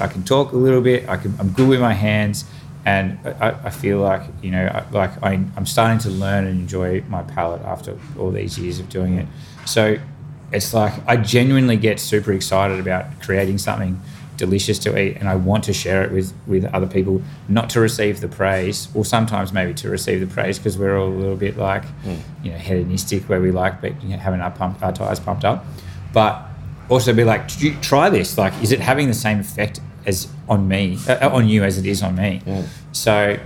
I 0.00 0.06
can 0.06 0.22
talk 0.22 0.52
a 0.52 0.56
little 0.56 0.82
bit. 0.82 1.08
I 1.08 1.16
can 1.16 1.34
I'm 1.38 1.50
good 1.50 1.68
with 1.68 1.80
my 1.80 1.94
hands, 1.94 2.44
and 2.84 3.18
I, 3.40 3.56
I 3.64 3.70
feel 3.70 3.98
like 3.98 4.22
you 4.42 4.50
know 4.50 4.66
I, 4.66 4.90
like 4.90 5.22
I, 5.22 5.32
I'm 5.56 5.66
starting 5.66 5.98
to 6.00 6.10
learn 6.10 6.46
and 6.46 6.60
enjoy 6.60 7.02
my 7.08 7.22
palate 7.22 7.62
after 7.62 7.98
all 8.18 8.30
these 8.30 8.58
years 8.58 8.78
of 8.78 8.88
doing 8.88 9.18
it. 9.18 9.26
So 9.64 9.98
it's 10.52 10.72
like 10.74 10.92
I 11.08 11.16
genuinely 11.16 11.76
get 11.76 11.98
super 11.98 12.32
excited 12.32 12.78
about 12.78 13.20
creating 13.22 13.58
something 13.58 14.00
delicious 14.36 14.78
to 14.80 14.98
eat 14.98 15.16
and 15.16 15.28
I 15.28 15.34
want 15.34 15.64
to 15.64 15.72
share 15.72 16.02
it 16.04 16.12
with 16.12 16.32
with 16.46 16.64
other 16.66 16.86
people 16.86 17.22
not 17.48 17.70
to 17.70 17.80
receive 17.80 18.20
the 18.20 18.28
praise 18.28 18.88
or 18.94 19.04
sometimes 19.04 19.52
maybe 19.52 19.72
to 19.74 19.88
receive 19.88 20.20
the 20.20 20.26
praise 20.26 20.58
because 20.58 20.76
we're 20.76 20.98
all 20.98 21.08
a 21.08 21.10
little 21.10 21.36
bit 21.36 21.56
like 21.56 21.84
you 22.42 22.50
know 22.50 22.58
hedonistic 22.58 23.28
where 23.28 23.40
we 23.40 23.50
like 23.50 23.80
but, 23.80 24.00
you 24.02 24.10
know, 24.10 24.16
having 24.18 24.40
our 24.40 24.50
pump 24.50 24.82
our 24.82 24.92
tires 24.92 25.20
pumped 25.20 25.44
up. 25.44 25.64
But 26.12 26.42
also 26.88 27.12
be 27.12 27.24
like 27.24 27.48
"Did 27.48 27.62
you 27.62 27.74
try 27.80 28.08
this? 28.10 28.38
Like 28.38 28.52
is 28.62 28.72
it 28.72 28.80
having 28.80 29.08
the 29.08 29.14
same 29.14 29.40
effect 29.40 29.80
as 30.06 30.28
on 30.48 30.68
me 30.68 30.98
uh, 31.08 31.28
on 31.30 31.48
you 31.48 31.64
as 31.64 31.78
it 31.78 31.86
is 31.86 32.02
on 32.02 32.14
me? 32.16 32.42
So 32.92 33.38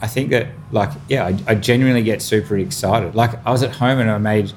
I 0.00 0.06
think 0.06 0.30
that 0.30 0.48
like 0.72 0.90
yeah 1.08 1.26
I, 1.26 1.38
I 1.52 1.54
genuinely 1.54 2.02
get 2.02 2.22
super 2.22 2.56
excited. 2.58 3.14
Like 3.14 3.44
I 3.46 3.50
was 3.50 3.62
at 3.62 3.72
home 3.72 3.98
and 3.98 4.10
I 4.10 4.18
made 4.18 4.52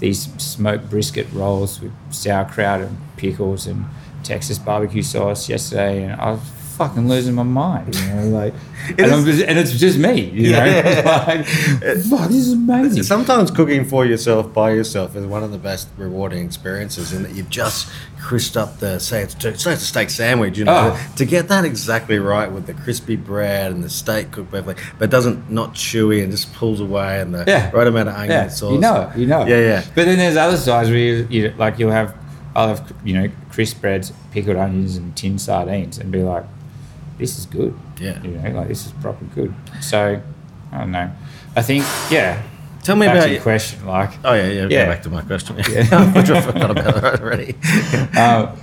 these 0.00 0.32
smoked 0.40 0.88
brisket 0.90 1.26
rolls 1.32 1.80
with 1.80 1.92
sauerkraut 2.10 2.80
and 2.80 2.96
pickles 3.16 3.66
and 3.66 3.84
Texas 4.22 4.58
barbecue 4.58 5.02
sauce 5.02 5.48
yesterday, 5.48 6.04
and 6.04 6.20
I 6.20 6.32
was 6.32 6.40
fucking 6.76 7.08
losing 7.08 7.34
my 7.34 7.42
mind. 7.42 7.92
You 7.96 8.06
know, 8.14 8.28
like, 8.28 8.54
and, 8.98 9.00
is- 9.28 9.42
and 9.42 9.58
it's 9.58 9.72
just 9.72 9.98
me. 9.98 10.20
You 10.30 10.52
know, 10.52 10.64
Yeah. 10.64 11.24
like, 11.26 11.46
fuck, 11.46 12.28
this 12.28 12.36
is 12.46 12.52
amazing. 12.52 13.02
Sometimes 13.02 13.50
cooking 13.50 13.84
for 13.84 14.04
yourself 14.06 14.54
by 14.54 14.70
yourself 14.70 15.16
is 15.16 15.26
one 15.26 15.42
of 15.42 15.50
the 15.50 15.58
best 15.58 15.88
rewarding 15.96 16.44
experiences 16.44 17.12
in 17.12 17.24
that 17.24 17.32
you've 17.34 17.50
just 17.50 17.90
crisped 18.20 18.56
up 18.56 18.78
the 18.78 18.98
say 19.00 19.22
it's 19.22 19.34
say 19.42 19.50
it's 19.50 19.66
a 19.66 19.76
steak 19.78 20.08
sandwich, 20.10 20.56
you 20.58 20.64
know, 20.66 20.92
Oh. 20.94 21.12
to 21.16 21.24
get 21.24 21.48
that 21.48 21.64
exactly 21.64 22.18
right 22.20 22.50
with 22.50 22.66
the 22.66 22.74
crispy 22.74 23.16
bread 23.16 23.72
and 23.72 23.82
the 23.82 23.90
steak 23.90 24.30
cooked 24.30 24.50
perfectly, 24.52 24.80
but 25.00 25.10
doesn't 25.10 25.50
not 25.50 25.74
chewy 25.74 26.22
and 26.22 26.30
just 26.30 26.52
pulls 26.54 26.80
away 26.80 27.20
and 27.20 27.34
the 27.34 27.44
Yeah. 27.48 27.70
right 27.72 27.86
amount 27.88 28.08
of 28.10 28.14
onion 28.14 28.30
yeah, 28.30 28.48
sauce. 28.48 28.72
you 28.72 28.78
know 28.78 29.10
it. 29.12 29.18
You 29.18 29.26
know. 29.26 29.42
it. 29.42 29.48
Yeah, 29.48 29.58
yeah. 29.60 29.84
But 29.96 30.04
then 30.04 30.18
there's 30.18 30.36
other 30.36 30.56
sides 30.58 30.90
where 30.90 30.98
you, 30.98 31.26
you 31.30 31.54
like 31.58 31.78
you'll 31.80 31.90
have 31.90 32.14
I'll 32.58 32.74
have 32.74 32.92
you 33.04 33.14
know 33.14 33.30
crisp 33.52 33.80
breads, 33.80 34.12
pickled 34.32 34.56
onions, 34.56 34.96
and 34.96 35.16
tin 35.16 35.38
sardines, 35.38 35.96
and 35.96 36.10
be 36.10 36.24
like, 36.24 36.44
this 37.16 37.38
is 37.38 37.46
good. 37.46 37.78
Yeah. 38.00 38.20
You 38.20 38.32
know, 38.32 38.50
like 38.50 38.66
this 38.66 38.84
is 38.84 38.90
proper 38.92 39.24
good. 39.26 39.54
So 39.80 40.20
I 40.72 40.78
don't 40.78 40.90
know. 40.90 41.08
I 41.54 41.62
think 41.62 41.84
yeah. 42.10 42.42
Tell 42.82 42.96
me 42.96 43.06
about 43.06 43.30
your 43.30 43.40
question, 43.42 43.86
like. 43.86 44.10
Oh 44.24 44.34
yeah, 44.34 44.48
yeah. 44.48 44.66
Yeah. 44.68 44.86
Back 44.86 45.02
to 45.04 45.10
my 45.10 45.22
question. 45.22 45.56
Yeah, 45.58 45.86
I 45.92 46.22
forgot 46.40 46.70
about 46.70 47.14
it 47.14 47.20
already. 47.20 47.54
uh, 48.16 48.56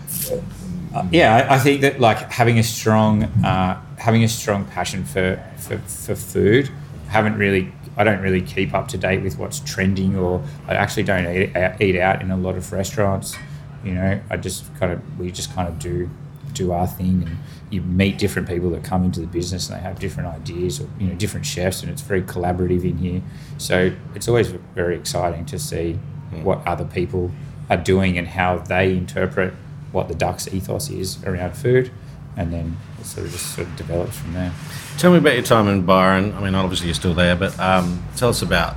yeah, 1.12 1.47
I, 1.49 1.55
I 1.55 1.60
think 1.60 1.81
that 1.81 2.01
like 2.01 2.29
having 2.31 2.60
a 2.60 2.63
strong, 2.63 3.23
uh, 3.45 3.81
having 3.97 4.25
a 4.25 4.27
strong 4.27 4.65
passion 4.65 5.05
for, 5.05 5.41
for 5.58 5.77
for 5.77 6.15
food. 6.15 6.69
Haven't 7.08 7.38
really, 7.38 7.71
I 7.95 8.03
don't 8.03 8.19
really 8.19 8.41
keep 8.41 8.73
up 8.73 8.89
to 8.89 8.97
date 8.97 9.21
with 9.21 9.38
what's 9.38 9.60
trending, 9.60 10.17
or 10.17 10.43
I 10.67 10.73
actually 10.73 11.03
don't 11.03 11.27
eat, 11.27 11.51
eat 11.79 11.99
out 11.99 12.21
in 12.21 12.31
a 12.31 12.36
lot 12.38 12.55
of 12.55 12.73
restaurants. 12.73 13.38
You 13.86 13.93
know, 13.93 14.19
I 14.30 14.38
just 14.38 14.74
kind 14.76 14.91
of 14.91 15.19
we 15.19 15.32
just 15.32 15.54
kind 15.54 15.69
of 15.69 15.80
do 15.80 16.10
do 16.54 16.71
our 16.71 16.88
thing, 16.88 17.24
and 17.24 17.38
you 17.69 17.82
meet 17.82 18.17
different 18.17 18.48
people 18.48 18.69
that 18.71 18.84
come 18.84 19.04
into 19.04 19.19
the 19.19 19.28
business 19.28 19.69
and 19.69 19.78
they 19.78 19.84
have 19.84 20.00
different 20.00 20.30
ideas, 20.30 20.80
or 20.82 20.89
you 21.00 21.08
know, 21.08 21.15
different 21.15 21.45
chefs, 21.45 21.82
and 21.84 21.91
it's 21.91 22.02
very 22.02 22.21
collaborative 22.21 22.84
in 22.84 22.98
here. 22.98 23.21
So 23.58 23.91
it's 24.15 24.28
always 24.28 24.48
very 24.74 24.95
exciting 24.98 25.45
to 25.45 25.60
see 25.60 25.93
what 26.41 26.65
other 26.65 26.86
people 26.86 27.32
are 27.69 27.78
doing 27.78 28.17
and 28.17 28.28
how 28.28 28.58
they 28.58 28.91
interpret 28.98 29.54
what 29.91 30.08
the 30.08 30.15
Ducks 30.15 30.48
ethos 30.54 30.89
is 30.89 31.24
around 31.24 31.56
food, 31.56 31.91
and 32.36 32.52
then 32.52 32.78
it 33.00 33.06
sort 33.06 33.28
of 33.28 33.32
just 33.32 33.56
sort 33.56 33.67
of 33.67 33.76
develops 33.76 34.17
from 34.17 34.34
there. 34.34 34.52
Tell 34.98 35.12
me 35.12 35.17
about 35.17 35.34
your 35.34 35.43
time 35.43 35.67
in 35.67 35.86
Byron. 35.86 36.34
I 36.34 36.41
mean, 36.41 36.56
obviously 36.56 36.88
you're 36.88 36.95
still 36.95 37.13
there, 37.13 37.36
but 37.36 37.58
um, 37.60 38.04
tell 38.15 38.30
us 38.30 38.41
about 38.41 38.76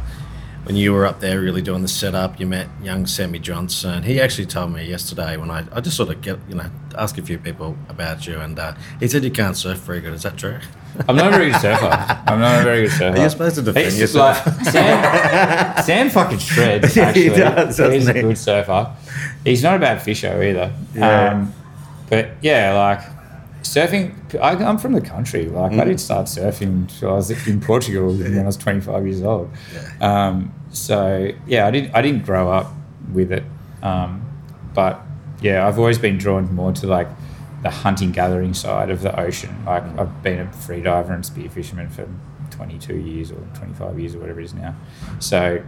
when 0.64 0.77
you 0.77 0.92
were 0.92 1.07
up 1.07 1.21
there 1.21 1.40
really 1.40 1.62
doing 1.62 1.83
the 1.83 1.88
setup. 1.88 2.38
You 2.38 2.47
met 2.47 2.68
young 2.83 3.07
Sammy 3.07 3.38
Johnson. 3.38 4.03
He 4.03 4.21
actually 4.21 4.47
told 4.47 4.73
me 4.73 4.85
yesterday 4.85 5.37
when 5.37 5.51
I, 5.51 5.64
I 5.73 5.81
just 5.81 5.97
sort 5.97 6.11
of 6.11 6.21
get 6.21 6.38
you 6.49 6.55
know 6.57 6.71
ask 6.97 7.16
a 7.18 7.23
few 7.23 7.38
people 7.38 7.77
about 7.88 8.27
you, 8.27 8.38
and 8.38 8.59
uh, 8.59 8.75
he 9.01 9.09
said 9.09 9.25
you 9.25 9.31
can't 9.31 9.57
surf 9.57 9.79
very 9.79 10.01
good. 10.01 10.12
Is 10.12 10.23
that 10.23 10.37
true? 10.37 10.59
I'm 11.09 11.16
not 11.16 11.29
a 11.29 11.31
very 11.31 11.51
good 11.53 11.61
surfer. 11.61 12.23
I'm 12.27 12.40
not 12.40 12.61
a 12.61 12.64
very 12.64 12.83
good 12.83 12.92
surfer. 12.92 13.14
You're 13.16 13.25
you 13.25 13.31
supposed 13.31 13.55
to 13.57 13.62
defend 13.62 13.85
He's 13.87 14.01
yourself? 14.01 14.44
Like, 14.47 14.66
Sam, 14.66 15.85
Sam 15.85 16.11
fucking 16.11 16.38
shreds. 16.38 16.94
He 16.99 17.01
Actually, 17.01 17.29
does, 17.29 17.77
doesn't 17.77 17.92
he's 17.92 18.09
a 18.09 18.14
good 18.14 18.38
surfer. 18.38 18.97
He's 19.44 19.62
not 19.62 19.77
a 19.77 19.79
bad 19.79 20.03
fisher 20.03 20.42
either. 20.42 20.73
Yeah. 20.94 21.33
Um, 21.33 21.55
but 22.09 22.31
yeah, 22.42 22.75
like 22.75 23.17
surfing. 23.62 24.14
I, 24.40 24.53
I'm 24.64 24.79
from 24.79 24.92
the 24.92 25.01
country. 25.01 25.47
Like 25.47 25.73
Mm. 25.73 25.81
I 25.81 25.85
didn't 25.85 26.01
start 26.01 26.27
surfing 26.27 26.62
until 26.88 27.11
I 27.11 27.14
was 27.14 27.31
in 27.49 27.61
Portugal 27.61 28.12
when 28.14 28.38
I 28.38 28.44
was 28.44 28.57
25 28.57 29.07
years 29.07 29.23
old. 29.23 29.51
Um, 30.01 30.53
so 30.71 31.31
yeah, 31.47 31.66
I 31.66 31.71
didn't. 31.71 31.94
I 31.94 32.03
didn't 32.03 32.25
grow 32.25 32.51
up 32.51 32.73
with 33.12 33.33
it. 33.33 33.44
Um, 33.83 34.25
but 34.75 35.01
yeah, 35.40 35.66
I've 35.66 35.79
always 35.79 35.99
been 35.99 36.18
drawn 36.18 36.55
more 36.55 36.73
to 36.73 36.87
like 36.87 37.09
the 37.62 37.71
hunting 37.71 38.12
gathering 38.12 38.55
side 38.55 38.90
of 38.90 39.03
the 39.03 39.18
ocean. 39.18 39.64
Like 39.64 39.83
I've 39.99 40.23
been 40.23 40.40
a 40.40 40.47
freediver 40.47 41.11
and 41.11 41.25
spear 41.27 41.49
fisherman 41.51 41.88
for 41.88 42.09
22 42.51 42.97
years 42.97 43.31
or 43.33 43.38
25 43.55 43.99
years 43.99 44.14
or 44.14 44.18
whatever 44.21 44.40
it 44.40 44.44
is 44.44 44.55
now. 44.55 44.75
So 45.18 45.64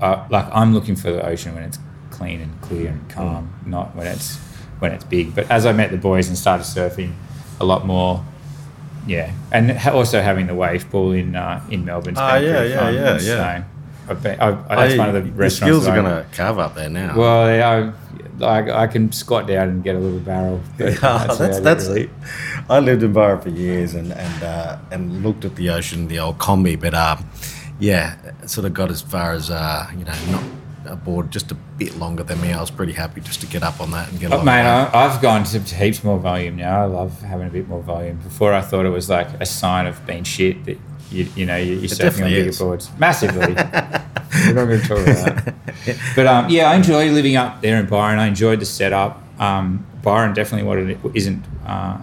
uh, 0.00 0.26
like 0.30 0.46
I'm 0.52 0.72
looking 0.74 0.96
for 0.96 1.10
the 1.12 1.24
ocean 1.26 1.54
when 1.54 1.64
it's 1.64 1.78
clean 2.10 2.40
and 2.40 2.60
clear 2.62 2.88
and 2.90 3.08
calm, 3.10 3.54
not 3.66 3.94
when 3.94 4.06
it's 4.06 4.38
when 4.80 4.92
it's 4.92 5.04
big. 5.04 5.34
But 5.34 5.50
as 5.50 5.64
I 5.64 5.72
met 5.72 5.90
the 5.90 5.96
boys 5.96 6.28
and 6.28 6.36
started 6.36 6.64
surfing 6.64 7.14
a 7.60 7.64
lot 7.64 7.86
more, 7.86 8.24
yeah, 9.06 9.32
and 9.52 9.70
ha- 9.70 9.92
also 9.92 10.20
having 10.20 10.46
the 10.46 10.54
wave 10.54 10.90
pool 10.90 11.12
in 11.12 11.36
uh, 11.36 11.64
in 11.70 11.84
Melbourne. 11.84 12.14
Ah, 12.16 12.36
yeah, 12.36 12.62
yeah, 12.64 12.90
yeah, 12.90 13.12
yeah. 13.12 13.18
So 13.18 13.64
I've 14.10 14.22
been, 14.22 14.40
I've, 14.40 14.68
that's 14.68 14.96
one 14.98 15.08
of 15.08 15.14
the 15.14 15.20
the 15.20 15.30
restaurants. 15.30 15.84
skills 15.84 15.86
are 15.86 15.94
going 15.94 16.04
to 16.04 16.26
carve 16.36 16.58
up 16.58 16.74
there 16.74 16.90
now. 16.90 17.16
Well, 17.16 17.48
yeah, 17.48 17.92
I, 18.40 18.44
I, 18.44 18.82
I 18.82 18.86
can 18.88 19.12
squat 19.12 19.46
down 19.46 19.68
and 19.68 19.84
get 19.84 19.94
a 19.94 19.98
little 19.98 20.18
barrel. 20.18 20.60
Yeah, 20.78 20.88
that's 20.90 21.40
it, 21.40 21.62
that's. 21.62 21.86
really. 21.86 22.10
I 22.68 22.78
lived 22.80 23.02
in 23.02 23.12
Byron 23.12 23.40
for 23.40 23.48
years 23.50 23.94
and 23.94 24.12
and 24.12 24.42
uh, 24.42 24.78
and 24.90 25.22
looked 25.22 25.44
at 25.44 25.56
the 25.56 25.70
ocean, 25.70 26.08
the 26.08 26.18
old 26.18 26.38
Kombi, 26.38 26.78
but 26.80 26.94
um, 26.94 27.24
yeah, 27.78 28.16
sort 28.46 28.66
of 28.66 28.74
got 28.74 28.90
as 28.90 29.00
far 29.00 29.32
as 29.32 29.50
uh, 29.50 29.86
you 29.96 30.04
know, 30.04 30.14
not 30.30 30.44
aboard 30.86 31.30
just 31.30 31.50
a 31.52 31.54
bit 31.54 31.96
longer 31.96 32.22
than 32.22 32.40
me. 32.40 32.52
I 32.52 32.60
was 32.60 32.70
pretty 32.70 32.92
happy 32.92 33.20
just 33.20 33.40
to 33.40 33.46
get 33.46 33.62
up 33.62 33.80
on 33.80 33.90
that 33.92 34.10
and 34.10 34.18
get. 34.20 34.32
Oh, 34.32 34.42
mate. 34.42 34.62
I, 34.62 34.90
I've 34.92 35.20
gone 35.22 35.44
to 35.44 35.58
heaps 35.60 36.02
more 36.04 36.18
volume 36.18 36.56
now. 36.56 36.82
I 36.82 36.84
love 36.86 37.20
having 37.22 37.46
a 37.46 37.50
bit 37.50 37.68
more 37.68 37.82
volume. 37.82 38.16
Before, 38.18 38.52
I 38.52 38.60
thought 38.60 38.86
it 38.86 38.90
was 38.90 39.08
like 39.10 39.28
a 39.40 39.46
sign 39.46 39.86
of 39.86 40.04
being 40.06 40.24
shit 40.24 40.64
that 40.64 40.78
you, 41.10 41.26
you 41.36 41.46
know 41.46 41.56
you- 41.56 41.74
you're 41.74 41.88
surfing 41.88 42.24
on 42.24 42.30
bigger 42.30 42.56
boards 42.58 42.90
massively. 42.98 43.54
we're 43.54 44.54
not 44.54 44.66
going 44.66 44.80
to 44.80 44.88
talk 44.88 44.98
about 44.98 45.44
that. 45.44 45.54
But 46.16 46.26
um, 46.26 46.50
yeah, 46.50 46.70
I 46.70 46.74
enjoy 46.76 47.10
living 47.10 47.36
up 47.36 47.62
there 47.62 47.78
in 47.80 47.86
Byron. 47.86 48.18
I 48.18 48.26
enjoyed 48.26 48.60
the 48.60 48.66
setup. 48.66 49.22
Um, 49.40 49.86
Byron 50.02 50.34
definitely 50.34 50.66
what 50.68 50.78
it 50.78 50.98
isn't. 51.14 51.44
Uh, 51.66 51.98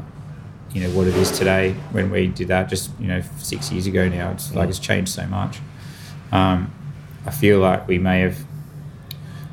you 0.73 0.81
know 0.83 0.89
what 0.91 1.07
it 1.07 1.15
is 1.15 1.31
today 1.31 1.71
when 1.91 2.11
we 2.11 2.27
did 2.27 2.49
that 2.49 2.69
just 2.69 2.91
you 2.99 3.07
know 3.07 3.21
six 3.39 3.71
years 3.71 3.87
ago 3.87 4.07
now 4.09 4.31
it's 4.31 4.53
like 4.53 4.69
it's 4.69 4.77
changed 4.79 5.09
so 5.11 5.25
much 5.25 5.59
um, 6.31 6.71
i 7.25 7.31
feel 7.31 7.59
like 7.59 7.87
we 7.87 7.97
may 7.97 8.19
have 8.19 8.37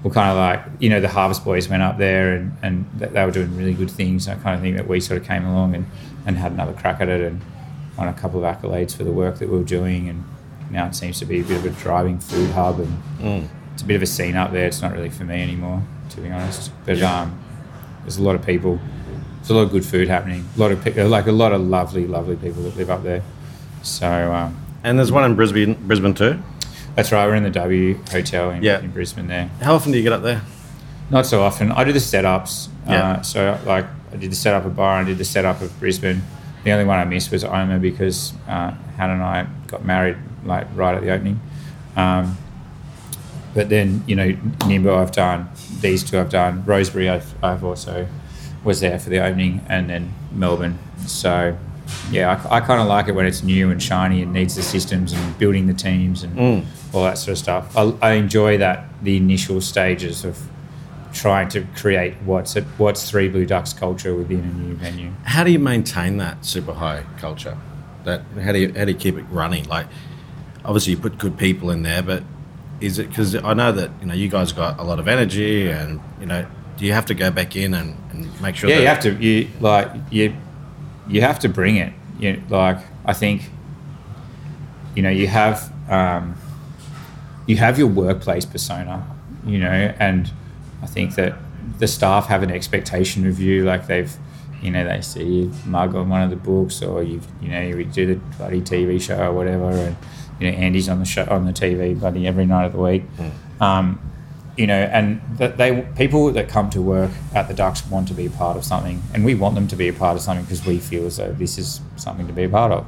we're 0.05 0.13
kind 0.13 0.31
of 0.31 0.37
like 0.37 0.61
you 0.81 0.89
know 0.91 1.01
the 1.01 1.09
harvest 1.09 1.45
boys 1.45 1.69
went 1.69 1.83
up 1.83 1.99
there 1.99 2.35
and, 2.35 2.57
and 2.63 2.87
they 2.97 3.25
were 3.25 3.33
doing 3.33 3.57
really 3.57 3.75
good 3.75 3.91
things 3.91 4.29
i 4.29 4.35
kind 4.37 4.55
of 4.55 4.61
think 4.61 4.77
that 4.77 4.87
we 4.87 5.01
sort 5.01 5.21
of 5.21 5.27
came 5.27 5.45
along 5.47 5.75
and, 5.75 5.87
and 6.27 6.37
had 6.37 6.53
another 6.53 6.75
crack 6.75 7.01
at 7.01 7.09
it 7.09 7.23
and 7.23 7.41
won 7.97 8.07
a 8.09 8.13
couple 8.13 8.45
of 8.45 8.57
accolades 8.57 8.95
for 8.95 9.03
the 9.05 9.13
work 9.13 9.39
that 9.39 9.49
we 9.49 9.57
were 9.57 9.63
doing. 9.65 10.09
And 10.09 10.25
now 10.71 10.87
it 10.89 10.97
seems 10.97 11.21
to 11.21 11.25
be 11.27 11.39
a 11.41 11.45
bit 11.45 11.59
of 11.59 11.65
a 11.67 11.71
driving 11.81 12.19
food 12.19 12.51
hub 12.51 12.81
and 12.81 13.03
Mm. 13.21 13.49
it's 13.73 13.83
a 13.83 13.85
bit 13.87 13.95
of 13.95 14.03
a 14.03 14.07
scene 14.07 14.35
up 14.35 14.51
there. 14.51 14.67
It's 14.67 14.83
not 14.83 14.93
really 14.93 15.11
for 15.11 15.23
me 15.25 15.41
anymore 15.41 15.81
to 16.11 16.21
be 16.21 16.29
honest. 16.29 16.73
But 16.87 17.01
um, 17.03 17.39
there's 18.03 18.17
a 18.17 18.23
lot 18.23 18.35
of 18.35 18.45
people 18.45 18.81
there's 19.37 19.51
a 19.51 19.55
lot 19.55 19.63
of 19.63 19.71
good 19.71 19.85
food 19.87 20.09
happening. 20.09 20.45
A 20.57 20.59
lot 20.59 20.73
of 20.73 20.83
pe- 20.83 21.05
like 21.05 21.29
a 21.29 21.33
lot 21.33 21.53
of 21.53 21.61
lovely 21.61 22.07
lovely 22.09 22.35
people 22.35 22.65
that 22.65 22.77
live 22.77 22.91
up 22.91 23.05
there. 23.05 23.23
So 23.83 24.09
um, 24.33 24.59
And 24.83 24.99
there's 24.99 25.13
one 25.13 25.23
in 25.23 25.37
Brisbane, 25.37 25.75
Brisbane 25.87 26.15
too. 26.15 26.43
That's 26.95 27.11
right 27.13 27.27
we're 27.27 27.35
in 27.35 27.43
the 27.43 27.51
w 27.51 27.95
hotel 28.11 28.51
in, 28.51 28.63
Yeah. 28.63 28.81
in 28.81 28.91
brisbane 28.91 29.27
there 29.27 29.49
How 29.61 29.75
often 29.75 29.93
do 29.93 29.99
you 29.99 30.05
get 30.05 30.13
up 30.13 30.23
there? 30.23 30.43
Not 31.11 31.27
so 31.27 31.43
often. 31.43 31.71
I 31.71 31.85
do 31.85 31.93
the 31.93 31.99
setups. 31.99 32.69
Yeah. 32.89 33.11
Uh, 33.19 33.23
so 33.23 33.59
like 33.67 33.85
I 34.13 34.17
did 34.17 34.31
the 34.31 34.37
setup 34.37 34.65
of 34.65 34.75
Byron, 34.75 35.05
I 35.05 35.09
did 35.11 35.19
the 35.19 35.25
setup 35.25 35.61
of 35.61 35.79
Brisbane. 35.79 36.23
The 36.65 36.71
only 36.73 36.87
one 36.87 36.99
I 36.99 37.05
missed 37.05 37.31
was 37.31 37.45
Oma 37.45 37.79
because 37.79 38.33
uh, 38.49 38.71
Hannah 38.97 39.13
and 39.13 39.23
I 39.23 39.47
got 39.67 39.85
married 39.85 40.17
like 40.47 40.67
right 40.75 40.95
at 40.95 41.03
the 41.03 41.11
opening. 41.11 41.41
Um, 41.95 42.39
but 43.55 43.69
then 43.69 44.03
you 44.07 44.17
know 44.17 44.35
Nimbo 44.67 44.97
I've 44.97 45.13
done, 45.13 45.49
these 45.81 46.03
two 46.03 46.19
I've 46.19 46.31
done. 46.31 46.63
Rosebery 46.65 47.09
I've, 47.11 47.35
I've 47.45 47.63
also 47.63 48.09
was 48.65 48.81
there 48.81 48.99
for 48.99 49.11
the 49.11 49.19
opening, 49.19 49.61
and 49.69 49.91
then 49.91 50.15
Melbourne. 50.33 50.79
So 51.07 51.59
yeah, 52.11 52.43
I, 52.51 52.57
I 52.57 52.61
kind 52.61 52.81
of 52.81 52.87
like 52.87 53.09
it 53.09 53.13
when 53.13 53.27
it's 53.27 53.43
new 53.43 53.71
and 53.71 53.83
shiny 53.83 54.23
and 54.23 54.33
needs 54.33 54.55
the 54.57 54.63
systems 54.63 55.13
and 55.13 55.39
building 55.39 55.67
the 55.67 55.75
teams 55.75 56.23
and 56.23 56.37
Mm. 56.37 56.65
all 56.95 57.05
that 57.05 57.19
sort 57.19 57.33
of 57.33 57.39
stuff. 57.39 57.77
I, 57.77 57.93
I 58.03 58.13
enjoy 58.13 58.59
that 58.59 58.85
the 59.03 59.17
initial 59.17 59.61
stages 59.61 60.25
of 60.25 60.39
trying 61.13 61.49
to 61.51 61.65
create 61.77 62.15
what's 62.25 62.57
a, 62.57 62.63
what's 62.79 63.09
Three 63.09 63.29
Blue 63.29 63.47
Ducks 63.47 63.73
culture 63.73 64.15
within 64.15 64.41
a 64.41 64.53
new 64.59 64.75
venue. 64.75 65.13
How 65.25 65.45
do 65.45 65.53
you 65.53 65.59
maintain 65.61 66.17
that 66.19 66.45
super 66.45 66.73
high 66.73 67.05
culture? 67.19 67.57
That 68.05 68.23
how 68.43 68.53
do 68.53 68.59
you 68.59 68.73
how 68.75 68.85
do 68.85 68.93
you 68.93 68.99
keep 68.99 69.17
it 69.17 69.25
running? 69.31 69.65
Like, 69.69 69.87
obviously 70.65 70.93
you 70.93 70.99
put 70.99 71.19
good 71.19 71.39
people 71.39 71.71
in 71.71 71.83
there, 71.83 72.03
but 72.03 72.23
is 72.81 72.99
it 72.99 73.09
because 73.09 73.35
I 73.37 73.55
know 73.55 73.73
that 73.73 73.91
you 74.01 74.07
know 74.07 74.15
you 74.15 74.29
guys 74.29 74.53
got 74.53 74.79
a 74.79 74.83
lot 74.83 74.99
of 74.99 75.07
energy, 75.09 75.71
and 75.71 76.01
you 76.21 76.27
know, 76.27 76.45
do 76.77 76.85
you 76.85 76.93
have 76.93 77.07
to 77.07 77.15
go 77.15 77.31
back 77.31 77.55
in 77.57 77.73
and, 77.75 77.97
and 78.11 78.41
make 78.43 78.57
sure? 78.57 78.69
Yeah, 78.69 78.77
that, 78.77 78.83
you 78.83 78.89
have 78.89 79.01
to 79.01 79.25
you 79.25 79.49
like 79.61 79.91
you 80.11 80.35
you 81.09 81.21
have 81.21 81.39
to 81.41 81.49
bring 81.49 81.77
it. 81.77 81.93
You 82.19 82.43
like 82.49 82.79
I 83.05 83.13
think 83.13 83.51
you 84.95 85.03
know 85.03 85.11
you 85.11 85.27
have 85.27 85.73
um, 85.91 86.37
you 87.47 87.57
have 87.57 87.79
your 87.79 87.89
workplace 87.89 88.45
persona, 88.45 89.07
you 89.45 89.59
know, 89.59 89.95
and 89.99 90.31
I 90.83 90.87
think 90.87 91.15
that 91.17 91.35
the 91.79 91.87
staff 91.87 92.27
have 92.27 92.43
an 92.43 92.51
expectation 92.51 93.27
of 93.27 93.41
you, 93.41 93.65
like 93.65 93.87
they've 93.87 94.15
you 94.63 94.71
know 94.71 94.85
they 94.85 95.01
see 95.03 95.25
you 95.25 95.53
mug 95.67 95.95
on 95.95 96.09
one 96.09 96.23
of 96.23 96.31
the 96.31 96.37
books 96.37 96.81
or 96.83 97.03
you 97.03 97.21
you 97.43 97.49
know 97.49 97.61
you 97.61 97.85
do 97.85 98.07
the 98.07 98.15
bloody 98.37 98.61
TV 98.61 99.01
show 99.01 99.19
or 99.19 99.33
whatever, 99.33 99.71
and 99.71 99.97
you 100.41 100.51
know 100.51 100.57
Andy's 100.57 100.89
on 100.89 101.01
the 101.01 101.05
show 101.05 101.27
on 101.29 101.45
the 101.45 101.53
TV 101.53 101.99
bloody 101.99 102.27
every 102.27 102.47
night 102.47 102.67
of 102.67 102.73
the 102.73 102.79
week. 102.79 103.03
Um, 103.61 103.99
you 104.57 104.67
know, 104.67 104.75
and 104.75 105.21
that 105.39 105.57
they 105.57 105.83
people 105.97 106.31
that 106.33 106.49
come 106.49 106.71
to 106.71 106.81
work 106.81 107.11
at 107.35 107.49
the 107.49 107.55
Ducks 107.55 107.87
want 107.87 108.09
to 108.09 108.15
be 108.15 108.27
a 108.27 108.31
part 108.31 108.57
of 108.57 108.65
something, 108.65 109.03
and 109.13 109.25
we 109.25 109.35
want 109.35 109.55
them 109.55 109.67
to 109.69 109.77
be 109.77 109.89
a 109.89 109.93
part 109.93 110.17
of 110.17 110.23
something 110.23 110.45
because 110.45 110.65
we 110.65 110.79
feel 110.79 111.07
as 111.07 111.17
though 111.17 111.33
this 111.33 111.59
is 111.59 111.81
something 111.97 112.27
to 112.27 112.33
be 112.33 112.45
a 112.45 112.49
part 112.49 112.73
of. 112.73 112.87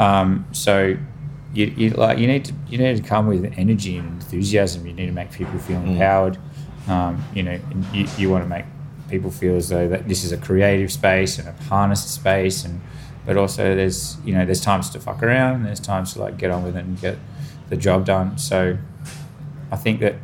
Um, 0.00 0.46
so, 0.52 0.96
you, 1.52 1.66
you 1.66 1.90
like 1.90 2.18
you 2.18 2.26
need 2.26 2.44
to 2.44 2.54
you 2.68 2.78
need 2.78 2.96
to 2.96 3.02
come 3.02 3.26
with 3.26 3.52
energy 3.56 3.96
and 3.96 4.22
enthusiasm. 4.22 4.86
You 4.86 4.92
need 4.92 5.06
to 5.06 5.12
make 5.12 5.32
people 5.32 5.58
feel 5.58 5.78
empowered. 5.78 6.38
Um, 6.86 7.22
you 7.34 7.42
know, 7.42 7.58
and 7.70 7.84
you, 7.92 8.06
you 8.16 8.30
want 8.30 8.44
to 8.44 8.48
make 8.48 8.64
people 9.08 9.30
feel 9.30 9.56
as 9.56 9.68
though 9.68 9.88
that 9.88 10.08
this 10.08 10.24
is 10.24 10.32
a 10.32 10.36
creative 10.36 10.92
space 10.92 11.38
and 11.38 11.48
a 11.48 11.52
harnessed 11.64 12.10
space, 12.14 12.64
and 12.64 12.80
but 13.26 13.36
also 13.36 13.74
there's 13.74 14.16
you 14.24 14.34
know 14.34 14.44
there's 14.44 14.60
times 14.60 14.88
to 14.90 15.00
fuck 15.00 15.22
around, 15.22 15.56
and 15.56 15.66
there's 15.66 15.80
times 15.80 16.12
to 16.12 16.20
like 16.20 16.38
get 16.38 16.50
on 16.52 16.62
with 16.62 16.76
it 16.76 16.84
and 16.84 17.00
get 17.00 17.18
the 17.70 17.76
job 17.76 18.04
done. 18.04 18.38
So, 18.38 18.78
I 19.72 19.76
think 19.76 20.00
that 20.00 20.14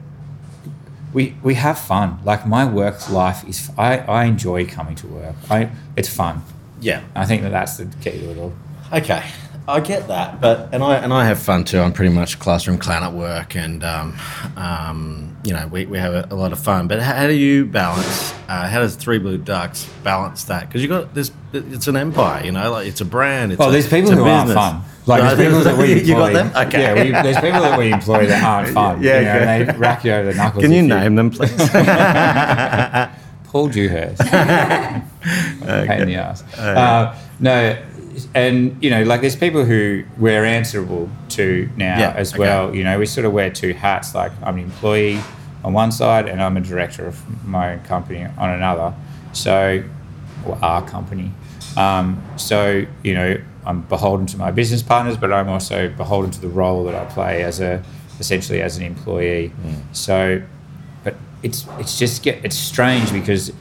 we 1.15 1.37
we 1.43 1.55
have 1.55 1.79
fun. 1.79 2.19
Like 2.25 2.47
my 2.47 2.65
work 2.67 3.09
life 3.09 3.49
is, 3.49 3.71
I, 3.79 3.99
I 3.99 4.25
enjoy 4.25 4.67
coming 4.67 4.97
to 4.97 5.07
work. 5.07 5.37
I 5.51 5.71
it's 5.97 6.09
fun. 6.09 6.43
yeah. 6.81 7.03
I 7.15 7.25
think 7.25 7.43
that 7.43 7.51
that's 7.53 7.77
the 7.79 7.87
key 8.03 8.19
to 8.19 8.31
it 8.33 8.39
all. 8.39 8.53
Okay, 8.93 9.23
I 9.67 9.81
get 9.81 10.09
that, 10.09 10.41
but 10.41 10.69
and 10.73 10.83
I 10.83 10.97
and 10.97 11.13
I 11.13 11.25
have 11.25 11.39
fun 11.39 11.65
too. 11.65 11.79
I'm 11.81 11.93
pretty 11.93 12.13
much 12.15 12.35
a 12.35 12.39
classroom 12.39 12.79
clown 12.79 13.03
at 13.03 13.13
work, 13.13 13.57
and 13.57 13.83
um, 13.83 14.19
um, 14.57 15.34
you 15.45 15.53
know 15.53 15.67
we, 15.69 15.85
we 15.87 15.99
have 15.99 16.15
a, 16.15 16.27
a 16.31 16.35
lot 16.35 16.53
of 16.53 16.59
fun. 16.59 16.89
But 16.89 17.01
how, 17.01 17.15
how 17.15 17.27
do 17.27 17.35
you 17.35 17.67
balance? 17.67 18.33
Uh, 18.49 18.67
how 18.69 18.81
does 18.81 18.97
Three 18.97 19.19
Blue 19.19 19.39
Ducks 19.39 19.89
balance 20.03 20.45
that? 20.45 20.67
Because 20.67 20.83
you 20.83 20.89
got 20.89 21.15
this. 21.15 21.31
It's 21.53 21.87
an 21.87 21.97
empire, 21.97 22.45
you 22.45 22.51
know, 22.53 22.71
like 22.73 22.89
it's 22.89 23.01
a 23.01 23.05
brand. 23.05 23.53
It's 23.53 23.59
Well, 23.59 23.69
a, 23.69 23.73
there's 23.73 23.89
people 23.89 24.11
who 24.11 24.25
aren't 24.25 24.53
fun. 24.53 24.83
Like 25.07 25.23
there's 25.23 25.49
people 25.49 25.61
that 25.61 25.77
we 25.79 25.93
employ. 25.93 26.07
you 26.07 26.15
got 26.15 26.33
them. 26.33 26.67
Okay. 26.69 26.81
Yeah, 26.83 26.95
we, 26.95 27.11
there's 27.11 27.37
people 27.37 27.61
that 27.61 27.79
we 27.79 27.93
employ 27.93 28.27
that 28.27 28.43
aren't 28.43 28.69
fun. 28.75 29.03
Yeah, 29.03 29.19
you 29.19 29.25
know, 29.27 29.35
okay. 29.35 29.61
and 29.61 29.69
they 29.69 29.79
rack 29.79 30.05
you 30.05 30.13
over 30.13 30.33
the 30.33 30.37
knuckles. 30.37 30.63
Can 30.63 30.73
you 30.73 30.83
name 30.83 31.15
them, 31.15 31.31
please? 31.31 31.55
Paul 33.45 33.69
Dewhurst. 33.69 34.21
Pain 34.21 36.01
in 36.01 36.09
the 36.09 36.17
ass. 36.17 36.43
Uh, 36.59 37.17
no, 37.39 37.79
and 38.35 38.83
you 38.83 38.91
know, 38.91 39.03
like 39.05 39.21
there's 39.21 39.37
people 39.37 39.65
who 39.65 40.05
we're 40.19 40.45
answerable 40.45 41.09
to 41.37 41.69
now 41.77 41.99
Yeah, 41.99 42.13
as 42.17 42.33
okay. 42.33 42.41
well. 42.41 42.75
You 42.75 42.85
know, 42.85 42.99
we 42.99 43.07
sort 43.07 43.25
of 43.27 43.33
wear 43.33 43.51
two 43.51 43.73
hats. 43.73 44.15
Like 44.15 44.33
I'm 44.43 44.57
an 44.59 44.65
employee 44.65 45.21
on 45.65 45.73
one 45.73 45.93
side, 45.93 46.29
and 46.29 46.43
I'm 46.43 46.57
a 46.57 46.61
director 46.61 47.07
of 47.07 47.47
my 47.47 47.73
own 47.73 47.81
company 47.81 48.27
on 48.39 48.51
another. 48.51 48.95
So, 49.33 49.83
or 50.47 50.59
our 50.63 50.87
company. 50.87 51.33
Um, 51.77 52.23
so 52.37 52.85
you 53.03 53.15
know, 53.15 53.37
I'm 53.67 53.83
beholden 53.83 54.27
to 54.27 54.37
my 54.39 54.51
business 54.51 54.83
partners, 54.83 55.17
but 55.17 55.33
I'm 55.33 55.49
also 55.49 55.89
beholden 55.89 56.31
to 56.33 56.41
the 56.41 56.49
role 56.49 56.85
that 56.85 56.95
I 56.95 57.05
play 57.07 57.43
as 57.43 57.61
a 57.61 57.83
essentially 58.21 58.63
as 58.63 58.77
an 58.77 58.85
employee. 58.85 59.53
So, 59.93 60.43
but 61.03 61.17
it's 61.43 61.67
it's 61.79 61.99
just 61.99 62.23
get 62.23 62.45
it's 62.45 62.57
strange 62.57 63.13
because 63.13 63.53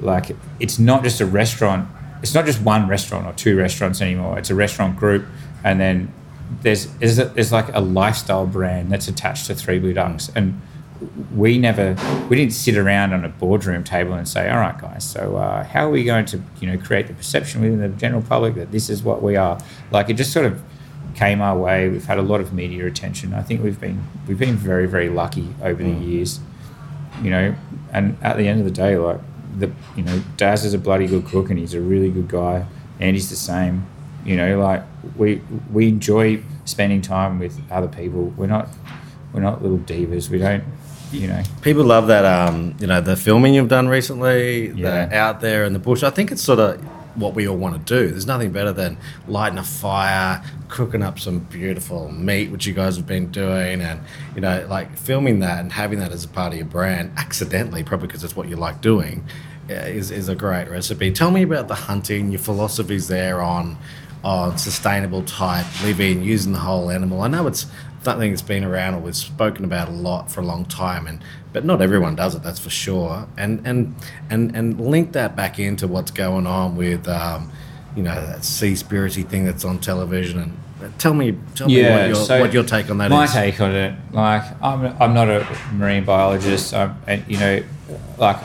like 0.00 0.34
it's 0.58 0.78
not 0.78 1.04
just 1.04 1.20
a 1.20 1.26
restaurant 1.26 1.86
it's 2.22 2.34
not 2.34 2.46
just 2.46 2.60
one 2.62 2.88
restaurant 2.88 3.26
or 3.26 3.32
two 3.34 3.54
restaurants 3.56 4.00
anymore 4.00 4.38
it's 4.38 4.48
a 4.48 4.54
restaurant 4.54 4.96
group 4.98 5.26
and 5.62 5.78
then 5.78 6.10
there's 6.62 6.86
a, 7.18 7.26
there's 7.26 7.52
like 7.52 7.74
a 7.74 7.80
lifestyle 7.80 8.46
brand 8.46 8.90
that's 8.90 9.08
attached 9.08 9.46
to 9.46 9.54
three 9.54 9.78
blue 9.78 9.92
ducks 9.92 10.30
and 10.34 10.60
we 11.34 11.56
never 11.56 11.96
we 12.28 12.36
didn't 12.36 12.52
sit 12.52 12.76
around 12.76 13.12
on 13.14 13.24
a 13.24 13.28
boardroom 13.28 13.82
table 13.82 14.12
and 14.12 14.28
say 14.28 14.50
all 14.50 14.58
right 14.58 14.78
guys 14.78 15.08
so 15.08 15.36
uh, 15.36 15.64
how 15.64 15.86
are 15.86 15.90
we 15.90 16.04
going 16.04 16.26
to 16.26 16.42
you 16.60 16.66
know 16.66 16.76
create 16.76 17.06
the 17.06 17.14
perception 17.14 17.62
within 17.62 17.80
the 17.80 17.88
general 17.88 18.20
public 18.20 18.54
that 18.54 18.70
this 18.70 18.90
is 18.90 19.02
what 19.02 19.22
we 19.22 19.34
are 19.36 19.58
like 19.90 20.10
it 20.10 20.14
just 20.14 20.32
sort 20.32 20.44
of 20.44 20.62
came 21.14 21.40
our 21.40 21.56
way 21.56 21.88
we've 21.88 22.04
had 22.04 22.18
a 22.18 22.22
lot 22.22 22.40
of 22.40 22.52
media 22.52 22.86
attention 22.86 23.32
i 23.32 23.42
think 23.42 23.62
we've 23.62 23.80
been 23.80 24.04
we've 24.28 24.38
been 24.38 24.56
very 24.56 24.86
very 24.86 25.08
lucky 25.08 25.54
over 25.62 25.82
the 25.82 25.90
years 25.90 26.40
you 27.22 27.30
know, 27.30 27.54
and 27.92 28.16
at 28.22 28.36
the 28.36 28.48
end 28.48 28.60
of 28.60 28.64
the 28.64 28.70
day, 28.70 28.96
like 28.96 29.20
the 29.58 29.70
you 29.96 30.02
know, 30.02 30.22
Daz 30.36 30.64
is 30.64 30.74
a 30.74 30.78
bloody 30.78 31.06
good 31.06 31.26
cook 31.26 31.50
and 31.50 31.58
he's 31.58 31.74
a 31.74 31.80
really 31.80 32.10
good 32.10 32.28
guy. 32.28 32.66
Andy's 32.98 33.30
the 33.30 33.36
same. 33.36 33.86
You 34.24 34.36
know, 34.36 34.58
like 34.58 34.82
we 35.16 35.40
we 35.72 35.88
enjoy 35.88 36.42
spending 36.64 37.00
time 37.02 37.38
with 37.38 37.60
other 37.70 37.88
people. 37.88 38.24
We're 38.36 38.46
not 38.46 38.68
we're 39.32 39.40
not 39.40 39.62
little 39.62 39.78
divas. 39.78 40.28
We 40.28 40.38
don't 40.38 40.64
you 41.12 41.26
know 41.26 41.42
People 41.62 41.84
love 41.84 42.06
that, 42.06 42.24
um, 42.24 42.76
you 42.80 42.86
know, 42.86 43.00
the 43.00 43.16
filming 43.16 43.54
you've 43.54 43.68
done 43.68 43.88
recently, 43.88 44.68
Yeah. 44.68 45.06
the 45.06 45.16
out 45.16 45.40
there 45.40 45.64
in 45.64 45.72
the 45.72 45.78
bush. 45.80 46.02
I 46.04 46.10
think 46.10 46.30
it's 46.30 46.42
sort 46.42 46.58
of 46.60 46.80
what 47.16 47.34
we 47.34 47.48
all 47.48 47.56
want 47.56 47.74
to 47.84 47.94
do. 47.94 48.08
There's 48.12 48.26
nothing 48.26 48.52
better 48.52 48.72
than 48.72 48.96
lighting 49.26 49.58
a 49.58 49.64
fire, 49.64 50.40
cooking 50.68 51.02
up 51.02 51.18
some 51.18 51.40
beautiful 51.40 52.12
meat, 52.12 52.52
which 52.52 52.66
you 52.66 52.72
guys 52.72 52.96
have 52.96 53.06
been 53.08 53.30
doing, 53.32 53.80
and 53.80 54.00
you 54.36 54.40
know, 54.40 54.64
like 54.70 54.96
filming 54.96 55.40
that 55.40 55.58
and 55.58 55.72
having 55.72 55.98
that 55.98 56.12
as 56.12 56.22
a 56.24 56.28
part 56.28 56.52
of 56.52 56.58
your 56.58 56.66
brand, 56.68 57.10
accidentally, 57.16 57.82
probably 57.82 58.06
because 58.06 58.22
it's 58.22 58.36
what 58.36 58.48
you 58.48 58.54
like 58.54 58.80
doing, 58.80 59.24
uh, 59.68 59.72
is 59.72 60.12
is 60.12 60.28
a 60.28 60.36
great 60.36 60.68
recipe. 60.70 61.10
Tell 61.10 61.32
me 61.32 61.42
about 61.42 61.66
the 61.66 61.74
hunting, 61.74 62.30
your 62.30 62.38
philosophies 62.40 63.08
there 63.08 63.42
on 63.42 63.76
on 64.22 64.58
sustainable 64.58 65.22
type 65.22 65.66
living, 65.82 66.22
using 66.22 66.52
the 66.52 66.58
whole 66.58 66.90
animal. 66.90 67.22
I 67.22 67.28
know 67.28 67.46
it's 67.46 67.66
something 68.02 68.30
that's 68.30 68.42
been 68.42 68.64
around 68.64 68.94
or 68.94 69.00
we've 69.00 69.16
spoken 69.16 69.64
about 69.64 69.88
a 69.88 69.92
lot 69.92 70.30
for 70.30 70.40
a 70.40 70.44
long 70.44 70.64
time 70.64 71.06
and 71.06 71.22
but 71.52 71.64
not 71.64 71.82
everyone 71.82 72.16
does 72.16 72.34
it 72.34 72.42
that's 72.42 72.58
for 72.58 72.70
sure 72.70 73.28
and 73.36 73.66
and 73.66 73.94
and 74.30 74.56
and 74.56 74.80
link 74.80 75.12
that 75.12 75.36
back 75.36 75.58
into 75.58 75.86
what's 75.86 76.10
going 76.10 76.46
on 76.46 76.76
with 76.76 77.06
um, 77.08 77.50
you 77.94 78.02
know 78.02 78.14
that 78.14 78.38
Seaspiracy 78.38 79.28
thing 79.28 79.44
that's 79.44 79.64
on 79.64 79.78
television 79.80 80.38
and 80.38 80.58
Tell 80.98 81.12
me, 81.12 81.36
tell 81.54 81.68
me 81.68 81.82
what, 81.82 82.06
your, 82.06 82.14
so 82.14 82.40
what 82.40 82.54
your 82.54 82.64
take 82.64 82.88
on 82.88 82.96
that 82.98 83.06
is. 83.06 83.10
my 83.10 83.26
take 83.26 83.60
on 83.60 83.72
it, 83.72 83.94
like 84.12 84.42
I'm, 84.62 84.86
I'm 85.00 85.12
not 85.12 85.28
a 85.28 85.46
marine 85.74 86.04
biologist. 86.04 86.72
I'm, 86.72 86.96
you 87.28 87.38
know, 87.38 87.62
like 88.16 88.38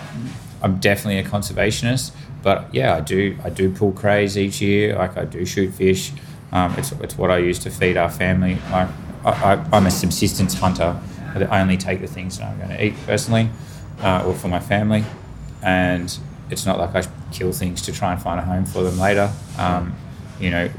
I'm 0.61 0.79
definitely 0.79 1.19
a 1.19 1.23
conservationist. 1.23 2.11
But 2.45 2.71
yeah, 2.71 2.95
I 2.95 3.01
do 3.01 3.35
I 3.43 3.49
do 3.49 3.71
pull 3.71 3.91
crays 3.91 4.37
each 4.37 4.61
year. 4.61 4.95
Like 4.95 5.17
I 5.17 5.25
do 5.25 5.47
shoot 5.47 5.73
fish. 5.73 6.11
Um, 6.51 6.75
it's, 6.77 6.91
it's 6.91 7.17
what 7.17 7.31
I 7.31 7.39
use 7.39 7.57
to 7.59 7.71
feed 7.71 7.97
our 7.97 8.11
family. 8.11 8.59
Like 8.69 8.87
I, 9.25 9.31
I, 9.31 9.65
I'm 9.73 9.87
a 9.87 9.91
subsistence 9.91 10.53
hunter. 10.53 11.01
I 11.33 11.59
only 11.59 11.75
take 11.75 12.01
the 12.01 12.07
things 12.07 12.37
that 12.37 12.45
I'm 12.45 12.57
going 12.59 12.69
to 12.69 12.85
eat 12.85 12.93
personally, 13.07 13.49
uh, 13.99 14.23
or 14.27 14.35
for 14.35 14.47
my 14.47 14.59
family, 14.59 15.03
and 15.63 16.15
it's 16.51 16.67
not 16.67 16.77
like 16.77 16.93
I 16.93 17.09
kill 17.31 17.51
things 17.51 17.81
to 17.81 17.91
try 17.91 18.13
and 18.13 18.21
find 18.21 18.39
a 18.39 18.43
home 18.43 18.65
for 18.65 18.83
them 18.83 18.99
later. 18.99 19.33
Um, 19.57 19.95
you 20.39 20.51
know, 20.51 20.69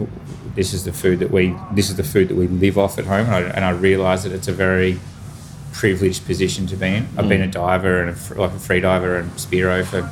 this 0.55 0.73
is 0.73 0.85
the 0.85 0.93
food 0.93 1.19
that 1.19 1.33
we 1.33 1.53
this 1.73 1.91
is 1.91 1.97
the 1.97 2.05
food 2.05 2.29
that 2.29 2.37
we 2.37 2.47
live 2.47 2.79
off 2.79 2.97
at 2.97 3.07
home, 3.07 3.27
and 3.27 3.35
I, 3.35 3.41
and 3.41 3.65
I 3.65 3.71
realise 3.71 4.23
that 4.23 4.31
it's 4.31 4.47
a 4.47 4.53
very 4.53 5.01
privileged 5.73 6.27
position 6.27 6.69
to 6.69 6.77
be 6.77 6.87
in. 6.87 7.09
I've 7.19 7.29
been 7.29 7.43
a 7.43 7.51
diver 7.51 8.03
and 8.03 8.17
a, 8.17 8.41
like 8.41 8.53
a 8.53 8.59
free 8.61 8.81
diver 8.81 9.17
and 9.17 9.33
spearo 9.33 9.85
for 9.85 10.09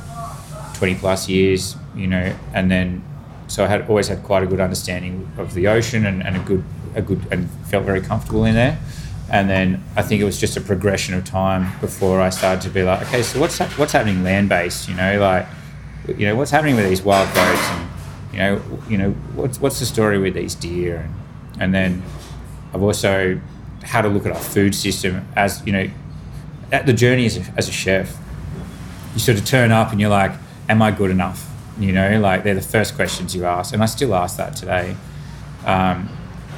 20 0.77 0.95
plus 0.95 1.29
years, 1.29 1.75
you 1.95 2.07
know, 2.07 2.35
and 2.53 2.69
then 2.69 3.03
so 3.47 3.63
I 3.63 3.67
had 3.67 3.87
always 3.89 4.07
had 4.07 4.23
quite 4.23 4.43
a 4.43 4.47
good 4.47 4.59
understanding 4.59 5.31
of 5.37 5.53
the 5.53 5.67
ocean 5.67 6.05
and, 6.05 6.23
and 6.25 6.35
a 6.35 6.39
good 6.39 6.63
a 6.95 7.01
good 7.01 7.21
and 7.31 7.49
felt 7.67 7.85
very 7.85 8.01
comfortable 8.01 8.45
in 8.45 8.55
there. 8.55 8.79
And 9.29 9.49
then 9.49 9.83
I 9.95 10.01
think 10.01 10.21
it 10.21 10.23
was 10.23 10.39
just 10.39 10.55
a 10.55 10.61
progression 10.61 11.13
of 11.15 11.25
time 11.25 11.79
before 11.79 12.21
I 12.21 12.29
started 12.29 12.61
to 12.61 12.69
be 12.69 12.83
like, 12.83 13.01
okay, 13.07 13.23
so 13.23 13.39
what's 13.39 13.57
hap- 13.57 13.77
what's 13.77 13.93
happening 13.93 14.23
land 14.23 14.49
based? 14.49 14.87
You 14.87 14.95
know, 14.95 15.19
like 15.19 15.47
you 16.07 16.27
know 16.27 16.35
what's 16.35 16.51
happening 16.51 16.75
with 16.75 16.87
these 16.87 17.01
wild 17.01 17.33
goats 17.33 17.67
and 17.69 17.89
you 18.31 18.39
know 18.39 18.61
you 18.89 18.97
know 18.97 19.11
what's 19.33 19.59
what's 19.59 19.79
the 19.79 19.85
story 19.85 20.17
with 20.17 20.33
these 20.33 20.55
deer 20.55 20.97
and 20.97 21.15
and 21.59 21.73
then 21.73 22.03
I've 22.73 22.83
also 22.83 23.39
had 23.83 24.01
to 24.01 24.09
look 24.09 24.25
at 24.25 24.31
our 24.31 24.41
food 24.41 24.75
system 24.75 25.27
as 25.35 25.65
you 25.65 25.71
know 25.71 25.89
at 26.71 26.85
the 26.85 26.93
journey 26.93 27.25
as 27.25 27.37
a, 27.37 27.53
as 27.55 27.69
a 27.69 27.71
chef 27.71 28.17
you 29.13 29.19
sort 29.19 29.37
of 29.37 29.45
turn 29.45 29.71
up 29.71 29.91
and 29.91 30.01
you're 30.01 30.09
like 30.09 30.31
am 30.69 30.81
I 30.81 30.91
good 30.91 31.11
enough? 31.11 31.51
You 31.77 31.91
know 31.91 32.19
like 32.19 32.43
they're 32.43 32.55
the 32.55 32.61
first 32.61 32.95
questions 32.95 33.35
you 33.35 33.45
ask 33.45 33.73
and 33.73 33.83
I 33.83 33.85
still 33.85 34.15
ask 34.15 34.37
that 34.37 34.55
today. 34.55 34.95
Um, 35.65 36.09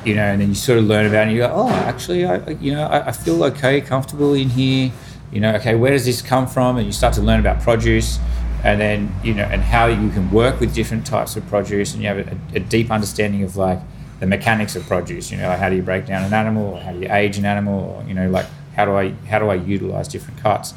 you 0.05 0.15
know 0.15 0.21
and 0.21 0.39
then 0.39 0.49
you 0.49 0.55
sort 0.55 0.77
of 0.77 0.85
learn 0.85 1.05
about 1.05 1.21
it 1.21 1.27
and 1.27 1.31
you 1.31 1.39
go 1.39 1.51
oh 1.53 1.69
actually 1.69 2.25
I 2.25 2.49
you 2.51 2.73
know 2.73 2.85
I, 2.85 3.07
I 3.07 3.11
feel 3.11 3.43
okay 3.45 3.81
comfortable 3.81 4.33
in 4.33 4.49
here. 4.49 4.91
You 5.31 5.41
know 5.41 5.55
okay 5.55 5.75
where 5.75 5.91
does 5.91 6.05
this 6.05 6.21
come 6.21 6.47
from? 6.47 6.77
And 6.77 6.85
you 6.85 6.91
start 6.91 7.13
to 7.15 7.21
learn 7.21 7.39
about 7.39 7.61
produce 7.61 8.19
and 8.63 8.79
then 8.79 9.13
you 9.23 9.33
know 9.33 9.43
and 9.43 9.61
how 9.61 9.87
you 9.87 10.09
can 10.09 10.29
work 10.31 10.59
with 10.59 10.73
different 10.73 11.05
types 11.05 11.35
of 11.35 11.47
produce 11.47 11.93
and 11.93 12.01
you 12.01 12.07
have 12.07 12.19
a, 12.19 12.37
a 12.55 12.59
deep 12.59 12.91
understanding 12.91 13.43
of 13.43 13.55
like 13.55 13.79
the 14.19 14.25
mechanics 14.25 14.75
of 14.75 14.85
produce 14.87 15.31
you 15.31 15.37
know 15.37 15.47
like 15.47 15.59
how 15.59 15.69
do 15.69 15.75
you 15.75 15.81
break 15.81 16.05
down 16.05 16.23
an 16.23 16.33
animal 16.33 16.73
or 16.73 16.79
how 16.79 16.91
do 16.91 16.99
you 16.99 17.07
age 17.11 17.37
an 17.37 17.45
animal 17.45 17.79
or 17.79 18.03
you 18.07 18.15
know 18.15 18.29
like 18.29 18.47
how 18.75 18.85
do 18.85 18.95
i 18.95 19.09
how 19.29 19.39
do 19.39 19.49
i 19.49 19.55
utilize 19.55 20.07
different 20.07 20.39
cuts? 20.39 20.73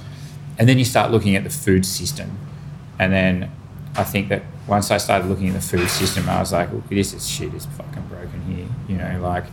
And 0.59 0.69
then 0.69 0.79
you 0.79 0.85
start 0.85 1.11
looking 1.11 1.37
at 1.37 1.45
the 1.45 1.51
food 1.51 1.87
system 1.87 2.39
and 3.01 3.13
then 3.13 3.51
i 3.97 4.05
think 4.05 4.29
that 4.29 4.43
once 4.69 4.91
i 4.91 4.99
started 4.99 5.27
looking 5.27 5.49
at 5.49 5.55
the 5.55 5.61
food 5.61 5.89
system 5.89 6.29
i 6.29 6.39
was 6.39 6.53
like 6.53 6.69
this 6.89 7.13
is 7.13 7.29
shit 7.29 7.53
is 7.55 7.67
fucking 7.67 8.07
broken 8.09 8.41
here 8.43 8.69
you 8.89 8.97
know 8.97 9.19
like 9.21 9.47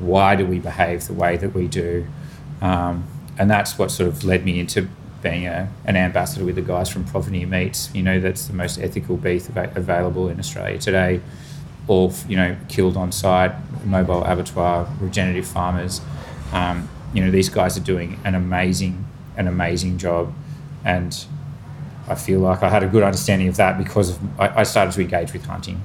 why 0.00 0.34
do 0.34 0.46
we 0.46 0.58
behave 0.58 1.06
the 1.06 1.12
way 1.12 1.36
that 1.36 1.52
we 1.52 1.68
do 1.68 2.06
um, 2.62 3.04
and 3.38 3.50
that's 3.50 3.78
what 3.78 3.90
sort 3.90 4.08
of 4.08 4.24
led 4.24 4.44
me 4.44 4.58
into 4.60 4.88
being 5.22 5.46
a, 5.46 5.70
an 5.84 5.96
ambassador 5.96 6.44
with 6.44 6.56
the 6.56 6.62
guys 6.62 6.88
from 6.88 7.04
Provenir 7.04 7.46
Meats. 7.46 7.90
You 7.94 8.02
know, 8.02 8.20
that's 8.20 8.46
the 8.46 8.52
most 8.52 8.78
ethical 8.78 9.16
beef 9.16 9.48
ava- 9.50 9.72
available 9.74 10.28
in 10.28 10.38
Australia 10.38 10.78
today. 10.78 11.20
All 11.88 12.12
you 12.28 12.36
know, 12.36 12.56
killed 12.68 12.96
on 12.96 13.12
site, 13.12 13.52
mobile 13.84 14.24
abattoir, 14.24 14.88
regenerative 15.00 15.46
farmers. 15.46 16.00
Um, 16.52 16.88
you 17.14 17.24
know, 17.24 17.30
these 17.30 17.48
guys 17.48 17.76
are 17.76 17.82
doing 17.82 18.20
an 18.24 18.34
amazing, 18.34 19.06
an 19.36 19.48
amazing 19.48 19.98
job, 19.98 20.32
and 20.84 21.24
I 22.08 22.14
feel 22.14 22.40
like 22.40 22.62
I 22.62 22.68
had 22.68 22.82
a 22.82 22.88
good 22.88 23.02
understanding 23.02 23.48
of 23.48 23.56
that 23.56 23.78
because 23.78 24.10
of 24.10 24.40
I, 24.40 24.60
I 24.60 24.62
started 24.64 24.92
to 24.94 25.00
engage 25.00 25.32
with 25.32 25.44
hunting, 25.44 25.82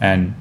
and 0.00 0.34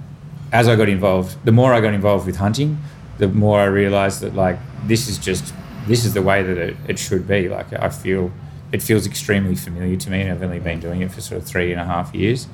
as 0.51 0.67
I 0.67 0.75
got 0.75 0.89
involved, 0.89 1.43
the 1.45 1.51
more 1.51 1.73
I 1.73 1.81
got 1.81 1.93
involved 1.93 2.25
with 2.25 2.37
hunting, 2.37 2.79
the 3.17 3.27
more 3.27 3.59
I 3.59 3.65
realized 3.65 4.21
that 4.21 4.33
like 4.35 4.57
this 4.85 5.07
is 5.07 5.17
just 5.17 5.53
this 5.87 6.05
is 6.05 6.13
the 6.13 6.21
way 6.21 6.43
that 6.43 6.57
it, 6.57 6.77
it 6.87 6.99
should 6.99 7.27
be. 7.27 7.49
Like 7.49 7.73
I 7.73 7.89
feel 7.89 8.31
it 8.71 8.81
feels 8.81 9.05
extremely 9.05 9.55
familiar 9.55 9.97
to 9.97 10.09
me, 10.09 10.21
and 10.21 10.31
I've 10.31 10.43
only 10.43 10.59
been 10.59 10.79
doing 10.79 11.01
it 11.01 11.11
for 11.11 11.21
sort 11.21 11.41
of 11.41 11.47
three 11.47 11.71
and 11.71 11.81
a 11.81 11.85
half 11.85 12.13
years. 12.13 12.47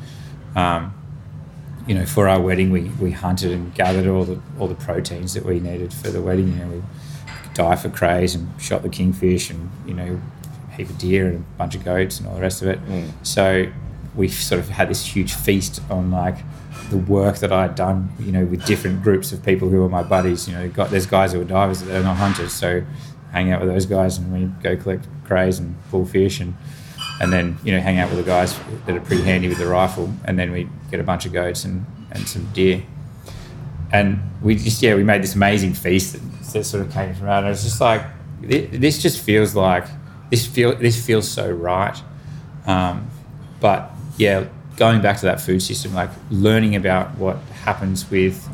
Um, 0.55 0.93
you 1.87 1.93
know, 1.93 2.05
for 2.05 2.27
our 2.27 2.41
wedding, 2.41 2.71
we, 2.71 2.83
we 2.99 3.11
hunted 3.11 3.51
and 3.51 3.73
gathered 3.75 4.07
all 4.07 4.25
the 4.25 4.41
all 4.59 4.67
the 4.67 4.75
proteins 4.75 5.33
that 5.33 5.45
we 5.45 5.59
needed 5.59 5.93
for 5.93 6.09
the 6.09 6.21
wedding. 6.21 6.53
You 6.53 6.65
know, 6.65 6.67
we 6.67 6.83
die 7.53 7.75
for 7.75 7.89
crays 7.89 8.35
and 8.35 8.49
shot 8.59 8.81
the 8.81 8.89
kingfish, 8.89 9.49
and 9.49 9.69
you 9.85 9.93
know, 9.93 10.21
heap 10.75 10.89
of 10.89 10.97
deer 10.97 11.27
and 11.27 11.37
a 11.37 11.57
bunch 11.57 11.75
of 11.75 11.83
goats 11.83 12.19
and 12.19 12.27
all 12.27 12.35
the 12.35 12.41
rest 12.41 12.61
of 12.61 12.67
it. 12.67 12.79
Hmm. 12.79 13.09
So 13.23 13.71
we 14.15 14.27
sort 14.27 14.59
of 14.59 14.69
had 14.69 14.89
this 14.89 15.05
huge 15.05 15.33
feast 15.33 15.81
on 15.89 16.11
like 16.11 16.37
the 16.89 16.97
work 16.97 17.37
that 17.37 17.51
I'd 17.51 17.75
done, 17.75 18.09
you 18.19 18.31
know, 18.31 18.45
with 18.45 18.65
different 18.65 19.03
groups 19.03 19.31
of 19.31 19.43
people 19.43 19.69
who 19.69 19.81
were 19.81 19.89
my 19.89 20.03
buddies. 20.03 20.47
You 20.47 20.55
know, 20.55 20.69
got 20.69 20.91
there's 20.91 21.05
guys 21.05 21.33
who 21.33 21.41
are 21.41 21.45
divers 21.45 21.81
that 21.81 21.99
are 21.99 22.03
not 22.03 22.17
hunters, 22.17 22.53
so 22.53 22.83
hang 23.31 23.51
out 23.51 23.59
with 23.59 23.69
those 23.69 23.85
guys 23.85 24.17
and 24.17 24.31
we 24.31 24.45
go 24.63 24.81
collect 24.81 25.07
crays 25.25 25.59
and 25.59 25.75
pull 25.89 26.05
fish 26.05 26.39
and 26.39 26.53
and 27.19 27.33
then 27.33 27.57
you 27.63 27.71
know 27.71 27.79
hang 27.79 27.99
out 27.99 28.09
with 28.09 28.17
the 28.17 28.23
guys 28.23 28.57
that 28.85 28.95
are 28.95 29.01
pretty 29.01 29.23
handy 29.23 29.47
with 29.47 29.57
the 29.57 29.67
rifle, 29.67 30.11
and 30.25 30.37
then 30.37 30.51
we 30.51 30.67
get 30.91 30.99
a 30.99 31.03
bunch 31.03 31.25
of 31.25 31.33
goats 31.33 31.63
and, 31.63 31.85
and 32.11 32.27
some 32.27 32.45
deer. 32.53 32.83
And 33.91 34.19
we 34.41 34.55
just 34.55 34.81
yeah 34.81 34.95
we 34.95 35.03
made 35.03 35.23
this 35.23 35.35
amazing 35.35 35.73
feast 35.73 36.13
that, 36.13 36.53
that 36.53 36.63
sort 36.65 36.85
of 36.85 36.91
came 36.91 37.13
from 37.15 37.27
out. 37.27 37.39
And 37.39 37.47
it 37.47 37.51
was 37.51 37.63
just 37.63 37.79
like 37.79 38.03
this 38.41 39.01
just 39.01 39.21
feels 39.21 39.55
like 39.55 39.85
this 40.29 40.45
feel 40.45 40.75
this 40.75 41.03
feels 41.03 41.27
so 41.27 41.49
right. 41.49 41.99
Um, 42.65 43.09
but 43.59 43.91
yeah, 44.17 44.47
going 44.77 45.01
back 45.01 45.17
to 45.17 45.25
that 45.25 45.39
food 45.39 45.61
system, 45.61 45.93
like 45.93 46.09
learning 46.29 46.75
about 46.75 47.17
what 47.17 47.37
happens 47.63 48.09
with 48.09 48.47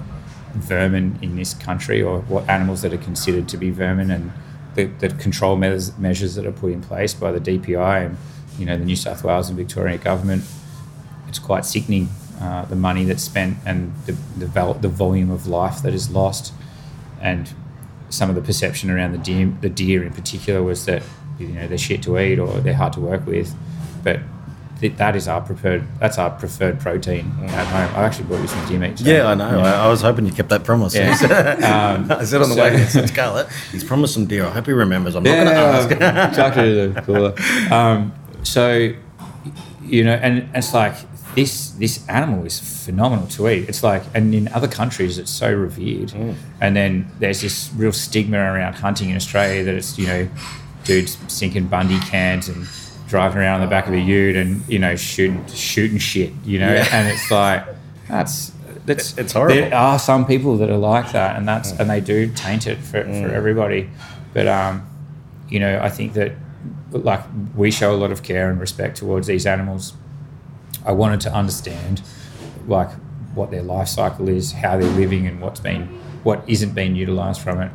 vermin 0.53 1.17
in 1.21 1.35
this 1.35 1.53
country 1.53 2.01
or 2.01 2.21
what 2.21 2.47
animals 2.49 2.81
that 2.81 2.93
are 2.93 2.97
considered 2.97 3.47
to 3.47 3.57
be 3.57 3.69
vermin 3.69 4.11
and 4.11 4.31
the, 4.75 4.85
the 4.85 5.09
control 5.09 5.55
measures, 5.55 5.97
measures 5.97 6.35
that 6.35 6.45
are 6.45 6.51
put 6.51 6.71
in 6.71 6.81
place 6.81 7.13
by 7.13 7.31
the 7.31 7.39
DPI 7.39 8.05
and 8.05 8.17
you 8.57 8.65
know 8.65 8.77
the 8.77 8.85
New 8.85 8.95
South 8.95 9.23
Wales 9.23 9.49
and 9.49 9.57
Victoria 9.57 9.97
government. 9.97 10.43
It's 11.27 11.39
quite 11.39 11.65
sickening 11.65 12.09
uh, 12.39 12.65
the 12.65 12.75
money 12.75 13.05
that's 13.05 13.23
spent 13.23 13.57
and 13.65 13.93
the 14.05 14.13
the, 14.37 14.47
val- 14.47 14.73
the 14.73 14.89
volume 14.89 15.31
of 15.31 15.47
life 15.47 15.81
that 15.83 15.93
is 15.93 16.09
lost, 16.09 16.53
and 17.21 17.53
some 18.09 18.29
of 18.29 18.35
the 18.35 18.41
perception 18.41 18.89
around 18.89 19.13
the 19.13 19.17
deer, 19.17 19.53
the 19.61 19.69
deer 19.69 20.03
in 20.03 20.13
particular 20.13 20.61
was 20.61 20.85
that 20.85 21.01
you 21.41 21.53
know 21.55 21.67
they're 21.67 21.77
shit 21.77 22.03
to 22.03 22.17
eat 22.19 22.39
or 22.39 22.59
they're 22.61 22.73
hard 22.73 22.93
to 22.93 22.99
work 22.99 23.25
with, 23.25 23.53
but 24.03 24.19
th- 24.79 24.95
that 24.97 25.15
is 25.15 25.27
our 25.27 25.41
preferred 25.41 25.83
that's 25.99 26.17
our 26.17 26.29
preferred 26.31 26.79
protein 26.79 27.31
at 27.47 27.67
home. 27.67 27.95
I 27.95 28.05
actually 28.05 28.25
bought 28.25 28.41
you 28.41 28.47
some 28.47 28.67
deer 28.67 28.79
meat. 28.79 28.97
today. 28.97 29.17
Yeah, 29.17 29.27
I 29.27 29.35
know. 29.35 29.59
I, 29.59 29.85
I 29.85 29.87
was 29.87 30.01
hoping 30.01 30.25
you 30.25 30.31
kept 30.33 30.49
that 30.49 30.63
promise. 30.63 30.95
Yeah. 30.95 31.11
Um, 31.91 32.11
I 32.11 32.23
said 32.25 32.41
on 32.41 32.49
the 32.49 32.55
so- 32.55 32.63
way, 32.63 32.85
said, 32.85 33.09
Scarlett, 33.09 33.47
he's 33.71 33.83
promised 33.83 34.13
some 34.13 34.25
deer. 34.25 34.45
I 34.45 34.49
hope 34.51 34.65
he 34.65 34.71
remembers. 34.71 35.15
I'm 35.15 35.23
not 35.23 35.31
going 35.31 35.47
to 35.47 35.53
ask. 35.53 35.89
Yeah, 35.89 36.31
chuck 36.31 36.57
it 36.57 36.77
in 36.77 36.93
the 36.93 37.01
cooler. 37.01 37.33
Um, 37.73 38.13
so, 38.43 38.93
you 39.83 40.03
know, 40.03 40.13
and 40.13 40.49
it's 40.55 40.73
like 40.73 40.95
this 41.35 41.71
this 41.71 42.07
animal 42.09 42.45
is 42.45 42.59
phenomenal 42.59 43.27
to 43.27 43.49
eat. 43.49 43.69
It's 43.69 43.83
like, 43.83 44.03
and 44.13 44.33
in 44.33 44.47
other 44.49 44.67
countries, 44.67 45.17
it's 45.17 45.31
so 45.31 45.53
revered. 45.53 46.09
Mm. 46.09 46.35
And 46.59 46.75
then 46.75 47.11
there's 47.19 47.41
this 47.41 47.71
real 47.75 47.93
stigma 47.93 48.37
around 48.37 48.73
hunting 48.75 49.09
in 49.09 49.15
Australia 49.15 49.63
that 49.63 49.75
it's 49.75 49.97
you 49.97 50.07
know, 50.07 50.29
dudes 50.83 51.17
sinking 51.27 51.67
Bundy 51.67 51.99
cans 51.99 52.49
and 52.49 52.67
driving 53.07 53.39
around 53.39 53.55
on 53.55 53.61
the 53.61 53.69
back 53.69 53.87
of 53.87 53.93
a 53.93 53.99
ute 53.99 54.35
and 54.35 54.67
you 54.67 54.79
know 54.79 54.95
shooting 54.95 55.45
shooting 55.47 55.97
shit. 55.97 56.31
You 56.45 56.59
know, 56.59 56.73
Yeah. 56.73 56.87
and 56.91 57.07
it's 57.09 57.29
like 57.31 57.65
that's. 58.07 58.51
That's, 58.83 59.15
It's 59.15 59.33
horrible. 59.33 59.55
There 59.55 59.75
are 59.75 59.99
some 59.99 60.25
people 60.25 60.57
that 60.57 60.71
are 60.71 60.77
like 60.77 61.11
that, 61.11 61.35
and 61.35 61.47
that's 61.47 61.71
and 61.71 61.87
they 61.87 62.01
do 62.01 62.31
taint 62.33 62.65
it 62.65 62.79
for, 62.79 63.03
for 63.03 63.29
everybody. 63.31 63.91
But 64.33 64.47
um, 64.47 64.87
you 65.49 65.59
know, 65.59 65.79
I 65.79 65.89
think 65.89 66.13
that 66.13 66.31
like 66.91 67.21
we 67.55 67.69
show 67.69 67.93
a 67.93 67.95
lot 67.95 68.11
of 68.11 68.23
care 68.23 68.49
and 68.49 68.59
respect 68.59 68.97
towards 68.97 69.27
these 69.27 69.45
animals. 69.45 69.93
I 70.83 70.93
wanted 70.93 71.21
to 71.21 71.31
understand 71.33 72.01
like 72.67 72.89
what 73.35 73.51
their 73.51 73.61
life 73.61 73.87
cycle 73.87 74.27
is, 74.27 74.51
how 74.51 74.77
they're 74.79 74.89
living, 74.89 75.27
and 75.27 75.39
what's 75.41 75.59
been 75.59 75.83
what 76.23 76.43
isn't 76.47 76.73
being 76.73 76.95
utilized 76.95 77.39
from 77.39 77.61
it, 77.61 77.71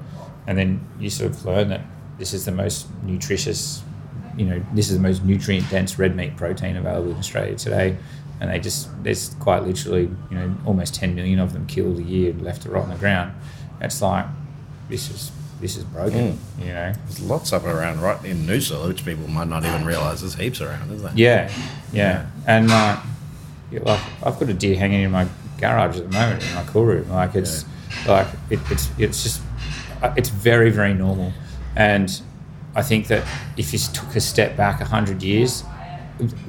and 0.48 0.58
then 0.58 0.84
you 0.98 1.08
sort 1.08 1.30
of 1.30 1.44
learn 1.44 1.68
that 1.68 1.82
this 2.18 2.32
is 2.32 2.44
the 2.44 2.52
most 2.52 2.86
nutritious, 3.02 3.82
you 4.36 4.46
know, 4.46 4.64
this 4.74 4.90
is 4.90 4.96
the 4.96 5.02
most 5.02 5.24
nutrient 5.24 5.68
dense 5.70 5.98
red 5.98 6.16
meat 6.16 6.36
protein 6.36 6.76
available 6.76 7.10
in 7.10 7.16
Australia 7.18 7.56
today. 7.56 7.96
And 8.40 8.50
they 8.50 8.58
just 8.58 8.88
there's 9.02 9.34
quite 9.40 9.62
literally 9.62 10.10
you 10.30 10.36
know 10.36 10.54
almost 10.66 10.94
10 10.94 11.14
million 11.14 11.38
of 11.38 11.54
them 11.54 11.66
killed 11.66 11.98
a 11.98 12.02
year 12.02 12.32
and 12.32 12.42
left 12.42 12.62
to 12.62 12.70
rot 12.70 12.82
on 12.84 12.90
the 12.90 12.96
ground. 12.96 13.32
It's 13.80 14.02
like 14.02 14.26
this 14.90 15.08
is 15.10 15.32
this 15.58 15.76
is 15.78 15.84
broken, 15.84 16.38
you 16.58 16.66
know. 16.66 16.92
There's 17.06 17.20
lots 17.20 17.54
of 17.54 17.64
it 17.64 17.70
around 17.70 18.02
right 18.02 18.22
in 18.26 18.44
Noosa, 18.46 18.86
which 18.88 19.06
people 19.06 19.26
might 19.28 19.48
not 19.48 19.64
even 19.64 19.86
realise 19.86 20.20
there's 20.20 20.34
heaps 20.34 20.60
around, 20.60 20.90
isn't 20.92 21.02
there? 21.02 21.12
Yeah, 21.16 21.50
yeah, 21.94 22.26
and 22.46 22.68
like, 22.68 22.98
yeah, 23.70 23.80
like 23.84 24.00
I've 24.22 24.38
got 24.38 24.50
a 24.50 24.54
deer 24.54 24.76
hanging 24.78 25.00
in 25.02 25.10
my 25.10 25.26
garage 25.58 25.96
at 25.96 26.10
the 26.10 26.18
moment 26.18 26.46
in 26.46 26.54
my 26.54 26.62
cool 26.64 26.84
room. 26.84 27.08
Like 27.08 27.34
it's 27.34 27.64
Like 28.06 28.26
it, 28.50 28.60
it's 28.70 28.90
it's 28.98 29.22
just 29.22 29.40
uh, 30.02 30.12
it's 30.14 30.28
very 30.28 30.68
very 30.68 30.92
normal, 30.92 31.32
and 31.76 32.20
I 32.74 32.82
think 32.82 33.06
that 33.08 33.24
if 33.56 33.72
you 33.72 33.78
took 33.78 34.16
a 34.16 34.20
step 34.20 34.56
back 34.56 34.80
hundred 34.82 35.22
years, 35.22 35.62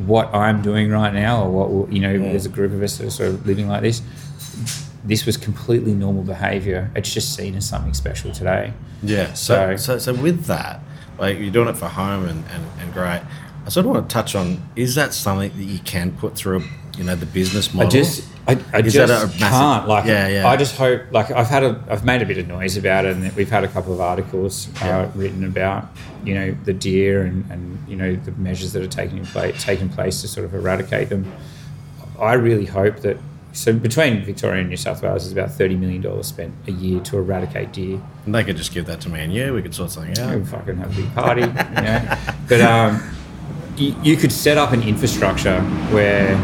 what 0.06 0.34
I'm 0.34 0.62
doing 0.62 0.90
right 0.90 1.14
now, 1.14 1.44
or 1.44 1.50
what 1.78 1.92
you 1.92 2.00
know, 2.00 2.14
Mm. 2.14 2.24
there's 2.32 2.46
a 2.46 2.50
group 2.50 2.72
of 2.74 2.82
us 2.82 2.98
that 2.98 3.08
are 3.08 3.10
sort 3.12 3.30
of 3.30 3.46
living 3.46 3.68
like 3.68 3.82
this. 3.82 4.02
This 5.04 5.26
was 5.26 5.38
completely 5.38 5.94
normal 5.94 6.24
behavior. 6.24 6.92
It's 6.96 7.14
just 7.14 7.34
seen 7.36 7.56
as 7.56 7.68
something 7.68 7.94
special 7.94 8.32
today. 8.32 8.74
Yeah. 9.04 9.34
So, 9.34 9.76
So- 9.78 9.98
so, 9.98 10.14
so 10.14 10.14
with 10.22 10.46
that, 10.46 10.82
like 11.20 11.40
you're 11.40 11.52
doing 11.52 11.68
it 11.70 11.78
for 11.78 11.88
home 11.88 12.26
and, 12.28 12.44
and, 12.54 12.64
and 12.82 12.94
great. 12.94 13.22
I 13.66 13.70
sort 13.70 13.86
of 13.86 13.92
want 13.92 14.10
to 14.10 14.14
touch 14.14 14.36
on: 14.36 14.62
is 14.76 14.96
that 14.96 15.14
something 15.14 15.52
that 15.58 15.64
you 15.64 15.80
can 15.80 16.12
put 16.12 16.36
through, 16.36 16.64
you 16.98 17.04
know, 17.04 17.16
the 17.16 17.26
business 17.26 17.74
model? 17.74 17.88
I 17.88 17.90
just, 17.92 18.24
I, 18.48 18.58
I 18.74 18.82
just 18.82 18.96
that 18.96 19.10
a 19.10 19.28
massive- 19.28 19.40
can't. 19.40 19.88
Like, 19.88 20.06
Yeah, 20.06 20.28
yeah. 20.30 20.48
I 20.48 20.56
just 20.56 20.76
hope. 20.78 21.02
Like, 21.12 21.32
I've 21.32 21.48
had 21.48 21.64
a, 21.64 21.84
I've 21.90 22.06
made 22.06 22.22
a 22.22 22.26
bit 22.26 22.38
of 22.38 22.48
noise 22.48 22.78
about 22.78 23.06
it, 23.06 23.16
and 23.16 23.32
we've 23.36 23.50
had 23.50 23.64
a 23.64 23.68
couple 23.68 23.94
of 23.94 24.00
articles 24.00 24.70
Yeah. 24.82 25.00
uh, 25.00 25.12
written 25.16 25.44
about, 25.44 25.90
you 26.24 26.34
know, 26.34 26.56
the 26.64 26.74
deer 26.74 27.24
and, 27.24 27.50
and 27.52 27.78
you 27.90 27.96
know 27.98 28.16
the 28.16 28.32
measures 28.34 28.72
that 28.74 28.82
are 28.82 28.88
taking 28.88 29.26
place, 29.26 29.62
taking 29.64 29.90
place 29.90 30.22
to 30.22 30.28
sort 30.28 30.46
of 30.46 30.54
eradicate 30.54 31.10
them. 31.10 31.30
I 32.20 32.34
really 32.34 32.66
hope 32.66 32.98
that. 33.02 33.18
So 33.54 33.74
between 33.74 34.24
Victoria 34.24 34.60
and 34.62 34.70
New 34.70 34.78
South 34.78 35.02
Wales, 35.02 35.26
is 35.26 35.32
about 35.32 35.52
thirty 35.52 35.76
million 35.76 36.02
dollars 36.02 36.28
spent 36.28 36.54
a 36.68 36.72
year 36.72 37.00
to 37.02 37.18
eradicate 37.18 37.74
deer. 37.74 38.00
And 38.26 38.34
they 38.36 38.44
could 38.44 38.56
just 38.56 38.72
give 38.74 38.86
that 38.86 39.02
to 39.02 39.10
me, 39.10 39.20
and 39.22 39.34
yeah, 39.34 39.52
we 39.52 39.62
could 39.62 39.74
sort 39.76 39.92
something 39.92 40.18
out. 40.20 40.36
We 40.38 40.46
fucking 40.46 40.78
have 40.78 40.92
a 40.98 41.02
big 41.02 41.14
party, 41.16 41.42
you 41.42 41.48
know. 41.48 42.18
But 42.48 42.62
um, 42.62 43.02
you, 43.76 43.96
you 44.04 44.16
could 44.16 44.32
set 44.32 44.58
up 44.58 44.72
an 44.74 44.84
infrastructure 44.84 45.60
where 45.92 46.36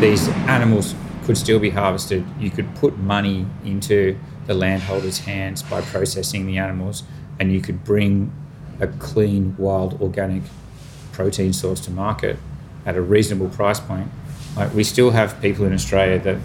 these 0.00 0.28
animals 0.48 0.94
could 1.24 1.36
still 1.36 1.58
be 1.58 1.70
harvested. 1.70 2.24
You 2.38 2.50
could 2.50 2.74
put 2.76 2.98
money 2.98 3.46
into 3.64 4.18
the 4.46 4.54
landholders' 4.54 5.20
hands 5.20 5.62
by 5.62 5.80
processing 5.80 6.46
the 6.46 6.58
animals, 6.58 7.02
and 7.40 7.52
you 7.52 7.60
could 7.60 7.84
bring 7.84 8.32
a 8.80 8.86
clean, 8.86 9.56
wild, 9.58 10.00
organic 10.00 10.42
protein 11.12 11.52
source 11.52 11.80
to 11.80 11.90
market 11.90 12.36
at 12.84 12.96
a 12.96 13.02
reasonable 13.02 13.48
price 13.48 13.80
point. 13.80 14.10
Like 14.56 14.74
we 14.74 14.84
still 14.84 15.10
have 15.10 15.40
people 15.40 15.64
in 15.64 15.72
Australia 15.72 16.18
that, 16.20 16.38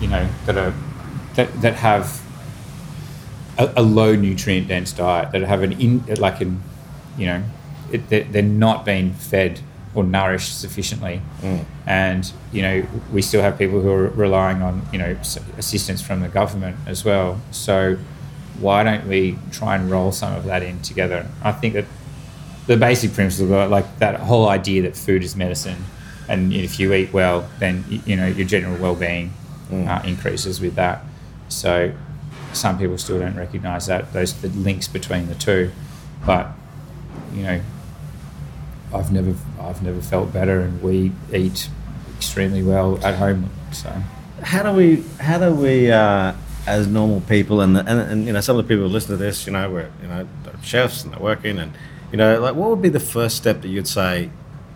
you 0.00 0.08
know, 0.08 0.28
that 0.46 0.56
are 0.58 0.74
that, 1.36 1.60
that 1.60 1.74
have 1.74 2.22
a, 3.58 3.72
a 3.76 3.82
low 3.82 4.14
nutrient 4.14 4.68
dense 4.68 4.92
diet 4.92 5.32
that 5.32 5.42
have 5.42 5.62
an 5.62 5.72
in 5.72 6.04
like 6.16 6.40
an 6.40 6.62
you 7.16 7.26
know 7.26 7.42
it, 7.92 8.08
they're, 8.08 8.24
they're 8.24 8.42
not 8.42 8.84
being 8.84 9.12
fed 9.12 9.60
or 9.96 10.04
nourished 10.04 10.60
sufficiently. 10.60 11.20
And 11.86 12.30
you 12.52 12.62
know 12.62 12.86
we 13.12 13.22
still 13.22 13.42
have 13.42 13.58
people 13.58 13.80
who 13.80 13.90
are 13.90 14.08
relying 14.08 14.62
on 14.62 14.82
you 14.92 14.98
know 14.98 15.16
assistance 15.58 16.00
from 16.02 16.20
the 16.20 16.28
government 16.28 16.76
as 16.86 17.04
well. 17.04 17.40
So 17.50 17.98
why 18.60 18.84
don't 18.84 19.06
we 19.08 19.38
try 19.50 19.74
and 19.76 19.90
roll 19.90 20.12
some 20.12 20.32
of 20.34 20.44
that 20.44 20.62
in 20.62 20.80
together? 20.82 21.26
I 21.42 21.52
think 21.52 21.74
that 21.74 21.86
the 22.66 22.76
basic 22.76 23.12
principle 23.12 23.54
of 23.54 23.70
like 23.70 23.98
that 23.98 24.20
whole 24.20 24.48
idea 24.48 24.82
that 24.82 24.96
food 24.96 25.22
is 25.22 25.36
medicine 25.36 25.84
and 26.28 26.52
if 26.52 26.80
you 26.80 26.92
eat 26.92 27.12
well 27.12 27.48
then 27.60 27.84
you 28.04 28.16
know 28.16 28.26
your 28.26 28.46
general 28.46 28.76
well-being 28.82 29.32
uh, 29.72 30.02
increases 30.04 30.60
with 30.60 30.74
that. 30.76 31.04
So 31.48 31.92
some 32.52 32.78
people 32.78 32.98
still 32.98 33.18
don't 33.18 33.36
recognize 33.36 33.86
that 33.86 34.12
those 34.12 34.34
the 34.40 34.48
links 34.48 34.88
between 34.88 35.28
the 35.28 35.34
two. 35.34 35.70
But 36.24 36.50
you 37.32 37.42
know 37.42 37.60
i've 38.96 39.12
never 39.12 39.34
i've 39.60 39.82
never 39.82 40.00
felt 40.00 40.32
better 40.32 40.60
and 40.60 40.82
we 40.82 41.12
eat 41.32 41.68
extremely 42.16 42.62
well 42.62 42.98
at 43.04 43.14
home 43.16 43.48
so 43.72 43.90
How 44.42 44.62
do 44.62 44.72
we? 44.72 45.02
How 45.18 45.38
do 45.38 45.54
we? 45.54 45.90
Uh, 45.90 46.32
as 46.66 46.86
normal 46.86 47.20
people, 47.22 47.60
and, 47.60 47.76
and 47.76 47.88
and 47.88 48.26
you 48.26 48.32
know, 48.32 48.40
some 48.40 48.58
of 48.58 48.66
the 48.66 48.68
people 48.68 48.86
who 48.86 48.92
listen 48.92 49.10
to 49.10 49.16
this, 49.16 49.46
you 49.46 49.52
know, 49.52 49.70
we're 49.70 49.90
you 50.02 50.08
know 50.08 50.26
they're 50.44 50.62
chefs 50.62 51.04
and 51.04 51.12
they're 51.12 51.20
working, 51.20 51.58
and 51.58 51.72
you 52.12 52.18
know, 52.18 52.40
like 52.40 52.54
what 52.54 52.70
would 52.70 52.82
be 52.82 52.88
the 52.88 53.00
first 53.00 53.36
step 53.36 53.62
that 53.62 53.68
you'd 53.68 53.88
say 53.88 54.30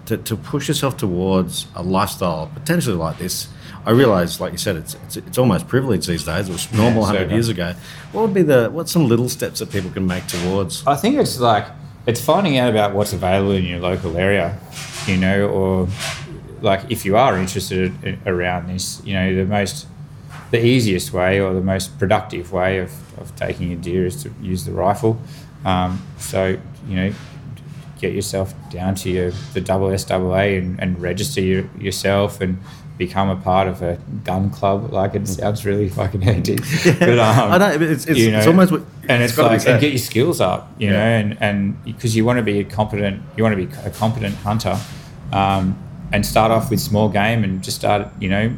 to, 0.06 0.16
to 0.16 0.36
push 0.36 0.68
yourself 0.68 0.96
towards 0.96 1.66
a 1.74 1.82
lifestyle 1.82 2.50
potentially 2.54 2.96
like 2.96 3.18
this? 3.18 3.48
I 3.86 3.90
realize, 3.92 4.40
like 4.40 4.52
you 4.52 4.58
said, 4.58 4.76
it's 4.76 4.94
it's, 5.04 5.16
it's 5.16 5.38
almost 5.38 5.68
privilege 5.68 6.06
these 6.06 6.24
days. 6.24 6.48
It 6.48 6.52
was 6.52 6.72
normal 6.72 7.02
Yeah, 7.02 7.06
hundred 7.08 7.30
years 7.30 7.48
ago. 7.48 7.74
What 8.12 8.22
would 8.22 8.34
be 8.34 8.42
the 8.42 8.70
what's 8.70 8.92
some 8.92 9.08
little 9.08 9.28
steps 9.28 9.60
that 9.60 9.70
people 9.70 9.90
can 9.90 10.06
make 10.06 10.26
towards? 10.26 10.86
I 10.86 10.96
think 10.96 11.16
it's 11.16 11.38
like 11.38 11.66
it's 12.10 12.20
finding 12.20 12.58
out 12.58 12.68
about 12.68 12.92
what's 12.92 13.12
available 13.12 13.52
in 13.52 13.64
your 13.64 13.78
local 13.78 14.16
area, 14.16 14.58
you 15.06 15.16
know, 15.16 15.48
or 15.48 15.88
like 16.60 16.90
if 16.90 17.04
you 17.04 17.16
are 17.16 17.38
interested 17.38 17.92
in, 18.04 18.20
around 18.26 18.66
this, 18.68 19.00
you 19.04 19.14
know, 19.14 19.34
the 19.34 19.44
most 19.44 19.86
the 20.50 20.64
easiest 20.64 21.12
way 21.12 21.40
or 21.40 21.54
the 21.54 21.60
most 21.60 21.96
productive 22.00 22.50
way 22.50 22.78
of, 22.78 22.90
of 23.20 23.34
taking 23.36 23.72
a 23.72 23.76
deer 23.76 24.06
is 24.06 24.20
to 24.24 24.34
use 24.42 24.64
the 24.64 24.72
rifle. 24.72 25.20
Um, 25.64 26.04
so 26.18 26.58
you 26.88 26.96
know, 26.96 27.14
get 28.00 28.12
yourself 28.12 28.52
down 28.70 28.96
to 28.96 29.10
your 29.10 29.30
the 29.54 29.60
double 29.60 29.96
SAA 29.96 30.58
and, 30.58 30.80
and 30.80 31.00
register 31.00 31.40
your, 31.40 31.70
yourself 31.78 32.40
and 32.40 32.58
become 33.00 33.28
a 33.30 33.36
part 33.36 33.66
of 33.66 33.82
a 33.82 33.98
gun 34.24 34.50
club. 34.50 34.92
Like 34.92 35.14
it 35.16 35.26
sounds 35.26 35.64
really 35.66 35.88
fucking 35.88 36.20
handy, 36.30 36.56
but 37.00 37.18
um, 37.18 37.52
I 37.52 37.58
know 37.58 37.70
it's, 37.72 38.06
it's, 38.06 38.18
you 38.20 38.30
know, 38.30 38.38
it's 38.38 38.46
almost 38.46 38.70
what- 38.70 38.84
and 39.08 39.22
it's, 39.24 39.34
gotta 39.34 39.56
like 39.56 39.66
and 39.66 39.80
get 39.80 39.90
your 39.90 39.98
skills 39.98 40.40
up, 40.40 40.70
you 40.78 40.86
Yeah. 40.86 40.92
know, 40.92 40.98
and 41.20 41.28
and 41.42 41.84
because 41.84 42.14
you 42.14 42.24
want 42.24 42.36
to 42.38 42.44
be 42.44 42.60
a 42.60 42.64
competent, 42.64 43.22
you 43.36 43.42
want 43.42 43.56
to 43.58 43.66
be 43.66 43.72
a 43.84 43.90
competent 43.90 44.36
hunter, 44.36 44.78
um, 45.32 45.76
and 46.12 46.24
start 46.24 46.52
off 46.52 46.70
with 46.70 46.78
small 46.80 47.08
game 47.08 47.42
and 47.44 47.62
just 47.62 47.76
start, 47.78 48.08
you 48.20 48.28
know, 48.28 48.52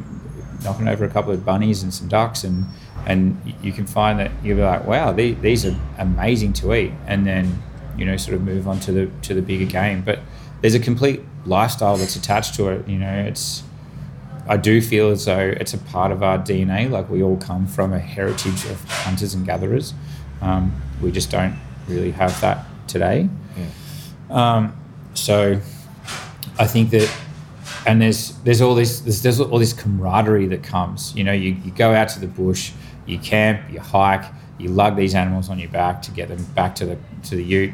knocking 0.63 0.87
over 0.87 1.03
a 1.05 1.09
couple 1.09 1.31
of 1.33 1.43
bunnies 1.45 1.81
and 1.83 1.91
some 1.93 2.07
ducks, 2.07 2.43
and 2.43 2.65
and 3.05 3.37
you 3.61 3.71
can 3.73 3.85
find 3.85 4.19
that 4.19 4.31
you'll 4.43 4.57
be 4.57 4.63
like, 4.63 4.85
wow, 4.85 5.11
these, 5.11 5.35
these 5.41 5.65
are 5.65 5.75
amazing 5.97 6.53
to 6.53 6.73
eat, 6.73 6.91
and 7.07 7.25
then 7.25 7.61
you 7.97 8.05
know, 8.05 8.17
sort 8.17 8.35
of 8.35 8.41
move 8.41 8.67
on 8.67 8.79
to 8.81 8.91
the 8.91 9.05
to 9.23 9.33
the 9.33 9.41
bigger 9.41 9.65
game. 9.65 10.01
But 10.01 10.19
there's 10.61 10.75
a 10.75 10.79
complete 10.79 11.21
lifestyle 11.45 11.97
that's 11.97 12.15
attached 12.15 12.55
to 12.55 12.69
it. 12.69 12.87
You 12.87 12.97
know, 12.99 13.13
it's 13.29 13.63
I 14.47 14.57
do 14.57 14.81
feel 14.81 15.09
as 15.11 15.25
though 15.25 15.53
it's 15.57 15.73
a 15.73 15.77
part 15.77 16.11
of 16.11 16.21
our 16.23 16.37
DNA. 16.37 16.89
Like 16.89 17.09
we 17.09 17.23
all 17.23 17.37
come 17.37 17.67
from 17.67 17.93
a 17.93 17.99
heritage 17.99 18.65
of 18.65 18.83
hunters 18.89 19.33
and 19.33 19.45
gatherers. 19.45 19.93
Um, 20.41 20.81
we 21.01 21.11
just 21.11 21.31
don't 21.31 21.55
really 21.87 22.11
have 22.11 22.39
that 22.41 22.65
today. 22.87 23.29
Um, 24.29 24.75
so 25.13 25.59
I 26.59 26.65
think 26.65 26.89
that, 26.91 27.11
and 27.85 28.01
there's 28.01 28.35
there's 28.43 28.61
all 28.61 28.75
this 28.75 29.01
there's, 29.01 29.21
there's 29.21 29.39
all 29.39 29.59
this 29.59 29.73
camaraderie 29.73 30.47
that 30.47 30.63
comes. 30.63 31.15
You 31.15 31.23
know, 31.23 31.33
you, 31.33 31.53
you 31.63 31.71
go 31.71 31.93
out 31.93 32.09
to 32.09 32.19
the 32.19 32.27
bush, 32.27 32.71
you 33.05 33.19
camp, 33.19 33.61
you 33.71 33.79
hike, 33.79 34.25
you 34.57 34.69
lug 34.69 34.95
these 34.95 35.15
animals 35.15 35.49
on 35.49 35.59
your 35.59 35.69
back 35.69 36.01
to 36.03 36.11
get 36.11 36.29
them 36.29 36.43
back 36.55 36.75
to 36.75 36.85
the 36.85 36.97
to 37.23 37.35
the 37.35 37.43
ute, 37.43 37.71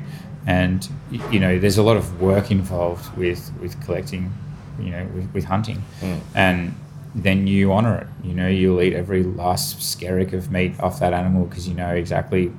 and 0.48 0.88
you 1.32 1.40
know 1.40 1.60
there's 1.60 1.78
a 1.78 1.84
lot 1.84 1.98
of 1.98 2.22
work 2.22 2.52
involved 2.52 3.16
with 3.18 3.52
with 3.62 3.80
collecting, 3.84 4.34
you 4.80 4.92
know, 4.92 5.06
with, 5.14 5.34
with 5.34 5.44
hunting, 5.46 5.78
hmm. 6.00 6.18
and 6.36 6.76
then 7.16 7.48
you 7.48 7.72
honor 7.72 7.98
it. 7.98 8.08
You 8.28 8.34
know, 8.34 8.48
you'll 8.48 8.82
eat 8.82 8.94
every 8.94 9.24
last 9.24 9.80
skerrick 9.80 10.34
of 10.34 10.52
meat 10.52 10.80
off 10.80 11.00
that 11.00 11.14
animal 11.14 11.46
because 11.46 11.68
you 11.68 11.74
know 11.74 11.94
exactly 11.94 12.52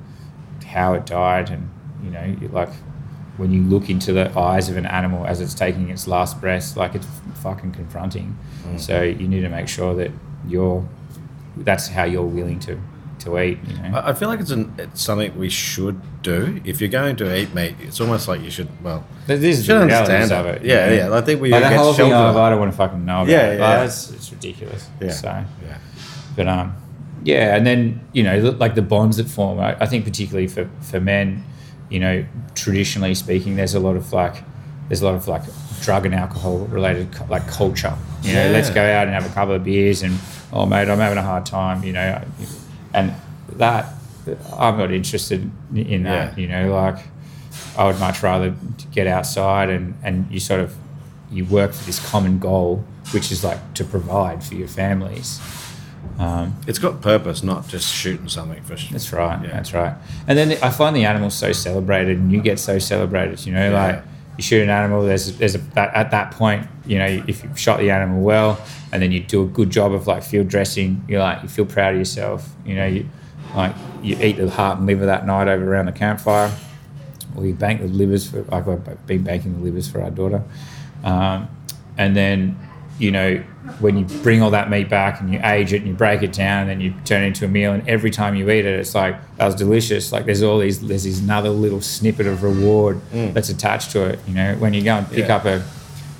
how 0.65 0.93
it 0.93 1.05
died, 1.05 1.49
and 1.49 1.69
you 2.03 2.11
know, 2.11 2.23
you 2.23 2.47
like 2.49 2.69
when 3.37 3.51
you 3.51 3.61
look 3.63 3.89
into 3.89 4.13
the 4.13 4.37
eyes 4.37 4.69
of 4.69 4.77
an 4.77 4.85
animal 4.85 5.25
as 5.25 5.41
it's 5.41 5.53
taking 5.53 5.89
its 5.89 6.07
last 6.07 6.39
breath, 6.39 6.75
like 6.77 6.95
it's 6.95 7.07
fucking 7.35 7.71
confronting. 7.71 8.37
Hmm. 8.63 8.77
So 8.77 9.01
you 9.01 9.27
need 9.27 9.41
to 9.41 9.49
make 9.49 9.67
sure 9.67 9.95
that 9.95 10.11
you're 10.47 10.87
that's 11.57 11.87
how 11.87 12.03
you're 12.03 12.23
willing 12.23 12.59
to 12.59 12.79
to 13.21 13.39
eat. 13.39 13.57
You 13.67 13.77
know, 13.89 14.01
I 14.03 14.13
feel 14.13 14.27
like 14.29 14.39
it's, 14.39 14.51
an, 14.51 14.73
it's 14.77 15.01
something 15.01 15.37
we 15.37 15.49
should 15.49 15.99
do. 16.21 16.61
If 16.65 16.81
you're 16.81 16.89
going 16.89 17.15
to 17.17 17.35
eat 17.37 17.53
meat, 17.55 17.75
it's 17.79 17.99
almost 18.01 18.27
like 18.27 18.41
you 18.41 18.49
should. 18.51 18.67
Well, 18.83 19.05
this 19.27 19.59
is 19.59 19.65
should 19.65 19.77
the 19.77 19.81
understand 19.95 20.31
of 20.31 20.45
it. 20.47 20.61
it. 20.61 20.67
Yeah, 20.67 20.91
yeah. 21.09 21.15
I 21.15 21.21
think 21.21 21.41
we 21.41 21.49
like 21.49 21.63
the 21.63 21.69
get 21.69 21.77
whole 21.77 21.93
thing 21.93 22.13
of 22.13 22.35
I 22.37 22.49
don't 22.49 22.59
want 22.59 22.71
to 22.71 22.77
fucking 22.77 23.03
know 23.05 23.21
about 23.23 23.27
Yeah, 23.29 23.51
it. 23.51 23.59
yeah, 23.59 23.67
Like, 23.67 23.77
yeah. 23.79 23.83
It's, 23.85 24.11
it's 24.11 24.31
ridiculous. 24.31 24.89
Yeah, 25.01 25.09
So, 25.11 25.27
yeah. 25.65 25.77
but 26.35 26.47
um, 26.47 26.75
yeah, 27.23 27.55
and 27.55 27.65
then 27.65 28.01
you 28.13 28.23
know, 28.23 28.37
like 28.59 28.75
the 28.75 28.81
bonds 28.81 29.17
that 29.17 29.27
form. 29.27 29.59
I, 29.59 29.75
I 29.79 29.85
think 29.85 30.05
particularly 30.05 30.47
for 30.47 30.69
for 30.81 30.99
men, 30.99 31.43
you 31.89 31.99
know, 31.99 32.25
traditionally 32.55 33.13
speaking, 33.15 33.55
there's 33.55 33.75
a 33.75 33.79
lot 33.79 33.95
of 33.95 34.11
like, 34.13 34.43
there's 34.87 35.01
a 35.01 35.05
lot 35.05 35.15
of 35.15 35.27
like 35.27 35.43
drug 35.81 36.05
and 36.05 36.15
alcohol 36.15 36.59
related 36.59 37.07
like 37.29 37.47
culture. 37.47 37.95
You 38.23 38.33
know, 38.33 38.51
let's 38.51 38.69
go 38.69 38.83
out 38.83 39.07
and 39.07 39.13
have 39.15 39.25
a 39.25 39.33
couple 39.33 39.55
of 39.55 39.63
beers 39.63 40.03
and 40.03 40.17
oh 40.53 40.65
mate, 40.65 40.87
I'm 40.89 40.99
having 40.99 41.17
a 41.17 41.23
hard 41.23 41.45
time. 41.45 41.83
You 41.83 41.93
know, 41.93 42.23
and 42.93 43.13
that 43.57 43.93
I'm 44.57 44.77
not 44.77 44.91
interested 44.91 45.49
in 45.75 46.03
that. 46.03 46.37
Yeah. 46.37 46.41
You 46.41 46.47
know, 46.47 46.73
like 46.75 46.97
I 47.77 47.85
would 47.87 47.99
much 47.99 48.21
rather 48.23 48.53
get 48.91 49.07
outside 49.07 49.69
and 49.69 49.95
and 50.03 50.29
you 50.31 50.39
sort 50.39 50.59
of 50.61 50.75
you 51.31 51.45
work 51.45 51.71
for 51.73 51.85
this 51.85 51.99
common 52.11 52.39
goal, 52.39 52.83
which 53.13 53.31
is 53.31 53.43
like 53.43 53.73
to 53.75 53.83
provide 53.85 54.43
for 54.43 54.55
your 54.55 54.67
families. 54.67 55.39
Um, 56.19 56.55
It's 56.67 56.77
got 56.79 57.01
purpose, 57.01 57.41
not 57.41 57.67
just 57.67 57.93
shooting 57.93 58.27
something 58.29 58.61
for. 58.63 58.75
that's 58.91 59.11
right. 59.13 59.41
Yeah. 59.43 59.51
That's 59.51 59.73
right. 59.73 59.95
And 60.27 60.37
then 60.37 60.51
I 60.61 60.69
find 60.69 60.95
the 60.95 61.05
animals 61.05 61.33
so 61.33 61.51
celebrated, 61.53 62.17
and 62.17 62.31
you 62.31 62.41
get 62.41 62.59
so 62.59 62.79
celebrated. 62.79 63.45
You 63.45 63.53
know, 63.53 63.71
Yeah. 63.71 63.85
like 63.87 64.03
you 64.41 64.43
shoot 64.43 64.63
an 64.63 64.69
animal. 64.69 65.03
There's 65.05 65.37
there's 65.37 65.53
a 65.53 65.59
that, 65.75 65.93
at 65.93 66.09
that 66.11 66.31
point, 66.31 66.67
you 66.85 66.97
know, 66.97 67.23
if 67.27 67.43
you've 67.43 67.59
shot 67.59 67.79
the 67.79 67.91
animal 67.91 68.21
well, 68.21 68.59
and 68.91 69.01
then 69.01 69.11
you 69.11 69.19
do 69.21 69.43
a 69.43 69.47
good 69.47 69.69
job 69.69 69.93
of 69.93 70.07
like 70.07 70.23
field 70.23 70.47
dressing, 70.47 71.05
you're 71.07 71.21
like 71.21 71.43
you 71.43 71.49
feel 71.49 71.65
proud 71.65 71.93
of 71.93 71.99
yourself. 71.99 72.49
You 72.65 72.75
know, 72.75 72.87
you, 72.87 73.05
like 73.55 73.75
you 74.01 74.17
eat 74.19 74.37
the 74.37 74.49
heart 74.49 74.79
and 74.79 74.87
liver 74.87 75.05
that 75.05 75.25
night 75.27 75.47
over 75.47 75.71
around 75.71 75.85
the 75.85 75.91
campfire. 75.91 76.51
or 77.35 77.45
you 77.45 77.53
bank 77.53 77.81
the 77.81 77.87
livers 77.87 78.29
for 78.29 78.41
like 78.43 78.67
I've 78.67 79.05
been 79.05 79.23
banking 79.23 79.57
the 79.57 79.63
livers 79.63 79.89
for 79.89 80.01
our 80.01 80.11
daughter, 80.11 80.43
um, 81.03 81.47
and 81.97 82.15
then 82.15 82.57
you 82.99 83.11
know 83.11 83.37
when 83.79 83.97
you 83.97 84.05
bring 84.21 84.41
all 84.41 84.51
that 84.51 84.69
meat 84.69 84.89
back 84.89 85.21
and 85.21 85.31
you 85.31 85.39
age 85.43 85.73
it 85.73 85.77
and 85.77 85.87
you 85.87 85.93
break 85.93 86.21
it 86.23 86.33
down 86.33 86.61
and 86.61 86.69
then 86.69 86.81
you 86.81 86.93
turn 87.05 87.23
it 87.23 87.27
into 87.27 87.45
a 87.45 87.47
meal 87.47 87.71
and 87.71 87.87
every 87.87 88.11
time 88.11 88.35
you 88.35 88.49
eat 88.49 88.65
it 88.65 88.79
it's 88.79 88.95
like 88.95 89.15
that 89.37 89.45
was 89.45 89.55
delicious. 89.55 90.11
Like 90.11 90.25
there's 90.25 90.43
all 90.43 90.59
these 90.59 90.85
there's 90.85 91.03
this 91.03 91.19
another 91.19 91.49
little 91.49 91.81
snippet 91.81 92.27
of 92.27 92.43
reward 92.43 92.99
mm. 93.11 93.33
that's 93.33 93.49
attached 93.49 93.91
to 93.91 94.03
it 94.05 94.19
you 94.27 94.33
know. 94.33 94.55
When 94.55 94.73
you 94.73 94.83
go 94.83 94.95
and 94.95 95.09
pick 95.09 95.27
Yeah. 95.27 95.35
up 95.35 95.45
a 95.45 95.63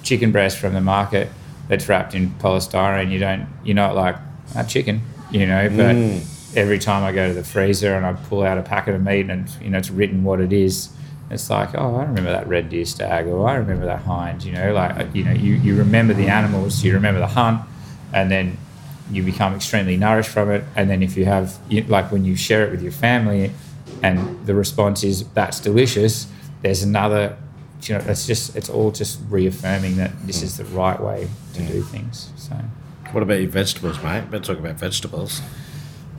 chicken 0.04 0.32
breast 0.32 0.58
from 0.58 0.74
the 0.74 0.82
market 0.82 1.30
that's 1.68 1.88
wrapped 1.88 2.16
in 2.16 2.32
polystyrene 2.32 3.12
you 3.12 3.20
don't 3.20 3.48
you're 3.64 3.76
not 3.76 3.96
like 3.96 4.16
that 4.54 4.68
chicken 4.70 5.02
you 5.32 5.46
know. 5.46 5.70
But 5.70 5.96
mm. 5.96 6.58
every 6.58 6.80
time 6.80 7.04
I 7.04 7.12
go 7.12 7.28
to 7.28 7.34
the 7.34 7.44
freezer 7.44 7.96
and 7.96 8.06
I 8.06 8.14
pull 8.14 8.44
out 8.44 8.58
a 8.58 8.64
packet 8.64 8.96
of 8.96 9.04
meat 9.04 9.30
and 9.30 9.50
you 9.62 9.70
know 9.70 9.78
it's 9.78 9.90
written 9.92 10.24
what 10.24 10.40
it 10.40 10.54
is 10.54 10.90
it's 11.32 11.50
like 11.50 11.70
oh 11.76 11.96
I 11.96 12.04
remember 12.04 12.32
that 12.32 12.48
red 12.48 12.70
deer 12.70 12.86
stag 12.86 13.28
or 13.28 13.48
I 13.48 13.56
remember 13.56 13.86
that 13.86 14.02
hind 14.02 14.44
you 14.44 14.52
know 14.52 14.74
like 14.74 14.98
uh, 14.98 15.06
you 15.14 15.24
know 15.24 15.32
you, 15.32 15.56
you 15.56 15.76
remember 15.76 16.14
the 16.14 16.28
animals 16.28 16.84
you 16.84 16.94
remember 16.94 17.20
the 17.20 17.28
hunt 17.28 17.62
and 18.14 18.30
then 18.30 18.58
you 19.12 19.24
become 19.24 19.56
extremely 19.56 19.98
nourished 19.98 20.30
from 20.30 20.52
it 20.52 20.64
and 20.76 20.90
then 20.90 21.02
if 21.04 21.18
you 21.18 21.26
have 21.26 21.60
like 21.90 22.12
when 22.12 22.26
you 22.26 22.36
share 22.36 22.66
it 22.66 22.72
with 22.72 22.82
your 22.82 22.92
family 22.92 23.52
and 24.04 24.46
the 24.46 24.56
response 24.56 25.04
is 25.04 25.28
that's 25.30 25.60
delicious 25.60 26.28
there's 26.62 26.84
another 26.84 27.38
you 27.84 27.96
know 27.96 28.04
it's 28.08 28.28
just 28.28 28.56
it's 28.56 28.70
all 28.70 28.92
just 28.92 29.20
reaffirming 29.30 29.98
that 29.98 30.12
this 30.28 30.40
hmm. 30.40 30.46
is 30.46 30.58
the 30.58 30.66
right 30.66 31.02
way 31.02 31.28
to 31.54 31.62
hmm. 31.62 31.68
do 31.68 31.82
things 31.82 32.32
so 32.36 32.56
What 33.12 33.24
about 33.24 33.42
your 33.42 33.50
vegetables, 33.50 34.02
mate? 34.02 34.32
Better 34.32 34.54
talk 34.54 34.60
about 34.60 34.76
vegetables. 34.76 35.42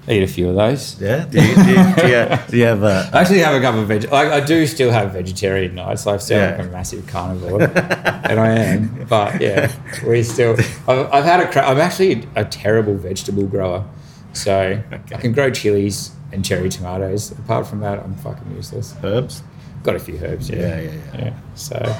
I 0.08 0.12
eat 0.14 0.22
a 0.24 0.26
few 0.26 0.48
of 0.48 0.56
those 0.56 1.00
Yeah. 1.00 1.26
Do 1.26 1.40
you, 1.40 1.54
do 1.54 1.60
you, 1.60 1.94
do 1.94 2.08
you, 2.08 2.38
do 2.48 2.56
you 2.58 2.64
have 2.64 2.82
uh, 2.82 3.08
I 3.12 3.20
actually 3.20 3.38
have 3.38 3.54
a 3.54 3.60
couple 3.60 3.82
of 3.82 3.86
veg. 3.88 4.10
Like, 4.10 4.28
I 4.32 4.40
do 4.40 4.66
still 4.66 4.90
have 4.90 5.12
vegetarian 5.12 5.76
nights. 5.76 6.06
I 6.08 6.16
sound 6.16 6.40
Yeah. 6.40 6.56
like 6.56 6.66
a 6.66 6.70
massive 6.72 7.06
carnivore, 7.06 7.62
and 7.62 8.40
I 8.40 8.50
am. 8.58 9.06
But 9.08 9.40
yeah, 9.40 9.70
we 10.06 10.24
still. 10.24 10.56
I've, 10.88 11.12
I've 11.12 11.24
had 11.24 11.40
a. 11.40 11.50
Cra- 11.52 11.68
I'm 11.68 11.78
actually 11.78 12.26
a 12.34 12.44
terrible 12.44 12.94
vegetable 12.96 13.46
grower, 13.46 13.84
so 14.32 14.82
I 14.90 14.98
can 15.18 15.32
grow 15.32 15.50
chilies 15.50 16.10
and 16.32 16.44
cherry 16.44 16.68
tomatoes. 16.68 17.30
Apart 17.32 17.68
from 17.68 17.78
that, 17.80 18.00
I'm 18.00 18.16
fucking 18.16 18.56
useless. 18.56 18.96
herbs? 19.04 19.42
Got 19.84 19.94
a 19.94 20.00
few 20.00 20.18
herbs. 20.18 20.50
Yeah, 20.50 20.56
Yeah, 20.58 20.80
yeah, 20.80 20.90
yeah. 21.14 21.24
yeah. 21.26 21.32
So, 21.54 21.96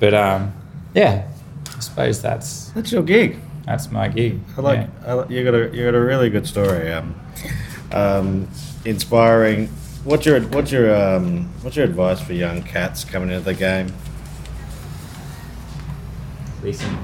but 0.00 0.14
um, 0.14 0.54
yeah, 0.94 1.28
I 1.76 1.80
suppose 1.80 2.22
that's 2.22 2.70
That's 2.70 2.90
your 2.92 3.02
gig. 3.02 3.36
that's 3.66 3.90
my 3.92 4.08
gig. 4.08 4.40
I 4.56 4.60
like. 4.62 4.78
yeah. 4.80 5.06
I, 5.06 5.14
li- 5.14 5.36
you 5.36 5.44
got 5.44 5.54
a 5.54 5.76
you 5.76 5.84
got 5.84 5.94
a 5.94 6.00
really 6.00 6.30
good 6.30 6.46
story. 6.46 6.90
Um, 6.90 7.14
um, 7.92 8.48
inspiring. 8.84 9.68
What's 10.04 10.24
your 10.26 10.40
what's 10.40 10.70
your 10.70 10.94
um, 10.94 11.48
what's 11.62 11.76
your 11.76 11.84
advice 11.84 12.20
for 12.20 12.32
young 12.32 12.62
cats 12.62 13.04
coming 13.04 13.30
into 13.30 13.44
the 13.44 13.54
game? 13.54 13.92
listen. 16.62 16.98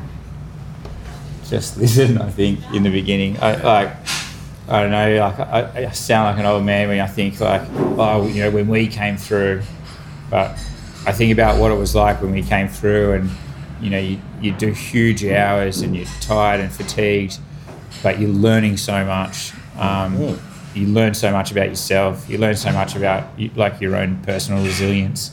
Just 1.48 1.76
listen. 1.78 2.18
I 2.18 2.30
think 2.30 2.60
in 2.72 2.82
the 2.82 2.90
beginning, 2.90 3.38
I 3.40 3.56
like. 3.62 3.96
I 4.68 4.82
don't 4.82 4.90
know. 4.92 5.18
Like 5.18 5.38
I, 5.40 5.86
I 5.86 5.90
sound 5.90 6.30
like 6.30 6.38
an 6.38 6.46
old 6.46 6.64
man 6.64 6.88
when 6.88 7.00
I 7.00 7.06
think 7.06 7.40
like, 7.40 7.62
oh, 7.98 8.26
you 8.28 8.42
know, 8.42 8.50
when 8.50 8.68
we 8.68 8.86
came 8.86 9.16
through. 9.16 9.62
But 10.30 10.52
I 11.04 11.12
think 11.12 11.32
about 11.32 11.60
what 11.60 11.72
it 11.72 11.74
was 11.74 11.94
like 11.94 12.22
when 12.22 12.32
we 12.32 12.42
came 12.42 12.68
through, 12.68 13.12
and 13.14 13.30
you 13.80 13.90
know, 13.90 13.98
you, 13.98 14.20
you 14.40 14.52
do 14.52 14.68
huge 14.68 15.24
hours 15.24 15.82
and 15.82 15.96
you're 15.96 16.06
tired 16.20 16.60
and 16.60 16.72
fatigued, 16.72 17.38
but 18.02 18.20
you're 18.20 18.30
learning 18.30 18.76
so 18.76 19.04
much. 19.04 19.52
Um, 19.76 20.16
Mm. 20.16 20.51
You 20.74 20.86
learn 20.86 21.14
so 21.14 21.30
much 21.32 21.50
about 21.52 21.68
yourself. 21.68 22.28
You 22.28 22.38
learn 22.38 22.56
so 22.56 22.72
much 22.72 22.96
about 22.96 23.24
like 23.56 23.80
your 23.80 23.96
own 23.96 24.22
personal 24.22 24.64
resilience, 24.64 25.32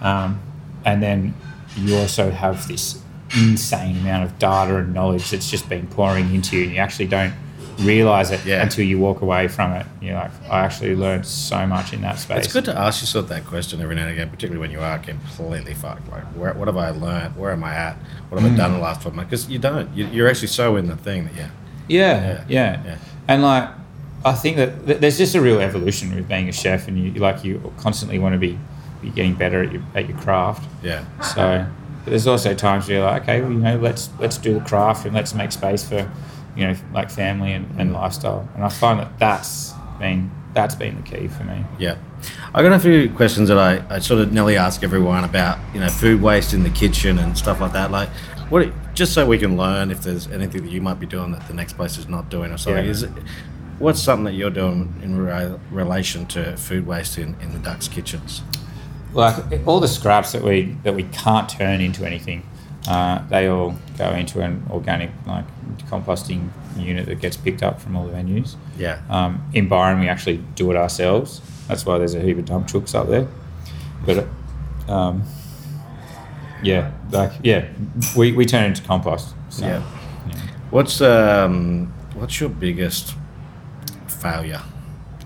um, 0.00 0.40
and 0.84 1.02
then 1.02 1.34
you 1.76 1.96
also 1.96 2.30
have 2.30 2.66
this 2.68 3.02
insane 3.36 3.96
amount 3.98 4.24
of 4.24 4.38
data 4.38 4.76
and 4.76 4.92
knowledge 4.92 5.30
that's 5.30 5.50
just 5.50 5.68
been 5.68 5.86
pouring 5.86 6.34
into 6.34 6.56
you, 6.56 6.64
and 6.64 6.72
you 6.72 6.78
actually 6.78 7.06
don't 7.06 7.32
realize 7.80 8.30
it 8.30 8.44
Yeah. 8.44 8.62
until 8.62 8.84
you 8.84 8.98
walk 8.98 9.22
away 9.22 9.48
from 9.48 9.72
it. 9.72 9.86
You're 10.02 10.14
like, 10.14 10.30
I 10.50 10.60
actually 10.64 10.94
learned 10.96 11.24
so 11.26 11.66
much 11.66 11.92
in 11.94 12.02
that 12.02 12.18
space. 12.18 12.44
It's 12.44 12.52
good 12.52 12.64
to 12.66 12.76
ask 12.76 13.00
yourself 13.00 13.28
that 13.28 13.46
question 13.46 13.80
every 13.80 13.94
now 13.94 14.02
and 14.02 14.10
again, 14.12 14.28
particularly 14.28 14.60
when 14.60 14.70
you 14.70 14.80
are 14.80 14.98
completely 14.98 15.72
fucked. 15.74 16.10
Like, 16.10 16.24
where, 16.34 16.52
what 16.54 16.68
have 16.68 16.76
I 16.76 16.90
learned? 16.90 17.36
Where 17.36 17.52
am 17.52 17.64
I 17.64 17.74
at? 17.74 17.96
What 18.28 18.40
have 18.42 18.52
I 18.52 18.54
done 18.56 18.72
the 18.72 18.78
last 18.80 19.00
twelve 19.02 19.14
months? 19.14 19.30
Because 19.30 19.48
you 19.48 19.58
don't. 19.58 19.94
You, 19.96 20.06
you're 20.08 20.28
actually 20.28 20.48
so 20.48 20.76
in 20.76 20.88
the 20.88 20.96
thing 20.96 21.24
that 21.24 21.34
yeah. 21.36 21.50
Yeah, 21.88 22.22
Yeah, 22.26 22.44
yeah, 22.48 22.82
yeah. 22.84 22.96
And 23.28 23.42
like, 23.42 23.68
I 24.24 24.32
think 24.32 24.56
that 24.56 24.86
th- 24.86 25.00
there's 25.00 25.18
just 25.18 25.34
a 25.34 25.40
real 25.40 25.60
evolution 25.60 26.14
with 26.14 26.28
being 26.28 26.48
a 26.48 26.52
chef, 26.52 26.88
and 26.88 26.98
you 26.98 27.12
like 27.20 27.44
you 27.44 27.72
constantly 27.78 28.18
want 28.18 28.34
to 28.34 28.38
be, 28.38 28.58
be 29.00 29.10
getting 29.10 29.34
better 29.34 29.62
at 29.62 29.72
your 29.72 29.82
at 29.94 30.08
your 30.08 30.18
craft. 30.18 30.68
Yeah. 30.82 31.04
So 31.22 31.66
but 32.04 32.10
there's 32.10 32.26
also 32.26 32.54
times 32.54 32.88
where 32.88 32.98
you're 32.98 33.06
like, 33.06 33.22
okay, 33.22 33.40
well, 33.40 33.52
you 33.52 33.58
know, 33.58 33.76
let's 33.76 34.10
let's 34.18 34.38
do 34.38 34.54
the 34.54 34.60
craft 34.60 35.04
and 35.04 35.14
let's 35.14 35.34
make 35.34 35.52
space 35.52 35.86
for, 35.86 36.10
you 36.56 36.66
know, 36.66 36.74
like 36.92 37.10
family 37.10 37.52
and, 37.52 37.68
and 37.78 37.92
lifestyle. 37.92 38.48
And 38.54 38.64
I 38.64 38.68
find 38.68 39.00
that 39.00 39.18
that's 39.18 39.72
been 39.98 40.30
that's 40.54 40.74
been 40.74 40.96
the 40.96 41.02
key 41.02 41.28
for 41.28 41.44
me. 41.44 41.64
Yeah. 41.78 41.96
I 42.54 42.62
got 42.62 42.72
a 42.72 42.78
few 42.78 43.10
questions 43.10 43.48
that 43.48 43.58
I, 43.58 43.84
I 43.94 43.98
sort 44.00 44.20
of 44.20 44.32
nearly 44.32 44.56
ask 44.56 44.82
everyone 44.82 45.24
about, 45.24 45.58
you 45.72 45.80
know, 45.80 45.88
food 45.88 46.20
waste 46.20 46.52
in 46.52 46.62
the 46.64 46.70
kitchen 46.70 47.18
and 47.18 47.38
stuff 47.38 47.60
like 47.60 47.72
that. 47.72 47.90
Like, 47.90 48.08
what, 48.48 48.68
just 48.94 49.14
so 49.14 49.24
we 49.26 49.38
can 49.38 49.56
learn 49.56 49.90
if 49.90 50.02
there's 50.02 50.26
anything 50.26 50.64
that 50.64 50.72
you 50.72 50.80
might 50.80 50.98
be 50.98 51.06
doing 51.06 51.30
that 51.32 51.46
the 51.46 51.54
next 51.54 51.74
place 51.74 51.98
is 51.98 52.08
not 52.08 52.28
doing 52.28 52.50
or 52.50 52.58
something. 52.58 52.84
Yeah. 52.84 52.90
Is 52.90 53.04
it, 53.04 53.12
what's 53.80 54.00
something 54.00 54.24
that 54.26 54.34
you're 54.34 54.50
doing 54.50 54.94
in 55.02 55.18
re- 55.18 55.58
relation 55.72 56.26
to 56.26 56.56
food 56.56 56.86
waste 56.86 57.18
in, 57.18 57.34
in 57.40 57.52
the 57.52 57.58
ducks' 57.58 57.88
kitchens? 57.88 58.42
like 59.12 59.66
all 59.66 59.80
the 59.80 59.88
scraps 59.88 60.30
that 60.30 60.42
we 60.42 60.76
that 60.84 60.94
we 60.94 61.02
can't 61.04 61.48
turn 61.48 61.80
into 61.80 62.04
anything, 62.06 62.46
uh, 62.86 63.26
they 63.28 63.48
all 63.48 63.74
go 63.98 64.10
into 64.10 64.40
an 64.40 64.64
organic 64.70 65.10
like 65.26 65.44
composting 65.90 66.48
unit 66.76 67.06
that 67.06 67.20
gets 67.20 67.36
picked 67.36 67.62
up 67.62 67.80
from 67.80 67.96
all 67.96 68.06
the 68.06 68.12
venues. 68.12 68.54
Yeah. 68.78 69.00
Um, 69.10 69.42
in 69.52 69.68
Byron, 69.68 69.98
we 69.98 70.08
actually 70.08 70.36
do 70.54 70.70
it 70.70 70.76
ourselves. 70.76 71.40
That's 71.66 71.84
why 71.84 71.98
there's 71.98 72.14
a 72.14 72.20
heap 72.20 72.38
of 72.38 72.44
dump 72.44 72.68
trucks 72.68 72.94
up 72.94 73.08
there. 73.08 73.26
But 74.06 74.26
um, 74.88 75.24
yeah, 76.62 76.92
like 77.10 77.32
yeah, 77.42 77.68
we, 78.16 78.32
we 78.32 78.46
turn 78.46 78.64
it 78.64 78.68
into 78.68 78.82
compost. 78.82 79.34
So, 79.48 79.66
Yeah. 79.66 79.82
What's 80.70 81.00
um 81.00 81.92
what's 82.14 82.38
your 82.38 82.48
biggest 82.48 83.16
failure, 84.20 84.62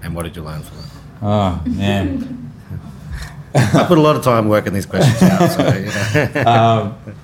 and 0.03 0.15
what 0.15 0.23
did 0.23 0.37
you 0.37 0.43
learn 0.43 0.63
from 0.63 0.79
it? 0.79 0.85
Oh 1.23 1.63
man. 1.67 2.41
I 3.55 3.85
put 3.87 3.99
a 3.99 4.01
lot 4.01 4.17
of 4.17 4.25
time 4.25 4.49
working 4.49 4.73
these 4.73 4.87
questions 4.87 5.23
out. 5.23 5.51
So 5.51 5.69
you 5.69 6.35
know. 6.35 6.45
um, 6.47 7.15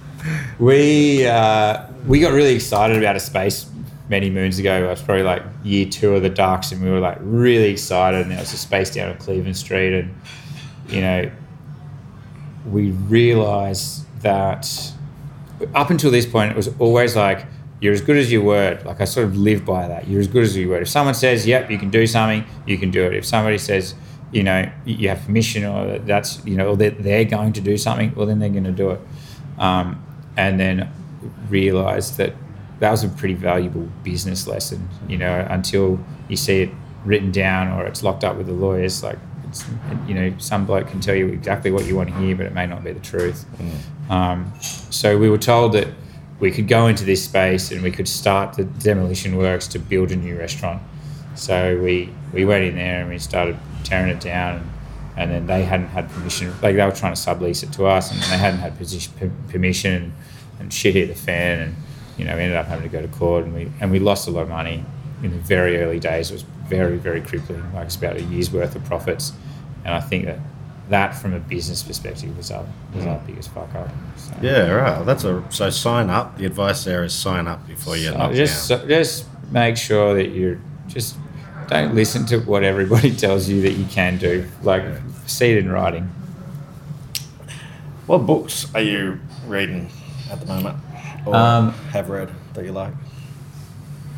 we 0.59 1.27
uh, 1.27 1.87
we 2.07 2.21
got 2.21 2.33
really 2.33 2.55
excited 2.55 2.97
about 2.97 3.17
a 3.17 3.21
space 3.21 3.69
many 4.09 4.31
moons 4.31 4.59
ago. 4.59 4.85
It 4.85 4.89
was 4.89 5.03
probably 5.03 5.23
like 5.23 5.43
year 5.65 5.87
two 5.87 6.15
of 6.15 6.23
the 6.23 6.29
Ducks, 6.29 6.73
and 6.73 6.83
we 6.83 6.91
were 6.91 7.01
like 7.01 7.19
really 7.21 7.71
excited. 7.71 8.23
And 8.23 8.31
there 8.31 8.39
was 8.39 8.53
a 8.53 8.59
space 8.59 8.91
down 8.91 9.11
at 9.11 9.19
Cleveland 9.19 9.57
Street, 9.57 9.99
and 9.99 10.15
you 10.89 11.01
know, 11.01 11.31
we 12.67 12.91
realised 12.91 14.07
that 14.23 14.93
up 15.75 15.91
until 15.91 16.11
this 16.11 16.27
point, 16.27 16.51
it 16.51 16.57
was 16.57 16.69
always 16.79 17.17
like 17.17 17.47
you're 17.81 17.95
as 17.95 18.03
good 18.03 18.17
as 18.17 18.31
your 18.31 18.43
word. 18.43 18.85
Like 18.85 19.01
I 19.01 19.05
sort 19.05 19.27
of 19.27 19.37
live 19.37 19.65
by 19.65 19.89
that. 19.89 20.07
You're 20.07 20.21
as 20.21 20.29
good 20.29 20.43
as 20.43 20.57
your 20.57 20.69
word. 20.69 20.83
If 20.83 20.89
someone 20.89 21.15
says, 21.15 21.47
"Yep, 21.47 21.71
you 21.71 21.79
can 21.79 21.91
do 21.91 22.07
something," 22.07 22.45
you 22.67 22.77
can 22.79 22.91
do 22.91 23.05
it. 23.07 23.15
If 23.15 23.25
somebody 23.25 23.59
says, 23.59 23.95
you 24.33 24.43
know, 24.43 24.71
you 24.85 25.09
have 25.09 25.25
permission, 25.25 25.65
or 25.65 25.99
that's 26.01 26.45
you 26.45 26.57
know, 26.57 26.71
or 26.71 26.77
they're, 26.77 26.91
they're 26.91 27.25
going 27.25 27.53
to 27.55 27.61
do 27.61 27.77
something, 27.77 28.15
well, 28.15 28.27
then 28.27 28.39
they're 28.39 28.49
going 28.51 28.65
to 28.65 28.73
do 28.73 28.91
it. 28.91 29.01
Um, 29.59 30.05
and 30.37 30.61
then 30.61 30.93
realised 31.49 32.17
that 32.19 32.35
that 32.79 32.91
was 32.91 33.03
a 33.03 33.09
pretty 33.09 33.35
valuable 33.35 33.89
business 34.05 34.47
lesson. 34.47 34.89
You 35.09 35.19
know, 35.19 35.47
until 35.49 35.99
you 36.29 36.37
see 36.37 36.63
it 36.63 36.71
written 37.05 37.33
down 37.33 37.69
or 37.69 37.87
it's 37.87 38.03
locked 38.03 38.25
up 38.25 38.37
with 38.37 38.47
the 38.47 38.53
lawyers, 38.53 39.03
like. 39.03 39.19
It's, 39.49 39.65
you 40.07 40.15
know, 40.15 40.33
some 40.39 40.65
bloke 40.65 40.87
can 40.87 41.01
tell 41.01 41.17
you 41.17 41.27
exactly 41.27 41.73
what 41.73 41.85
you 41.85 41.97
want 41.97 42.09
to 42.11 42.15
hear, 42.21 42.37
but 42.37 42.47
it 42.47 42.53
may 42.53 42.67
not 42.67 42.85
be 42.85 42.93
the 42.93 43.01
truth. 43.01 43.47
Um, 44.09 44.53
so 44.61 45.19
we 45.19 45.29
were 45.29 45.39
told 45.39 45.73
that 45.73 45.89
we 46.41 46.51
could 46.51 46.67
go 46.67 46.87
into 46.87 47.05
this 47.05 47.23
space 47.25 47.71
and 47.71 47.83
we 47.83 47.91
could 47.91 48.09
start 48.09 48.55
the 48.55 48.65
demolition 48.65 49.37
works 49.37 49.69
to 49.69 49.79
build 49.79 50.11
a 50.11 50.17
new 50.17 50.37
restaurant. 50.39 50.83
So 51.35 51.79
we 51.81 52.13
we 52.33 52.45
went 52.45 52.65
in 52.65 52.75
there 52.77 53.03
and 53.03 53.11
we 53.11 53.19
started 53.19 53.57
tearing 53.85 54.11
it 54.11 54.21
down, 54.21 54.57
and, 54.57 54.71
and 55.17 55.31
then 55.31 55.47
they 55.47 55.65
hadn't 55.65 55.89
had 55.89 56.09
permission. 56.11 56.51
Like 56.63 56.77
they 56.77 56.85
were 56.85 56.91
trying 56.93 57.15
to 57.15 57.21
sublease 57.21 57.63
it 57.63 57.73
to 57.75 57.87
us, 57.87 58.11
and 58.11 58.21
they 58.23 58.39
hadn't 58.39 58.61
had 58.61 58.77
position, 58.77 59.13
per- 59.19 59.53
permission, 59.53 59.93
and, 59.93 60.13
and 60.59 60.73
shit 60.73 60.95
hit 60.95 61.09
the 61.09 61.15
fan, 61.15 61.61
and 61.61 61.77
you 62.17 62.25
know 62.25 62.35
we 62.37 62.43
ended 62.43 62.57
up 62.57 62.67
having 62.67 62.89
to 62.89 62.91
go 62.91 63.03
to 63.03 63.09
court, 63.09 63.45
and 63.45 63.55
we 63.55 63.71
and 63.81 63.91
we 63.91 63.99
lost 63.99 64.27
a 64.27 64.31
lot 64.31 64.43
of 64.43 64.49
money 64.49 64.85
in 65.23 65.31
the 65.31 65.39
very 65.39 65.81
early 65.81 66.01
days. 66.01 66.31
It 66.31 66.35
was 66.35 66.43
very 66.43 66.97
very 66.97 67.21
crippling, 67.21 67.63
like 67.75 67.87
it's 67.87 67.97
about 67.97 68.17
a 68.17 68.23
year's 68.23 68.51
worth 68.51 68.75
of 68.75 68.85
profits, 68.85 69.33
and 69.85 69.95
I 69.95 70.01
think 70.01 70.25
that 70.25 70.39
that 70.91 71.15
from 71.15 71.33
a 71.35 71.41
business 71.41 71.83
perspective 71.83 72.37
was 72.37 72.51
our 72.51 72.65
was 72.95 73.07
our 73.07 73.19
biggest 73.27 73.51
fuck 73.53 73.75
up. 73.75 73.89
So. 74.17 74.35
yeah, 74.43 74.69
right. 74.71 75.05
That's 75.07 75.25
a 75.25 75.43
so 75.51 75.71
sign 75.71 76.11
up. 76.11 76.37
The 76.37 76.47
advice 76.47 76.85
there 76.85 77.03
is 77.05 77.15
sign 77.15 77.47
up 77.49 77.67
before 77.67 77.97
you 77.97 78.09
So 78.11 78.19
knock 78.19 78.33
just 78.33 78.69
down. 78.69 78.81
so- 78.81 78.87
just 78.89 79.27
make 79.51 79.77
sure 79.77 80.15
that 80.15 80.29
you're 80.29 80.59
just 80.89 81.17
don't 81.69 81.95
listen 81.95 82.27
to 82.27 82.39
what 82.41 82.63
everybody 82.65 83.15
tells 83.25 83.49
you 83.49 83.63
that 83.63 83.73
you 83.73 83.85
can 83.87 84.19
do. 84.19 84.47
Like, 84.63 84.85
see 85.27 85.53
it 85.53 85.59
in 85.59 85.71
writing. 85.71 86.11
What 88.07 88.27
books 88.27 88.67
are 88.75 88.81
you 88.83 89.21
reading 89.47 89.89
at 90.31 90.41
the 90.41 90.47
moment, 90.47 90.77
or 91.25 91.37
Um, 91.37 91.73
have 91.93 92.11
read 92.11 92.29
that 92.55 92.65
you 92.65 92.73
like? 92.73 92.93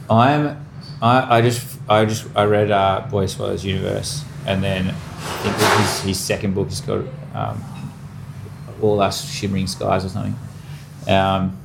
I'm, 0.09 0.65
I, 1.03 1.39
I 1.39 1.43
just, 1.43 1.79
I 1.89 2.05
just, 2.07 2.27
I 2.35 2.45
read 2.45 2.71
uh, 2.71 3.07
Boy 3.11 3.27
Swallows 3.27 3.65
Universe, 3.65 4.25
and 4.47 4.63
then 4.63 4.89
I 4.89 4.93
think 5.43 5.57
his, 5.81 6.01
his 6.03 6.21
second 6.21 6.55
book 6.55 6.69
is 6.69 6.81
called 6.81 7.09
um, 7.35 7.63
All 8.81 9.01
Us 9.01 9.31
Shimmering 9.31 9.67
Skies 9.67 10.05
or 10.05 10.09
something. 10.09 10.37
Um, 11.09 11.59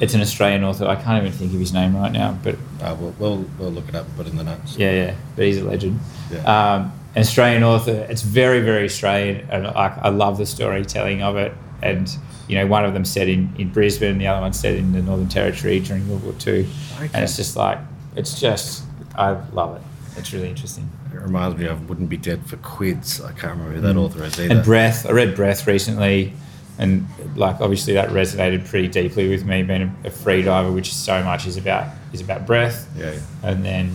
it's 0.00 0.14
an 0.14 0.20
Australian 0.22 0.64
author. 0.64 0.86
I 0.86 0.96
can't 0.96 1.22
even 1.24 1.36
think 1.36 1.52
of 1.52 1.60
his 1.60 1.72
name 1.72 1.94
right 1.96 2.12
now, 2.12 2.38
but 2.42 2.56
Uh, 2.80 2.96
we'll, 2.98 3.14
we'll 3.18 3.44
we'll 3.58 3.70
look 3.70 3.88
it 3.88 3.94
up 3.94 4.06
and 4.06 4.16
put 4.16 4.26
it 4.26 4.30
in 4.30 4.36
the 4.38 4.44
notes. 4.44 4.76
yeah, 4.78 4.92
yeah, 4.92 5.14
but 5.36 5.44
he's 5.44 5.58
a 5.58 5.64
legend. 5.64 6.00
Yeah. 6.32 6.38
Um, 6.74 6.92
an 7.14 7.20
Australian 7.22 7.62
author. 7.64 8.06
It's 8.08 8.22
very, 8.22 8.60
very 8.60 8.84
Australian, 8.84 9.46
and 9.50 9.66
I, 9.66 9.98
I 10.04 10.08
love 10.08 10.38
the 10.38 10.46
storytelling 10.46 11.22
of 11.22 11.36
it. 11.36 11.52
And 11.82 12.08
you 12.48 12.56
know, 12.56 12.66
one 12.66 12.84
of 12.84 12.94
them 12.94 13.04
set 13.04 13.28
in, 13.28 13.52
in 13.58 13.68
Brisbane, 13.70 14.18
the 14.18 14.26
other 14.26 14.40
one 14.40 14.52
set 14.52 14.74
in 14.76 14.92
the 14.92 15.02
Northern 15.02 15.28
Territory 15.28 15.80
during 15.80 16.08
World 16.08 16.22
War 16.24 16.32
Two, 16.38 16.66
Okay. 16.96 17.10
and 17.12 17.22
it's 17.24 17.36
just 17.36 17.56
like 17.56 17.78
it's 18.16 18.40
just 18.40 18.84
I 19.16 19.32
love 19.52 19.76
it. 19.76 19.82
It's 20.16 20.32
really 20.32 20.48
interesting. 20.48 20.88
It 21.12 21.20
reminds 21.20 21.58
me 21.58 21.66
of 21.66 21.88
"Wouldn't 21.88 22.08
Be 22.08 22.16
Dead 22.16 22.46
for 22.46 22.56
Quids." 22.58 23.20
I 23.20 23.32
can't 23.32 23.52
remember 23.58 23.72
who 23.74 23.80
that 23.80 23.96
author 23.96 24.24
is 24.24 24.38
either. 24.38 24.48
Mm. 24.54 24.56
And 24.58 24.64
Breath, 24.64 25.06
I 25.06 25.10
read 25.12 25.34
Breath 25.36 25.66
recently, 25.66 26.32
and 26.78 27.06
like 27.36 27.60
obviously 27.60 27.94
that 27.94 28.10
resonated 28.10 28.66
pretty 28.68 28.88
deeply 28.88 29.28
with 29.28 29.44
me, 29.44 29.62
being 29.62 29.82
a, 30.04 30.08
a 30.08 30.10
free 30.10 30.42
diver, 30.42 30.70
which 30.72 30.92
so 30.94 31.22
much 31.22 31.46
is 31.46 31.56
about 31.56 31.88
is 32.12 32.20
about 32.20 32.46
breath. 32.46 32.88
yeah, 32.96 33.14
and 33.42 33.64
then 33.64 33.92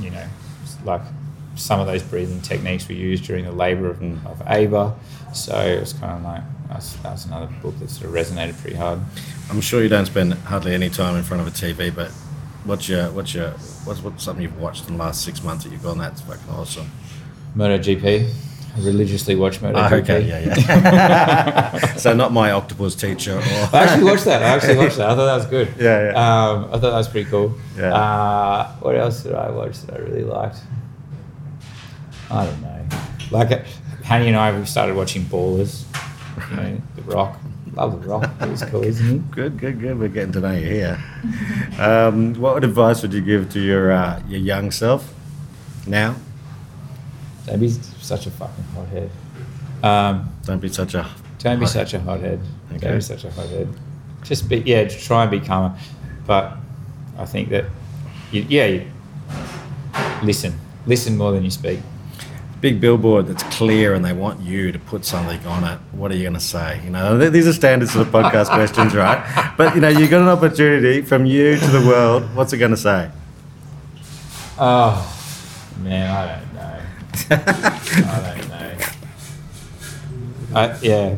you 0.00 0.10
know 0.10 0.24
like 0.84 1.02
some 1.54 1.80
of 1.80 1.86
those 1.86 2.02
breathing 2.02 2.40
techniques 2.40 2.88
were 2.88 2.94
used 2.94 3.24
during 3.24 3.44
the 3.44 3.52
labour 3.52 3.90
of, 3.90 3.98
Mm. 3.98 4.24
of 4.26 4.42
Ava 4.48 4.94
so 5.34 5.54
it 5.60 5.78
was 5.80 5.92
kind 5.92 6.12
of 6.14 6.22
like 6.24 6.42
that's, 6.68 6.94
that's 6.94 7.26
another 7.26 7.48
book 7.60 7.78
that 7.78 7.90
sort 7.90 8.06
of 8.08 8.14
resonated 8.14 8.58
pretty 8.62 8.76
hard 8.76 8.98
I'm 9.50 9.60
sure 9.60 9.82
you 9.82 9.88
don't 9.90 10.06
spend 10.06 10.32
hardly 10.34 10.72
any 10.74 10.88
time 10.88 11.14
in 11.16 11.22
front 11.22 11.42
of 11.42 11.46
a 11.46 11.50
TV, 11.50 11.94
but 11.94 12.10
what's 12.64 12.88
your 12.88 13.10
what's 13.10 13.34
your 13.34 13.50
what's 13.84 14.02
what's 14.02 14.22
something 14.24 14.42
you've 14.42 14.58
watched 14.60 14.88
in 14.88 14.96
the 14.96 15.02
last 15.02 15.24
six 15.24 15.42
months 15.42 15.64
that 15.64 15.70
you've 15.72 15.82
gone 15.82 15.98
that's 15.98 16.20
fucking 16.22 16.48
awesome? 16.50 16.90
MotoGP 17.56 18.30
I 18.74 18.80
religiously 18.80 19.34
watch 19.34 19.60
MotoGP 19.60 19.74
Ah, 19.76 19.94
okay, 19.94 20.20
yeah, 20.26 20.56
yeah. 20.56 21.96
so 21.96 22.14
not 22.14 22.32
my 22.32 22.52
octopus 22.52 22.94
teacher. 22.94 23.36
Or 23.36 23.42
I 23.42 23.84
actually 23.84 24.04
watched 24.04 24.24
that. 24.24 24.42
I 24.42 24.46
actually 24.46 24.76
watched 24.78 24.96
that. 24.96 25.10
I 25.10 25.14
thought 25.14 25.26
that 25.26 25.36
was 25.36 25.46
good. 25.46 25.68
Yeah, 25.78 26.10
yeah. 26.10 26.12
Um, 26.12 26.64
I 26.66 26.70
thought 26.72 26.80
that 26.80 26.92
was 26.94 27.08
pretty 27.08 27.28
cool. 27.28 27.54
Yeah. 27.76 27.94
Uh, 27.94 28.72
what 28.76 28.96
else 28.96 29.24
did 29.24 29.34
I 29.34 29.50
watch 29.50 29.78
that 29.82 29.96
I 29.96 29.98
really 29.98 30.24
liked? 30.24 30.56
I 32.30 32.46
don't 32.46 32.62
know. 32.62 32.88
Like, 33.30 33.66
Hanny 34.04 34.28
and 34.28 34.36
I, 34.36 34.58
we 34.58 34.64
started 34.64 34.96
watching 34.96 35.24
Ballers. 35.24 35.84
You 36.50 36.56
know, 36.56 36.82
The 36.96 37.02
Rock. 37.02 37.38
Love 37.74 38.02
The 38.02 38.08
Rock. 38.08 38.30
It 38.40 38.48
was 38.50 38.62
cool, 38.64 38.82
isn't 38.82 39.06
he? 39.06 39.18
Good, 39.30 39.58
good, 39.58 39.80
good. 39.80 39.98
We're 39.98 40.08
getting 40.08 40.32
to 40.32 40.40
know 40.40 40.52
you 40.52 40.66
here. 40.66 41.02
Um, 41.78 42.34
what 42.34 42.62
advice 42.64 43.02
would 43.02 43.12
you 43.14 43.20
give 43.22 43.50
to 43.50 43.60
your 43.60 43.92
uh, 43.92 44.22
your 44.28 44.40
young 44.40 44.70
self 44.70 45.12
now? 45.86 46.16
Don't 47.46 47.60
be 47.60 47.68
such 47.70 48.26
a 48.26 48.30
fucking 48.30 48.64
hothead. 48.74 49.10
Um, 49.82 50.32
Don't 50.44 50.60
be 50.60 50.68
such 50.68 50.94
a. 50.94 51.08
don't 51.38 51.58
be 51.58 51.66
such 51.66 51.92
a 51.94 52.00
hothead. 52.00 52.38
Okay. 52.70 52.78
Don't 52.78 52.94
be 52.94 53.00
such 53.00 53.24
a 53.24 53.30
hothead. 53.32 53.68
Just 54.22 54.48
be, 54.48 54.58
yeah, 54.58 54.84
just 54.84 55.04
try 55.04 55.22
and 55.22 55.30
be 55.30 55.40
calmer. 55.40 55.76
But 56.24 56.56
I 57.18 57.24
think 57.26 57.48
that, 57.48 57.64
you, 58.30 58.46
yeah, 58.48 58.66
you, 58.66 58.86
listen. 60.22 60.56
Listen 60.86 61.16
more 61.16 61.32
than 61.32 61.42
you 61.42 61.50
speak. 61.50 61.80
Big 62.62 62.80
billboard 62.80 63.26
that's 63.26 63.42
clear 63.56 63.92
and 63.92 64.04
they 64.04 64.12
want 64.12 64.40
you 64.40 64.70
to 64.70 64.78
put 64.78 65.04
something 65.04 65.44
on 65.46 65.64
it, 65.64 65.78
what 65.90 66.12
are 66.12 66.16
you 66.16 66.22
going 66.22 66.32
to 66.32 66.40
say? 66.40 66.80
You 66.84 66.90
know, 66.90 67.18
these 67.28 67.46
are 67.46 67.52
standard 67.52 67.88
sort 67.88 68.06
of 68.06 68.12
podcast 68.12 68.46
questions, 68.54 68.94
right? 68.94 69.52
But 69.58 69.74
you 69.74 69.80
know, 69.80 69.88
you've 69.88 70.08
got 70.08 70.22
an 70.22 70.28
opportunity 70.28 71.02
from 71.02 71.26
you 71.26 71.58
to 71.58 71.66
the 71.66 71.80
world. 71.80 72.22
What's 72.34 72.52
it 72.52 72.58
going 72.58 72.70
to 72.70 72.76
say? 72.76 73.10
Oh, 74.58 74.94
man, 75.80 76.08
I 76.08 76.38
don't 76.38 76.54
know. 76.54 76.80
I 78.08 78.36
don't 78.36 78.48
know. 78.48 78.76
I, 80.54 80.78
yeah, 80.82 81.16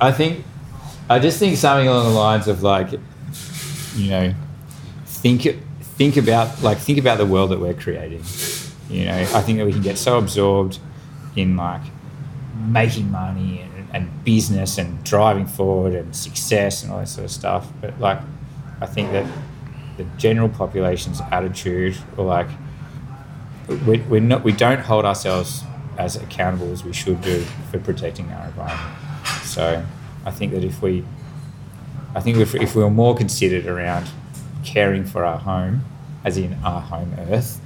I 0.00 0.12
think, 0.12 0.44
I 1.10 1.18
just 1.18 1.38
think 1.38 1.58
something 1.58 1.88
along 1.88 2.04
the 2.06 2.18
lines 2.18 2.48
of 2.48 2.62
like, 2.62 2.92
you 3.94 4.10
know, 4.10 4.34
think 5.04 5.42
think 5.96 6.16
about 6.16 6.62
like 6.62 6.78
think 6.78 6.98
about 6.98 7.18
the 7.18 7.26
world 7.26 7.50
that 7.50 7.60
we're 7.60 7.74
creating. 7.74 8.22
You 8.88 9.06
know, 9.06 9.16
I 9.16 9.40
think 9.42 9.58
that 9.58 9.66
we 9.66 9.72
can 9.72 9.82
get 9.82 9.98
so 9.98 10.18
absorbed 10.18 10.78
in 11.34 11.56
like 11.56 11.82
making 12.68 13.10
money 13.10 13.60
and, 13.60 13.88
and 13.92 14.24
business 14.24 14.78
and 14.78 15.02
driving 15.04 15.46
forward 15.46 15.94
and 15.94 16.14
success 16.14 16.82
and 16.82 16.92
all 16.92 16.98
that 16.98 17.08
sort 17.08 17.24
of 17.24 17.30
stuff. 17.30 17.68
But 17.80 17.98
like, 18.00 18.20
I 18.80 18.86
think 18.86 19.12
that 19.12 19.26
the 19.96 20.04
general 20.18 20.48
population's 20.48 21.20
attitude 21.32 21.96
or 22.16 22.24
like 22.24 22.48
we, 23.86 23.98
we're 24.02 24.20
not, 24.20 24.44
we 24.44 24.52
don't 24.52 24.80
hold 24.80 25.04
ourselves 25.04 25.62
as 25.98 26.16
accountable 26.16 26.70
as 26.70 26.84
we 26.84 26.92
should 26.92 27.20
do 27.22 27.40
for 27.70 27.78
protecting 27.78 28.30
our 28.30 28.46
environment. 28.46 28.98
So 29.42 29.84
I 30.24 30.30
think 30.30 30.52
that 30.52 30.62
if 30.62 30.82
we, 30.82 31.04
I 32.14 32.20
think 32.20 32.36
if, 32.38 32.54
if 32.54 32.74
we 32.76 32.82
were 32.82 32.90
more 32.90 33.16
considered 33.16 33.66
around 33.66 34.08
caring 34.64 35.04
for 35.04 35.24
our 35.24 35.38
home, 35.38 35.84
as 36.24 36.36
in 36.36 36.54
our 36.64 36.80
home 36.80 37.14
Earth, 37.18 37.60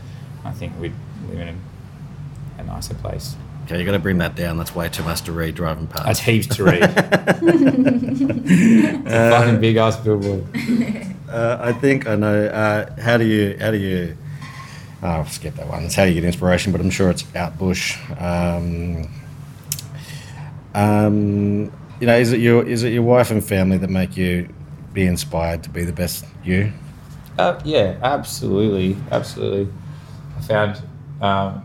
I 0.44 0.52
think 0.52 0.78
we'd 0.80 0.94
live 1.28 1.40
in 1.40 1.48
a, 2.58 2.60
a 2.62 2.64
nicer 2.64 2.94
place. 2.94 3.36
Okay, 3.64 3.78
you 3.78 3.84
got 3.84 3.92
to 3.92 3.98
bring 3.98 4.18
that 4.18 4.34
down. 4.34 4.56
That's 4.58 4.74
way 4.74 4.88
too 4.88 5.02
much 5.04 5.22
to 5.22 5.32
read 5.32 5.54
driving 5.54 5.86
past. 5.86 6.06
That's 6.06 6.20
heaps 6.20 6.46
to 6.56 6.64
read. 6.64 6.82
It's 8.52 9.14
a 9.14 9.30
fucking 9.30 9.60
big 9.60 9.76
ass 9.76 9.96
billboard. 9.96 10.44
Uh, 11.30 11.58
I 11.60 11.72
think 11.72 12.08
I 12.08 12.16
know. 12.16 12.46
Uh, 12.46 13.00
how 13.00 13.16
do 13.16 13.24
you? 13.24 13.56
How 13.60 13.70
do 13.70 13.76
you? 13.76 14.16
Oh, 15.00 15.06
I'll 15.06 15.26
skip 15.26 15.54
that 15.54 15.68
one. 15.68 15.84
It's 15.84 15.94
how 15.94 16.02
you 16.02 16.14
get 16.14 16.24
inspiration, 16.24 16.72
but 16.72 16.80
I'm 16.80 16.90
sure 16.90 17.08
it's 17.08 17.24
out 17.36 17.56
bush. 17.56 17.96
Um, 18.18 19.08
um, 20.74 21.72
you 22.00 22.06
know, 22.08 22.16
is 22.16 22.32
it 22.32 22.40
your 22.40 22.66
is 22.66 22.82
it 22.82 22.92
your 22.92 23.04
wife 23.04 23.30
and 23.30 23.44
family 23.44 23.78
that 23.78 23.90
make 23.90 24.16
you 24.16 24.48
be 24.92 25.06
inspired 25.06 25.62
to 25.62 25.70
be 25.70 25.84
the 25.84 25.92
best 25.92 26.24
you? 26.42 26.72
Uh, 27.38 27.60
yeah, 27.64 27.96
absolutely, 28.02 28.96
absolutely. 29.12 29.72
I 30.36 30.40
found, 30.42 30.82
um, 31.20 31.64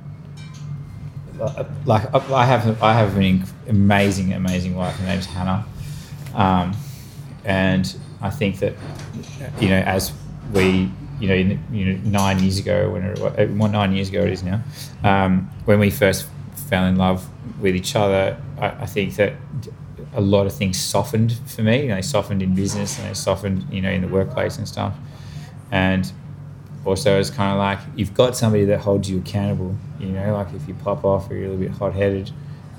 like, 1.85 2.13
I 2.13 2.45
have, 2.45 2.81
I 2.81 2.93
have 2.93 3.17
an 3.17 3.43
amazing, 3.67 4.33
amazing 4.33 4.75
wife. 4.75 4.95
Her 4.95 5.05
name's 5.05 5.25
Hannah, 5.25 5.65
um, 6.33 6.75
and 7.43 7.95
I 8.21 8.29
think 8.29 8.59
that, 8.59 8.73
you 9.59 9.69
know, 9.69 9.79
as 9.79 10.13
we, 10.53 10.91
you 11.19 11.27
know, 11.27 11.35
in, 11.35 11.63
you 11.71 11.85
know, 11.93 12.09
nine 12.09 12.39
years 12.39 12.59
ago, 12.59 12.91
when 12.91 13.03
it, 13.03 13.51
well, 13.51 13.69
nine 13.69 13.93
years 13.93 14.09
ago 14.09 14.21
it 14.21 14.31
is 14.31 14.43
now, 14.43 14.61
um, 15.03 15.49
when 15.65 15.79
we 15.79 15.89
first 15.89 16.27
fell 16.69 16.85
in 16.85 16.95
love 16.95 17.29
with 17.59 17.75
each 17.75 17.95
other, 17.95 18.41
I, 18.59 18.67
I 18.67 18.85
think 18.85 19.15
that 19.15 19.33
a 20.13 20.21
lot 20.21 20.45
of 20.45 20.53
things 20.53 20.79
softened 20.79 21.33
for 21.45 21.61
me. 21.61 21.87
They 21.87 22.01
softened 22.01 22.41
in 22.41 22.55
business 22.55 22.97
and 22.97 23.09
they 23.09 23.13
softened, 23.13 23.65
you 23.71 23.81
know, 23.81 23.91
in 23.91 24.01
the 24.01 24.07
workplace 24.07 24.57
and 24.57 24.67
stuff. 24.67 24.95
And 25.71 26.11
also, 26.85 27.19
it's 27.19 27.29
kind 27.29 27.51
of 27.51 27.57
like 27.57 27.79
you've 27.95 28.13
got 28.13 28.37
somebody 28.37 28.65
that 28.65 28.79
holds 28.79 29.09
you 29.09 29.17
accountable. 29.19 29.75
You 29.99 30.09
know, 30.09 30.33
like 30.33 30.53
if 30.53 30.67
you 30.67 30.73
pop 30.75 31.03
off 31.03 31.29
or 31.29 31.35
you're 31.35 31.47
a 31.47 31.49
little 31.49 31.65
bit 31.65 31.71
hot 31.71 31.93
headed, 31.93 32.31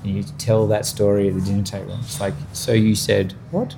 and 0.03 0.15
you 0.15 0.23
tell 0.37 0.67
that 0.67 0.85
story 0.85 1.27
at 1.27 1.35
the 1.35 1.41
dinner 1.41 1.63
table. 1.63 1.97
It's 2.01 2.21
like, 2.21 2.33
so 2.53 2.71
you 2.71 2.95
said 2.95 3.33
what? 3.51 3.75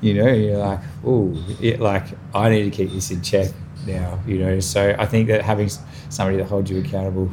You 0.00 0.14
know, 0.14 0.32
you're 0.32 0.58
like, 0.58 0.80
oh, 1.04 1.36
like 1.78 2.04
I 2.34 2.48
need 2.48 2.64
to 2.64 2.70
keep 2.70 2.90
this 2.90 3.10
in 3.10 3.22
check 3.22 3.50
now. 3.86 4.18
You 4.26 4.38
know, 4.38 4.60
so 4.60 4.94
I 4.98 5.06
think 5.06 5.28
that 5.28 5.42
having 5.42 5.68
somebody 6.08 6.38
that 6.38 6.46
holds 6.46 6.70
you 6.70 6.80
accountable 6.80 7.30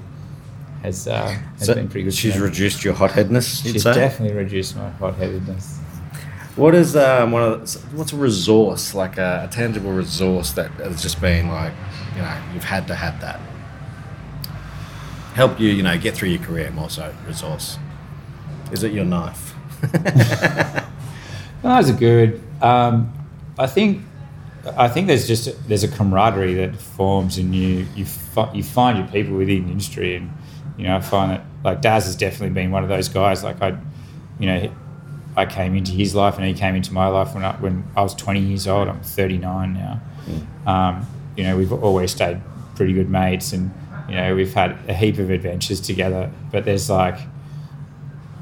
has 0.81 1.07
uh, 1.07 1.29
has 1.59 1.67
So 1.67 1.75
been 1.75 1.87
pretty 1.87 2.05
good. 2.05 2.13
She's 2.13 2.37
reduced 2.37 2.83
your 2.83 2.93
hot-headedness. 2.93 3.61
She's 3.61 3.83
say. 3.83 3.93
definitely 3.93 4.35
reduced 4.35 4.75
my 4.75 4.89
hot 4.89 5.15
headedness. 5.15 5.79
What 6.55 6.75
is 6.75 6.95
um, 6.95 7.31
one 7.31 7.41
of 7.41 7.61
the, 7.61 7.79
what's 7.95 8.13
a 8.13 8.15
resource 8.15 8.93
like 8.93 9.17
a, 9.17 9.47
a 9.49 9.53
tangible 9.53 9.91
resource 9.91 10.51
that 10.51 10.69
has 10.71 11.01
just 11.01 11.19
been 11.19 11.47
like 11.47 11.73
you 12.15 12.21
know 12.21 12.37
you've 12.53 12.63
had 12.63 12.87
to 12.87 12.95
have 12.95 13.19
that 13.21 13.39
help 15.33 15.59
you 15.59 15.69
you 15.69 15.81
know 15.83 15.97
get 15.97 16.13
through 16.15 16.29
your 16.29 16.41
career 16.43 16.69
more 16.71 16.89
so 16.89 17.13
resource 17.27 17.77
is 18.71 18.83
it 18.83 18.91
your 18.93 19.05
knife 19.05 19.53
Well, 21.63 21.81
those 21.81 21.89
are 21.91 21.97
good. 21.97 22.41
Um, 22.61 23.13
I 23.57 23.67
think 23.67 24.01
I 24.77 24.89
think 24.89 25.07
there's 25.07 25.27
just 25.27 25.67
there's 25.69 25.83
a 25.85 25.87
camaraderie 25.87 26.55
that 26.55 26.75
forms, 26.75 27.37
and 27.37 27.55
you 27.55 27.87
you 27.95 28.03
fi- 28.05 28.51
you 28.53 28.63
find 28.63 28.97
your 28.97 29.07
people 29.07 29.37
within 29.37 29.65
the 29.65 29.71
industry, 29.71 30.15
and 30.15 30.29
you 30.77 30.83
know 30.85 30.97
I 30.97 30.99
find 30.99 31.31
that 31.31 31.45
like 31.63 31.81
Daz 31.81 32.03
has 32.03 32.17
definitely 32.17 32.49
been 32.53 32.71
one 32.71 32.83
of 32.83 32.89
those 32.89 33.07
guys. 33.07 33.45
Like 33.45 33.61
I, 33.61 33.77
you 34.39 34.45
know, 34.45 34.73
I 35.37 35.45
came 35.45 35.75
into 35.75 35.93
his 35.93 36.13
life, 36.15 36.37
and 36.37 36.45
he 36.45 36.53
came 36.53 36.75
into 36.75 36.91
my 36.93 37.07
life 37.07 37.33
when 37.33 37.45
I 37.45 37.53
when 37.55 37.85
I 37.95 38.01
was 38.01 38.13
20 38.13 38.41
years 38.41 38.67
old. 38.67 38.89
I'm 38.89 38.99
39 39.01 39.73
now. 39.73 40.01
Um, 40.65 41.07
you 41.35 41.43
know, 41.43 41.57
we've 41.57 41.71
always 41.73 42.11
stayed 42.11 42.39
pretty 42.75 42.93
good 42.93 43.09
mates, 43.09 43.53
and 43.53 43.71
You 44.09 44.15
know, 44.15 44.35
we've 44.35 44.53
had 44.53 44.77
a 44.89 44.93
heap 44.93 45.17
of 45.17 45.29
adventures 45.29 45.79
together, 45.79 46.29
but 46.51 46.65
there's 46.65 46.89
like, 46.89 47.17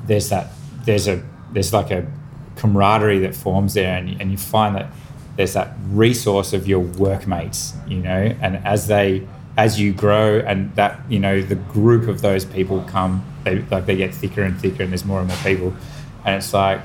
there's 0.08 0.30
that, 0.30 0.48
there's 0.86 1.08
a, 1.08 1.22
there's 1.54 1.72
like 1.72 1.92
a 1.92 2.06
camaraderie 2.56 3.20
that 3.20 3.36
forms 3.36 3.74
there, 3.76 3.96
and, 3.96 4.20
and 4.20 4.32
you 4.32 4.38
find 4.38 4.76
that 4.76 4.88
there's 5.38 5.54
that 5.54 5.76
resource 5.90 6.52
of 6.54 6.68
your 6.68 6.80
workmates, 6.80 7.74
you 7.88 7.98
know, 7.98 8.36
and 8.42 8.58
as 8.66 8.88
they, 8.88 9.28
as 9.56 9.80
you 9.80 9.94
grow, 9.94 10.40
and 10.40 10.76
that 10.76 11.00
you 11.10 11.20
know, 11.20 11.42
the 11.42 11.56
group 11.56 12.08
of 12.08 12.22
those 12.22 12.44
people 12.44 12.84
come, 12.88 13.24
they 13.44 13.60
like 13.70 13.86
they 13.86 13.96
get 13.96 14.14
thicker 14.14 14.42
and 14.44 14.60
thicker, 14.60 14.84
and 14.84 14.92
there's 14.92 15.06
more 15.06 15.20
and 15.20 15.28
more 15.28 15.38
people, 15.44 15.74
and 16.26 16.36
it's 16.36 16.54
like, 16.54 16.82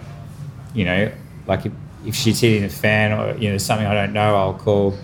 you 0.75 0.85
know, 0.85 1.11
like 1.47 1.65
if, 1.67 1.73
if 2.05 2.15
she's 2.15 2.41
hitting 2.41 2.65
a 2.65 2.69
fan 2.69 3.13
or 3.13 3.37
you 3.39 3.51
know 3.51 3.59
something 3.59 3.87
I 3.87 3.95
don't 3.95 4.13
know, 4.13 4.37
I'll 4.37 4.55
call, 4.55 4.97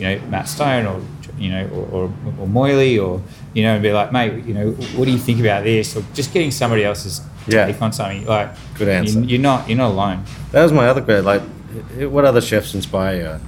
you 0.00 0.06
know, 0.18 0.26
Matt 0.28 0.48
Stone 0.48 0.86
or 0.86 1.00
you 1.38 1.50
know, 1.50 1.66
or, 1.68 1.86
or, 1.86 2.12
or 2.40 2.46
or, 2.98 3.22
you 3.54 3.62
know, 3.62 3.74
and 3.74 3.82
be 3.82 3.92
like, 3.92 4.12
mate, 4.12 4.44
you 4.44 4.52
know, 4.52 4.72
what 4.96 5.06
do 5.06 5.10
you 5.10 5.18
think 5.18 5.40
about 5.40 5.64
this? 5.64 5.96
Or 5.96 6.02
just 6.12 6.34
getting 6.34 6.50
somebody 6.50 6.84
else's 6.84 7.22
Yeah. 7.46 7.64
take 7.66 7.80
on 7.80 7.92
something. 7.92 8.26
Like, 8.26 8.50
Good 8.74 8.88
answer. 8.88 9.20
You, 9.20 9.24
you're 9.26 9.40
not, 9.40 9.66
you're 9.66 9.78
not 9.78 9.92
alone. 9.92 10.24
That 10.52 10.62
was 10.64 10.72
my 10.72 10.86
other 10.88 11.00
question. 11.00 11.24
Like, 11.24 11.42
what 12.12 12.26
other 12.26 12.42
chefs 12.42 12.74
inspire 12.74 13.16
you? 13.16 13.40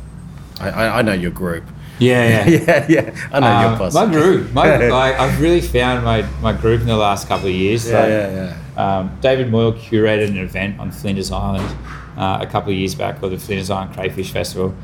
I, 0.65 0.71
I, 0.71 0.99
I 0.99 1.03
know 1.03 1.13
your 1.13 1.33
group. 1.33 1.65
Yeah, 1.99 2.49
yeah, 2.49 2.59
yeah. 2.67 2.87
yeah. 2.89 3.29
I 3.31 3.41
know 3.41 3.61
your 3.61 3.71
Um, 3.73 3.79
posse. 3.79 3.95
my 3.95 4.07
group, 4.11 4.53
my, 4.55 4.77
like, 4.89 5.19
I've 5.21 5.39
really 5.39 5.61
found 5.61 6.03
my, 6.03 6.23
my 6.41 6.55
group 6.55 6.81
in 6.81 6.87
the 6.87 6.97
last 6.97 7.29
couple 7.29 7.49
of 7.49 7.55
years. 7.55 7.87
Yeah, 7.91 8.01
like, 8.01 8.09
yeah, 8.09 8.57
yeah. 8.77 8.99
Um, 8.99 9.19
David 9.21 9.51
Moyle 9.51 9.75
curated 9.75 10.29
an 10.29 10.39
event 10.39 10.81
on 10.81 10.91
Flinders 10.93 11.31
Island 11.31 11.77
uh, 12.17 12.39
a 12.41 12.47
couple 12.47 12.73
of 12.73 12.79
years 12.79 12.95
back 12.95 13.21
called 13.21 13.33
the 13.33 13.39
Flinders 13.39 13.69
Island 13.71 13.93
Crayfish 13.95 14.31
Festival, 14.31 14.75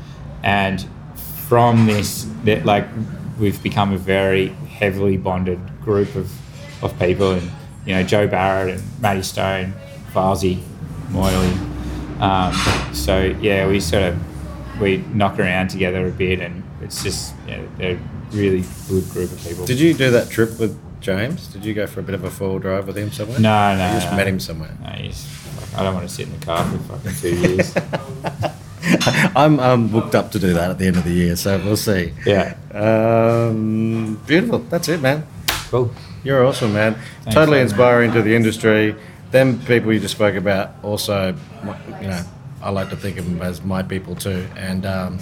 and 0.43 0.85
from 1.49 1.87
this, 1.87 2.27
that 2.43 2.63
like 2.63 2.85
we've 3.39 3.61
become 3.63 3.91
a 3.91 3.97
very 3.97 4.49
heavily 4.69 5.17
bonded 5.17 5.59
group 5.81 6.13
of, 6.15 6.31
of 6.83 6.97
people, 6.99 7.31
and 7.31 7.51
you 7.87 7.95
know 7.95 8.03
Joe 8.03 8.27
Barrett 8.27 8.75
and 8.77 9.01
Matty 9.01 9.23
Stone, 9.23 9.73
Varzi, 10.13 10.61
Moyle. 11.09 11.51
Um, 12.21 12.53
so 12.93 13.35
yeah, 13.41 13.67
we 13.67 13.79
sort 13.79 14.03
of 14.03 14.79
we 14.79 14.97
knock 15.11 15.39
around 15.39 15.69
together 15.69 16.07
a 16.07 16.11
bit, 16.11 16.39
and 16.39 16.63
it's 16.81 17.01
just 17.03 17.33
you 17.47 17.57
know, 17.57 17.69
they're 17.79 17.95
a 17.95 17.99
really 18.35 18.63
good 18.87 19.09
group 19.09 19.31
of 19.31 19.43
people. 19.43 19.65
Did 19.65 19.79
you 19.79 19.95
do 19.95 20.11
that 20.11 20.29
trip 20.29 20.59
with 20.59 20.79
James? 21.01 21.47
Did 21.47 21.65
you 21.65 21.73
go 21.73 21.87
for 21.87 22.01
a 22.01 22.03
bit 22.03 22.13
of 22.13 22.25
a 22.25 22.29
full 22.29 22.59
drive 22.59 22.85
with 22.85 22.95
him 22.97 23.11
somewhere? 23.11 23.39
No, 23.39 23.75
no, 23.75 23.87
You 23.87 23.93
just 23.99 24.11
no. 24.11 24.17
met 24.17 24.27
him 24.27 24.39
somewhere. 24.39 24.77
No, 24.83 24.89
he's, 24.89 25.27
I 25.75 25.81
don't 25.81 25.95
want 25.95 26.07
to 26.07 26.13
sit 26.13 26.27
in 26.27 26.39
the 26.39 26.45
car 26.45 26.63
for 26.63 26.77
fucking 26.77 27.15
two 27.19 27.35
years. 27.35 27.73
I'm 29.35 29.59
um, 29.59 29.87
booked 29.89 30.15
up 30.15 30.31
to 30.31 30.39
do 30.39 30.53
that 30.53 30.71
at 30.71 30.77
the 30.79 30.87
end 30.87 30.97
of 30.97 31.03
the 31.03 31.11
year, 31.11 31.35
so 31.35 31.57
we'll 31.63 31.77
see. 31.77 32.13
yeah. 32.25 32.55
Um, 32.73 34.15
beautiful. 34.25 34.59
That's 34.59 34.87
it, 34.89 35.01
man. 35.01 35.25
Cool. 35.69 35.91
You're 36.23 36.45
awesome, 36.45 36.73
man. 36.73 36.95
Thanks, 37.23 37.35
totally 37.35 37.57
man. 37.57 37.67
inspiring 37.67 38.11
to 38.13 38.21
the 38.21 38.35
industry. 38.35 38.95
Them 39.31 39.59
people 39.65 39.93
you 39.93 39.99
just 39.99 40.15
spoke 40.15 40.35
about, 40.35 40.71
also, 40.83 41.35
you 42.01 42.07
know, 42.07 42.23
I 42.61 42.71
like 42.71 42.89
to 42.89 42.95
think 42.95 43.17
of 43.17 43.25
them 43.25 43.41
as 43.41 43.63
my 43.63 43.83
people 43.83 44.15
too. 44.15 44.45
And 44.57 44.85
um, 44.85 45.19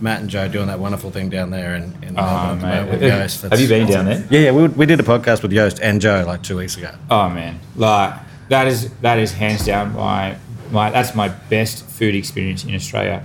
Matt 0.00 0.20
and 0.20 0.28
Joe 0.28 0.48
doing 0.48 0.66
that 0.66 0.78
wonderful 0.80 1.10
thing 1.10 1.28
down 1.30 1.50
there 1.50 1.76
in, 1.76 1.84
in 2.02 2.14
Melbourne 2.14 2.16
at 2.16 2.48
the 2.60 2.66
mate. 2.66 2.74
moment 2.74 2.90
with 2.90 3.02
Have- 3.10 3.22
Joost. 3.22 3.42
have 3.42 3.60
you 3.60 3.68
been 3.68 3.86
down 3.86 4.04
there? 4.06 4.26
Yeah, 4.30 4.40
yeah. 4.40 4.50
We, 4.50 4.68
we 4.68 4.86
did 4.86 4.98
a 5.00 5.04
podcast 5.04 5.42
with 5.42 5.52
Joost 5.52 5.80
and 5.80 6.00
Joe 6.00 6.24
like 6.26 6.42
two 6.42 6.56
weeks 6.56 6.76
ago. 6.76 6.94
Oh 7.10 7.28
man, 7.30 7.60
like 7.76 8.14
that 8.48 8.66
is 8.66 8.90
that 9.00 9.18
is 9.18 9.32
hands 9.32 9.64
down 9.64 9.94
my 9.94 10.36
my 10.70 10.90
that's 10.90 11.14
my 11.14 11.28
best 11.28 11.84
food 11.86 12.14
experience 12.14 12.64
in 12.64 12.74
Australia, 12.74 13.24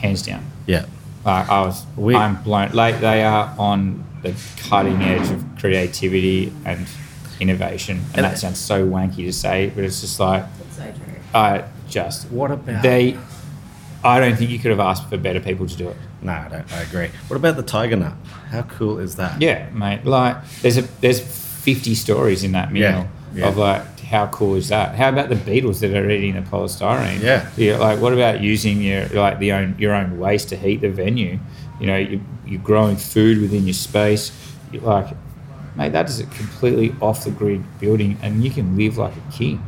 hands 0.00 0.22
down. 0.22 0.44
Yeah. 0.66 0.86
Like 1.24 1.48
I 1.48 1.60
was, 1.62 1.84
We- 1.96 2.14
I'm 2.14 2.42
blown. 2.42 2.72
Like 2.72 3.00
they 3.00 3.24
are 3.24 3.54
on 3.58 4.04
the 4.22 4.34
cutting 4.68 5.02
edge 5.02 5.30
of 5.30 5.44
creativity 5.58 6.52
and 6.64 6.86
innovation, 7.40 7.98
and, 7.98 8.16
And- 8.16 8.24
that 8.26 8.38
sounds 8.38 8.58
so 8.58 8.86
wanky 8.86 9.24
to 9.26 9.32
say, 9.32 9.70
but 9.74 9.84
it's 9.84 10.00
just 10.00 10.20
like 10.20 10.44
It's 10.66 10.76
so 10.76 10.84
true. 10.84 11.14
I 11.34 11.64
just 11.88 12.30
What 12.30 12.50
about 12.50 12.82
they. 12.82 13.16
I 14.02 14.20
don't 14.20 14.36
think 14.36 14.50
you 14.50 14.58
could 14.58 14.70
have 14.70 14.80
asked 14.80 15.08
for 15.08 15.16
better 15.16 15.40
people 15.40 15.66
to 15.66 15.76
do 15.76 15.88
it. 15.88 15.96
No, 16.20 16.32
I 16.32 16.48
don't. 16.50 16.72
I 16.74 16.82
agree. 16.82 17.08
What 17.28 17.36
about 17.36 17.56
the 17.56 17.62
tiger 17.62 17.96
nut? 17.96 18.12
How 18.50 18.60
cool 18.62 18.98
is 18.98 19.16
that? 19.16 19.40
Yeah, 19.40 19.70
mate. 19.70 20.04
Like 20.04 20.36
there's 20.60 20.76
a 20.76 20.82
there's 21.00 21.20
50 21.20 21.94
stories 21.94 22.44
in 22.44 22.52
that 22.52 22.70
meal 22.70 22.82
Yeah, 22.82 23.06
yeah. 23.34 23.48
of 23.48 23.56
like 23.56 23.93
how 24.14 24.28
cool 24.28 24.54
is 24.54 24.68
that? 24.68 24.94
How 24.94 25.08
about 25.08 25.28
the 25.28 25.34
beetles 25.34 25.80
that 25.80 25.92
are 25.92 26.08
eating 26.08 26.34
the 26.34 26.42
polystyrene? 26.42 27.20
Yeah. 27.20 27.76
Like 27.78 28.00
what 28.00 28.12
about 28.12 28.40
using 28.40 28.80
your 28.80 29.08
like 29.08 29.40
the 29.40 29.50
own 29.52 29.74
your 29.76 29.92
own 29.92 30.18
waste 30.20 30.50
to 30.50 30.56
heat 30.56 30.82
the 30.82 30.88
venue? 30.88 31.40
You 31.80 31.86
know, 31.88 31.96
you, 31.96 32.20
you're 32.46 32.60
growing 32.60 32.96
food 32.96 33.40
within 33.40 33.64
your 33.66 33.74
space. 33.74 34.30
You 34.70 34.78
like, 34.80 35.08
mate, 35.74 35.90
that 35.92 36.08
is 36.08 36.20
a 36.20 36.26
completely 36.26 36.94
off 37.02 37.24
the 37.24 37.32
grid 37.32 37.62
building, 37.80 38.16
and 38.22 38.44
you 38.44 38.50
can 38.50 38.76
live 38.76 38.98
like 38.98 39.14
a 39.16 39.32
king. 39.32 39.60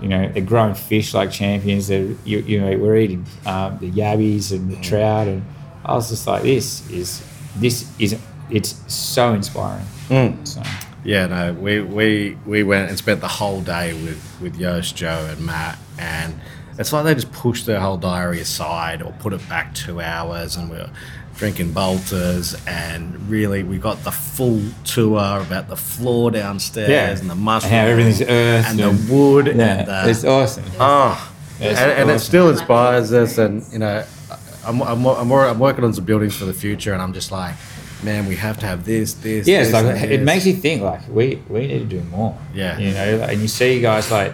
You 0.00 0.08
know, 0.08 0.28
they're 0.28 0.44
growing 0.44 0.74
fish 0.74 1.12
like 1.14 1.32
champions. 1.32 1.88
They're 1.88 2.14
you, 2.24 2.38
you 2.38 2.60
know 2.60 2.76
we're 2.78 2.96
eating 2.96 3.24
um, 3.46 3.78
the 3.78 3.90
yabbies 3.90 4.52
and 4.52 4.70
the 4.70 4.80
trout, 4.80 5.26
and 5.26 5.44
I 5.84 5.94
was 5.94 6.08
just 6.10 6.26
like, 6.26 6.42
this 6.42 6.88
is 6.90 7.24
this 7.56 7.90
is 7.98 8.16
it's 8.48 8.74
so 8.92 9.32
inspiring. 9.32 9.86
Mm. 10.08 10.46
So 10.46 10.62
Yeah, 11.04 11.26
no, 11.26 11.52
we, 11.52 11.80
we 11.80 12.36
we 12.46 12.62
went 12.62 12.88
and 12.88 12.96
spent 12.98 13.20
the 13.20 13.28
whole 13.28 13.60
day 13.60 13.92
with 13.92 14.22
with 14.40 14.58
Joost, 14.58 14.94
Joe, 14.96 15.28
and 15.30 15.44
Matt, 15.44 15.78
and 15.98 16.40
it's 16.78 16.92
like 16.92 17.04
they 17.04 17.14
just 17.14 17.32
pushed 17.32 17.66
their 17.66 17.80
whole 17.80 17.96
diary 17.96 18.40
aside 18.40 19.02
or 19.02 19.12
put 19.18 19.32
it 19.32 19.46
back 19.48 19.74
two 19.74 20.00
hours, 20.00 20.54
and 20.56 20.70
we 20.70 20.76
were 20.76 20.90
drinking 21.36 21.72
bolters, 21.72 22.54
and 22.68 23.28
really 23.28 23.64
we 23.64 23.78
got 23.78 24.04
the 24.04 24.12
full 24.12 24.62
tour 24.84 25.40
about 25.40 25.68
the 25.68 25.76
floor 25.76 26.30
downstairs 26.30 26.88
Yeah. 26.88 27.10
and 27.10 27.28
the 27.28 27.32
And 27.32 27.40
mushrooms 27.40 27.72
how 27.72 27.84
everything's 27.86 28.22
earth 28.22 28.66
and, 28.68 28.80
and- 28.80 28.98
the 28.98 29.12
wood 29.12 29.46
yeah, 29.48 29.52
and 29.80 29.88
the 29.88 30.08
it's 30.10 30.24
awesome. 30.24 30.64
Oh, 30.78 31.32
It's 31.58 31.80
and, 31.80 31.90
and 31.90 32.10
it 32.10 32.20
still 32.20 32.48
inspires 32.48 33.12
us. 33.12 33.38
And 33.38 33.64
you 33.72 33.80
know, 33.80 34.04
I'm 34.64 34.80
I'm, 34.82 35.04
I'm, 35.04 35.32
I'm 35.32 35.58
working 35.58 35.82
on 35.82 35.92
some 35.94 36.04
buildings 36.04 36.36
for 36.36 36.44
the 36.44 36.52
future, 36.54 36.92
and 36.92 37.02
I'm 37.02 37.12
just 37.12 37.32
like, 37.32 37.54
man, 38.02 38.26
we 38.26 38.36
have 38.36 38.58
to 38.58 38.66
have 38.66 38.84
this, 38.84 39.14
this. 39.14 39.46
Yeah, 39.46 39.60
it's 39.62 39.70
this, 39.70 39.82
like 39.84 40.02
it 40.02 40.08
this. 40.08 40.20
makes 40.26 40.46
you 40.46 40.54
think 40.54 40.82
like 40.82 41.08
we 41.08 41.36
we 41.48 41.66
need 41.66 41.78
to 41.78 41.84
do 41.84 42.02
more. 42.10 42.36
Yeah. 42.54 42.78
you 42.78 42.92
know, 42.92 43.16
like, 43.18 43.32
and 43.32 43.40
you 43.42 43.48
see 43.48 43.80
guys 43.80 44.10
like 44.10 44.32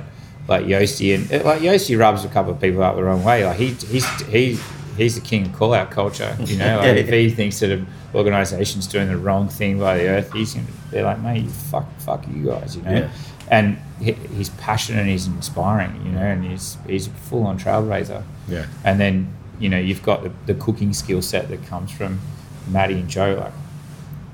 like 0.48 0.64
Yossi 0.64 1.14
and 1.14 1.30
uh, 1.32 1.44
like 1.44 1.60
Yossi 1.60 1.98
rubs 1.98 2.24
a 2.24 2.28
couple 2.28 2.52
of 2.52 2.60
people 2.60 2.82
up 2.82 2.96
the 2.96 3.02
wrong 3.04 3.22
way. 3.24 3.44
Like 3.44 3.56
he 3.58 3.68
he's 3.68 4.08
he 4.26 4.58
he's 4.96 5.14
the 5.14 5.20
king 5.20 5.46
of 5.46 5.52
call 5.54 5.74
out 5.74 5.90
culture. 5.90 6.36
You 6.40 6.56
know, 6.56 6.78
like 6.82 6.96
if 6.96 7.08
he 7.08 7.30
thinks 7.30 7.60
that 7.60 7.70
an 7.70 7.86
organisation's 8.14 8.86
doing 8.86 9.08
the 9.08 9.16
wrong 9.16 9.48
thing 9.48 9.78
by 9.78 9.98
the 9.98 10.08
earth, 10.08 10.32
he's 10.32 10.54
gonna 10.54 10.66
they're 10.90 11.04
like, 11.04 11.20
mate, 11.20 11.44
you 11.44 11.50
fuck 11.50 11.86
fuck 12.00 12.26
you 12.28 12.46
guys. 12.46 12.76
You 12.76 12.82
know, 12.82 12.90
Yeah. 12.92 13.10
and 13.50 13.78
he, 14.00 14.12
he's 14.12 14.48
passionate 14.50 15.00
and 15.00 15.10
he's 15.10 15.26
inspiring. 15.26 15.94
You 16.06 16.12
know, 16.12 16.22
and 16.22 16.44
he's 16.44 16.78
he's 16.86 17.06
a 17.06 17.10
full 17.10 17.44
on 17.44 17.58
trailblazer. 17.58 18.22
Yeah. 18.48 18.64
And 18.84 18.98
then, 18.98 19.30
you 19.60 19.68
know, 19.68 19.78
you've 19.78 20.02
got 20.02 20.22
the, 20.22 20.32
the 20.46 20.54
cooking 20.54 20.94
skill 20.94 21.20
set 21.20 21.48
that 21.50 21.66
comes 21.66 21.90
from 21.90 22.20
Matty 22.70 22.94
and 22.94 23.08
Joe, 23.08 23.36
like, 23.40 23.52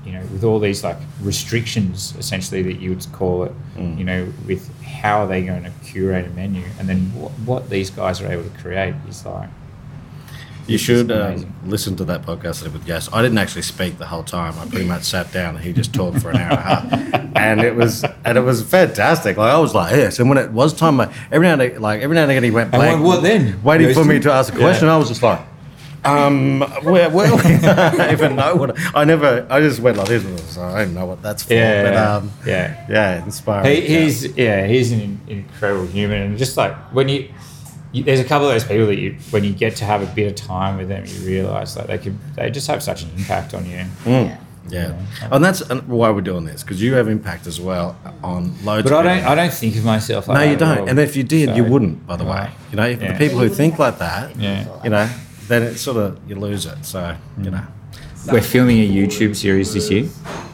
you 0.05 0.11
know, 0.13 0.21
with 0.31 0.43
all 0.43 0.59
these 0.59 0.83
like 0.83 0.97
restrictions 1.21 2.13
essentially 2.19 2.61
that 2.63 2.79
you 2.79 2.89
would 2.91 3.05
call 3.11 3.43
it, 3.43 3.51
Mm. 3.77 3.97
you 3.97 4.03
know, 4.05 4.27
with 4.47 4.69
how 4.83 5.23
are 5.23 5.27
they 5.27 5.41
going 5.43 5.63
to 5.63 5.71
curate 5.83 6.25
a 6.25 6.29
menu 6.29 6.63
and 6.79 6.87
then 6.87 7.11
what, 7.13 7.31
what 7.45 7.69
these 7.69 7.89
guys 7.89 8.21
are 8.21 8.31
able 8.31 8.43
to 8.43 8.57
create 8.61 8.95
is 9.09 9.25
like, 9.25 9.49
You 10.67 10.77
should 10.77 11.11
um, 11.11 11.53
listen 11.65 11.95
to 11.97 12.05
that 12.05 12.21
podcast 12.23 12.61
I 12.61 12.65
did 12.65 12.73
with 12.73 12.87
Yes. 12.87 13.09
I 13.11 13.21
didn't 13.21 13.37
actually 13.37 13.63
speak 13.63 13.97
the 13.97 14.05
whole 14.07 14.23
time. 14.23 14.53
I 14.59 14.65
pretty 14.67 14.85
much 14.85 15.03
sat 15.03 15.31
down 15.33 15.55
and 15.55 15.63
he 15.63 15.73
just 15.73 15.93
talked 15.93 16.19
for 16.21 16.29
an 16.31 16.37
hour 16.37 16.51
and 16.51 16.59
a 16.59 16.61
half, 16.61 17.31
and 17.35 17.61
it 17.61 17.75
was 17.75 18.03
and 18.23 18.37
it 18.37 18.41
was 18.41 18.63
fantastic. 18.63 19.37
Like 19.37 19.51
I 19.51 19.59
was 19.59 19.75
like, 19.75 19.93
yes. 19.95 20.19
And 20.19 20.29
when 20.29 20.37
it 20.37 20.51
was 20.51 20.73
time, 20.73 20.97
like, 20.97 21.11
every 21.31 21.45
now 21.47 21.53
and 21.53 21.61
then, 21.61 21.81
like 21.81 22.01
every 22.01 22.15
now 22.15 22.23
and 22.23 22.31
again, 22.31 22.43
he 22.43 22.51
went 22.51 22.73
And 22.73 22.79
blank, 22.81 23.01
what- 23.01 23.17
what 23.17 23.23
then? 23.23 23.61
waiting 23.63 23.87
for 23.89 23.95
Ghosted? 23.95 24.15
me 24.15 24.19
to 24.21 24.31
ask 24.31 24.53
a 24.53 24.57
Yeah. 24.57 24.63
question. 24.63 24.87
I 24.87 24.97
was 24.97 25.07
just 25.09 25.21
like. 25.23 25.39
Um, 26.05 26.61
where, 26.83 27.09
where, 27.09 27.33
I 27.33 27.95
don't 27.97 28.11
even 28.11 28.35
know 28.35 28.55
what 28.55 28.77
I 28.95 29.03
never. 29.05 29.45
I 29.49 29.59
just 29.61 29.79
went 29.79 29.97
like 29.97 30.07
this. 30.07 30.23
So 30.53 30.63
I 30.63 30.83
don't 30.85 30.93
know 30.93 31.05
what 31.05 31.21
that's 31.21 31.43
for. 31.43 31.53
yeah, 31.53 31.83
but 31.83 31.95
um, 31.97 32.31
yeah. 32.45 32.85
yeah, 32.89 33.23
inspiring. 33.23 33.65
He, 33.75 33.81
he's 33.87 34.37
yeah, 34.37 34.67
he's 34.67 34.91
an 34.91 35.19
incredible 35.27 35.85
human, 35.87 36.21
and 36.21 36.37
just 36.37 36.57
like 36.57 36.75
when 36.93 37.09
you, 37.09 37.29
you, 37.91 38.03
there's 38.03 38.19
a 38.19 38.23
couple 38.23 38.47
of 38.47 38.53
those 38.53 38.63
people 38.63 38.85
that 38.87 38.97
you, 38.97 39.17
when 39.31 39.43
you 39.43 39.53
get 39.53 39.75
to 39.77 39.85
have 39.85 40.01
a 40.01 40.15
bit 40.15 40.27
of 40.27 40.35
time 40.35 40.77
with 40.77 40.89
them, 40.89 41.03
you 41.07 41.25
realize 41.25 41.75
like 41.75 41.87
they 41.87 41.97
could, 41.97 42.17
they 42.35 42.49
just 42.51 42.67
have 42.67 42.83
such 42.83 43.03
an 43.03 43.09
impact 43.17 43.53
on 43.53 43.65
you. 43.65 43.83
Mm, 44.03 44.37
yeah, 44.67 44.99
and 45.31 45.43
that's 45.43 45.61
why 45.85 46.09
we're 46.09 46.21
doing 46.21 46.43
this 46.45 46.63
because 46.63 46.81
you 46.81 46.93
have 46.95 47.07
impact 47.07 47.45
as 47.47 47.59
well 47.61 47.95
on 48.23 48.53
loads. 48.63 48.89
But 48.89 48.93
of 48.93 48.99
I 48.99 49.03
don't, 49.03 49.17
people. 49.17 49.31
I 49.31 49.35
don't 49.35 49.53
think 49.53 49.75
of 49.75 49.85
myself 49.85 50.27
like 50.27 50.37
No, 50.37 50.43
you 50.43 50.53
at 50.53 50.59
don't. 50.59 50.77
all. 50.79 50.89
And 50.89 50.99
if 50.99 51.15
you 51.15 51.23
did, 51.23 51.55
you 51.55 51.63
wouldn't. 51.63 52.05
By 52.07 52.15
the 52.15 52.25
way, 52.25 52.49
you 52.71 52.77
know, 52.77 52.85
Yeah. 52.85 53.13
the 53.13 53.17
people 53.17 53.39
who 53.39 53.49
think 53.49 53.77
like 53.79 53.99
that, 53.99 54.35
Yeah. 54.37 54.65
you 54.83 54.89
know, 54.89 55.07
then 55.47 55.63
it's 55.63 55.81
sort 55.81 55.97
of 55.97 56.19
you 56.27 56.35
lose 56.35 56.65
it. 56.65 56.83
So 56.85 57.15
you 57.41 57.51
know, 57.51 57.63
We're 58.31 58.41
filming 58.41 58.77
a 58.79 58.87
YouTube 58.89 59.35
series 59.35 59.73
this 59.73 59.89
year, 59.91 60.07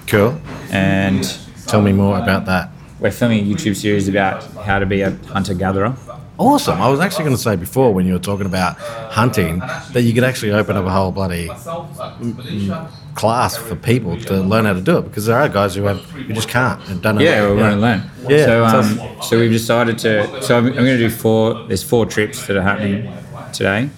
cool. 0.08 0.40
and 0.72 1.24
Tell 1.68 1.82
me 1.82 1.94
more 1.94 2.18
about 2.20 2.46
that. 2.48 2.70
we're 3.00 3.12
filming 3.12 3.40
a 3.40 3.56
YouTube 3.56 3.76
series 3.78 4.08
about 4.10 4.44
how 4.66 4.78
to 4.80 4.86
be 4.86 5.02
a 5.02 5.12
hunter 5.34 5.54
gatherer. 5.54 5.96
awesome. 6.38 6.82
I 6.82 6.90
was 6.90 7.00
actually 7.00 7.24
going 7.26 7.36
to 7.38 7.42
say 7.42 7.56
before 7.56 7.94
when 7.94 8.06
you 8.06 8.14
were 8.14 8.20
talking 8.20 8.46
about 8.46 8.78
hunting 9.12 9.60
that 9.94 10.02
you 10.02 10.14
could 10.14 10.24
actually 10.26 10.52
open 10.52 10.76
up 10.76 10.86
a 10.86 10.90
whole 10.90 11.12
bloody 11.12 11.48
mm, 11.48 12.34
mm, 12.34 12.92
class 13.16 13.56
for 13.56 13.76
people 13.76 14.18
to 14.22 14.42
learn 14.42 14.66
how 14.66 14.74
to 14.74 14.82
do 14.82 14.98
it 14.98 15.04
because 15.04 15.26
there 15.28 15.38
are 15.38 15.48
guys 15.50 15.76
who 15.76 15.84
have 15.84 16.00
who 16.12 16.34
just 16.34 16.50
can't 16.50 16.82
and 16.90 17.02
don't 17.02 17.16
know. 17.16 17.22
Yeah, 17.22 17.42
we're 17.48 17.56
going 17.56 17.76
to 17.76 17.82
learn. 17.82 18.02
Yeah, 18.28 18.46
So, 18.46 18.68
so- 18.68 18.80
um, 18.80 19.22
so 19.22 19.40
we've 19.40 19.52
decided 19.52 19.98
to. 20.00 20.42
So 20.42 20.58
I'm, 20.58 20.66
I'm 20.68 20.74
going 20.74 20.86
to 20.88 20.98
do 20.98 21.10
four. 21.10 21.66
There's 21.68 21.84
four 21.84 22.06
trips 22.06 22.46
that 22.48 22.58
are 22.58 22.62
happening 22.62 23.08
today, 23.54 23.90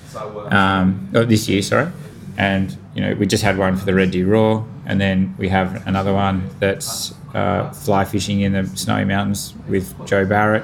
um, 0.50 1.10
oh, 1.14 1.26
this 1.26 1.48
year. 1.48 1.62
Sorry, 1.62 1.92
and 2.38 2.76
you 2.96 3.02
know 3.02 3.16
we 3.16 3.26
just 3.26 3.44
had 3.44 3.58
one 3.58 3.76
for 3.76 3.86
the 3.86 3.94
Red 3.94 4.12
Deer 4.12 4.28
Roar, 4.28 4.66
and 4.86 5.00
then 5.00 5.36
we 5.38 5.50
have 5.50 5.86
another 5.88 6.14
one 6.14 6.50
that's 6.60 7.14
uh, 7.34 7.72
fly 7.72 8.06
fishing 8.06 8.42
in 8.42 8.54
the 8.54 8.66
Snowy 8.78 9.06
Mountains 9.06 9.54
with 9.68 9.94
Joe 10.06 10.26
Barrett, 10.26 10.64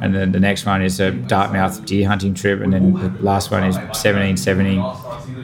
and 0.00 0.14
then 0.14 0.32
the 0.32 0.40
next 0.40 0.66
one 0.66 0.82
is 0.82 1.00
a 1.00 1.10
Dartmouth 1.10 1.84
deer 1.84 2.08
hunting 2.08 2.34
trip, 2.34 2.60
and 2.60 2.72
then 2.72 2.92
the 2.92 3.08
last 3.22 3.50
one 3.50 3.64
is 3.64 3.76
1770 3.76 4.78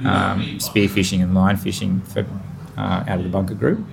um, 0.06 0.60
spear 0.60 0.88
fishing 0.88 1.22
and 1.22 1.34
line 1.34 1.56
fishing 1.56 2.00
for 2.02 2.26
uh, 2.76 3.04
out 3.06 3.18
of 3.18 3.24
the 3.24 3.30
bunker 3.30 3.54
group. 3.54 3.84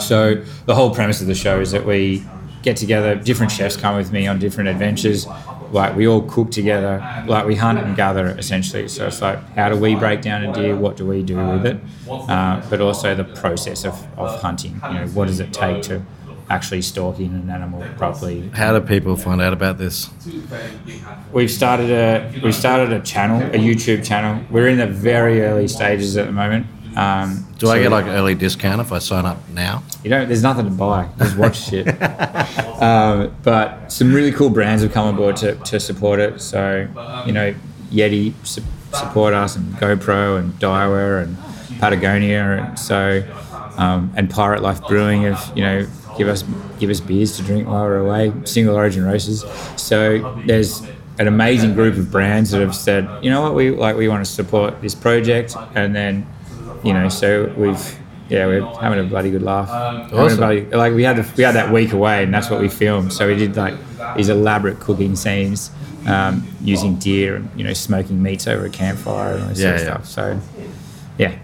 So 0.00 0.42
the 0.64 0.74
whole 0.74 0.94
premise 0.94 1.20
of 1.20 1.26
the 1.26 1.34
show 1.34 1.60
is 1.60 1.72
that 1.72 1.84
we 1.84 2.24
get 2.62 2.76
together. 2.76 3.14
Different 3.14 3.52
chefs 3.52 3.76
come 3.76 3.96
with 3.96 4.12
me 4.12 4.26
on 4.26 4.38
different 4.38 4.68
adventures. 4.68 5.26
Like 5.72 5.96
we 5.96 6.06
all 6.06 6.22
cook 6.22 6.50
together. 6.50 6.98
Like 7.26 7.46
we 7.46 7.54
hunt 7.54 7.78
and 7.78 7.96
gather 7.96 8.26
essentially. 8.28 8.88
So 8.88 9.06
it's 9.06 9.20
like 9.22 9.38
how 9.50 9.68
do 9.68 9.76
we 9.76 9.94
break 9.94 10.22
down 10.22 10.44
a 10.44 10.52
deer? 10.52 10.76
What 10.76 10.96
do 10.96 11.06
we 11.06 11.22
do 11.22 11.36
with 11.36 11.66
it? 11.66 11.78
Uh, 12.08 12.62
but 12.70 12.80
also 12.80 13.14
the 13.14 13.24
process 13.24 13.84
of, 13.84 13.94
of 14.18 14.40
hunting. 14.40 14.80
You 14.88 14.94
know, 14.94 15.06
what 15.08 15.26
does 15.26 15.40
it 15.40 15.52
take 15.52 15.82
to 15.84 16.02
actually 16.48 16.82
stalking 16.82 17.34
an 17.34 17.50
animal 17.50 17.84
properly? 17.96 18.48
How 18.50 18.78
do 18.78 18.86
people 18.86 19.16
find 19.16 19.40
out 19.42 19.52
about 19.52 19.78
this? 19.78 20.10
We've 21.32 21.50
started 21.50 21.90
a 21.90 22.40
we 22.42 22.52
started 22.52 22.92
a 22.92 23.00
channel, 23.00 23.42
a 23.42 23.58
YouTube 23.58 24.04
channel. 24.04 24.44
We're 24.50 24.68
in 24.68 24.78
the 24.78 24.86
very 24.86 25.42
early 25.42 25.68
stages 25.68 26.16
at 26.16 26.26
the 26.26 26.32
moment. 26.32 26.66
Um, 26.96 27.46
Do 27.58 27.68
I 27.68 27.80
get 27.80 27.90
like 27.90 28.06
an 28.06 28.12
early 28.12 28.34
discount 28.34 28.80
if 28.80 28.90
I 28.90 28.98
sign 28.98 29.26
up 29.26 29.36
now? 29.50 29.82
You 30.02 30.10
don't. 30.10 30.26
There's 30.28 30.42
nothing 30.42 30.64
to 30.64 30.70
buy. 30.70 31.08
Just 31.18 31.36
watch 31.36 31.68
shit. 31.68 31.86
Um, 32.82 33.34
but 33.42 33.92
some 33.92 34.14
really 34.14 34.32
cool 34.32 34.50
brands 34.50 34.82
have 34.82 34.92
come 34.92 35.06
on 35.06 35.16
board 35.16 35.36
to, 35.36 35.56
to 35.56 35.78
support 35.78 36.20
it. 36.20 36.40
So 36.40 36.88
you 37.26 37.32
know, 37.32 37.54
Yeti 37.90 38.34
su- 38.46 38.62
support 38.92 39.34
us, 39.34 39.56
and 39.56 39.74
GoPro, 39.74 40.38
and 40.38 40.52
Daiwa, 40.54 41.22
and 41.24 41.36
Patagonia, 41.80 42.64
and 42.64 42.78
so 42.78 43.22
um, 43.76 44.12
and 44.16 44.30
Pirate 44.30 44.62
Life 44.62 44.80
Brewing 44.88 45.22
have 45.22 45.52
you 45.54 45.62
know 45.62 45.86
give 46.16 46.28
us 46.28 46.44
give 46.78 46.88
us 46.88 47.00
beers 47.00 47.36
to 47.36 47.42
drink 47.42 47.68
while 47.68 47.84
we're 47.84 47.98
away. 47.98 48.32
Single 48.44 48.74
origin 48.74 49.04
roasters. 49.04 49.44
So 49.76 50.40
there's 50.46 50.82
an 51.18 51.28
amazing 51.28 51.74
group 51.74 51.96
of 51.96 52.10
brands 52.10 52.50
that 52.50 52.60
have 52.60 52.74
said, 52.74 53.08
you 53.24 53.30
know 53.30 53.40
what, 53.40 53.54
we 53.54 53.70
like 53.70 53.96
we 53.96 54.08
want 54.08 54.24
to 54.24 54.30
support 54.30 54.80
this 54.80 54.94
project, 54.94 55.56
and 55.74 55.94
then 55.94 56.26
you 56.86 56.92
know, 56.94 57.08
so 57.08 57.52
we've 57.56 57.98
yeah, 58.28 58.46
we're 58.46 58.64
having 58.80 58.98
a 58.98 59.04
bloody 59.04 59.30
good 59.30 59.42
laugh. 59.42 59.68
Awesome. 59.70 60.38
bloody- 60.38 60.64
like 60.70 60.92
we 60.94 61.04
had 61.04 61.16
the, 61.16 61.32
we 61.36 61.44
had 61.44 61.54
that 61.54 61.72
week 61.72 61.92
away, 61.92 62.24
and 62.24 62.32
that's 62.34 62.50
what 62.50 62.60
we 62.60 62.68
filmed. 62.68 63.12
So 63.12 63.28
we 63.28 63.36
did 63.36 63.56
like 63.56 63.74
these 64.16 64.28
elaborate 64.28 64.80
cooking 64.80 65.14
scenes 65.16 65.70
um, 66.06 66.46
using 66.60 66.96
deer 66.96 67.36
and 67.36 67.50
you 67.56 67.64
know 67.64 67.72
smoking 67.72 68.22
meats 68.22 68.46
over 68.48 68.64
a 68.66 68.70
campfire 68.70 69.34
and 69.34 69.42
all 69.42 69.48
this 69.50 69.60
Yeah, 69.60 69.76
sort 69.76 69.80
of 69.80 69.86
yeah. 69.86 70.02
stuff. 70.02 70.06
So 70.06 70.40
yeah, 71.18 71.34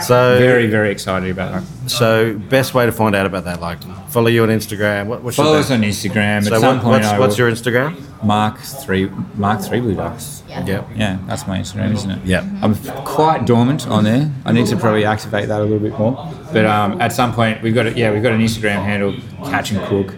So 0.00 0.38
very 0.38 0.68
very 0.68 0.90
excited 0.90 1.30
about 1.30 1.52
that. 1.52 1.90
So 1.90 2.38
best 2.38 2.72
way 2.74 2.86
to 2.86 2.92
find 2.92 3.14
out 3.14 3.26
about 3.26 3.44
that, 3.44 3.60
like 3.60 3.82
follow 4.08 4.28
you 4.28 4.42
on 4.42 4.48
Instagram. 4.48 5.06
What, 5.06 5.22
what's 5.22 5.36
Follow 5.36 5.58
us 5.58 5.70
on 5.70 5.82
Instagram. 5.82 6.44
So 6.44 6.54
At 6.54 6.60
some 6.60 6.76
what, 6.76 6.82
point, 6.82 7.04
what's, 7.04 7.18
what's 7.18 7.38
your 7.38 7.50
Instagram? 7.50 8.00
Mark 8.22 8.58
three 8.58 9.10
Mark 9.34 9.60
three 9.60 9.80
Blue 9.80 9.94
Ducks. 9.94 10.42
Yep. 10.48 10.88
Yeah, 10.96 11.18
that's 11.26 11.46
my 11.46 11.58
Instagram, 11.58 11.92
isn't 11.94 12.10
it? 12.10 12.24
Yep. 12.26 12.44
I'm 12.62 12.74
quite 13.04 13.46
dormant 13.46 13.86
on 13.88 14.04
there. 14.04 14.30
I 14.44 14.52
need 14.52 14.66
to 14.66 14.76
probably 14.76 15.04
activate 15.04 15.48
that 15.48 15.60
a 15.60 15.64
little 15.64 15.78
bit 15.78 15.98
more. 15.98 16.12
But 16.52 16.66
um, 16.66 17.00
at 17.00 17.12
some 17.12 17.32
point, 17.32 17.62
we've 17.62 17.74
got 17.74 17.86
a, 17.86 17.92
yeah, 17.92 18.12
we've 18.12 18.22
got 18.22 18.32
an 18.32 18.40
Instagram 18.40 18.84
handle, 18.84 19.14
Catch 19.44 19.72
and 19.72 19.82
Cook, 19.86 20.14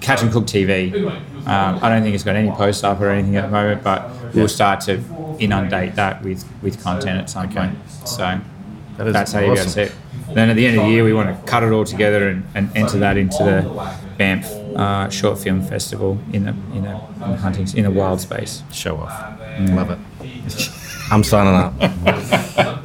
Catch 0.00 0.22
and 0.22 0.32
Cook 0.32 0.44
TV. 0.44 0.92
Um, 1.46 1.78
I 1.82 1.88
don't 1.88 2.02
think 2.02 2.14
it's 2.14 2.24
got 2.24 2.34
any 2.36 2.50
posts 2.50 2.82
up 2.84 3.00
or 3.00 3.08
anything 3.10 3.36
at 3.36 3.42
the 3.42 3.50
moment, 3.50 3.82
but 3.84 4.10
we'll 4.34 4.48
start 4.48 4.80
to 4.82 5.00
inundate 5.38 5.94
that 5.94 6.22
with 6.22 6.44
with 6.62 6.82
content 6.82 7.20
at 7.20 7.30
some 7.30 7.48
point. 7.48 7.78
So 8.04 8.40
That 8.98 9.12
that's 9.12 9.32
how 9.32 9.40
you 9.40 9.54
go 9.54 9.64
to 9.64 9.82
it. 9.82 9.92
Then 10.34 10.50
at 10.50 10.56
the 10.56 10.66
end 10.66 10.78
of 10.78 10.84
the 10.84 10.90
year, 10.90 11.04
we 11.04 11.12
want 11.14 11.34
to 11.34 11.50
cut 11.50 11.62
it 11.62 11.72
all 11.72 11.84
together 11.84 12.28
and, 12.28 12.44
and 12.54 12.76
enter 12.76 12.98
that 12.98 13.16
into 13.16 13.38
the 13.38 13.96
Banff 14.18 14.44
uh, 14.76 15.08
Short 15.08 15.38
Film 15.38 15.62
Festival 15.62 16.18
in 16.32 16.44
the 16.44 16.50
in 16.50 16.82
the, 16.82 16.90
in 17.24 17.30
the 17.30 17.36
hunting 17.36 17.66
in 17.76 17.84
the 17.84 17.90
wild 17.90 18.20
space. 18.20 18.62
Show 18.72 18.96
off. 18.96 19.40
Love 19.60 19.90
it. 19.90 19.98
I'm 21.10 21.22
signing 21.24 21.54
up. 21.54 21.72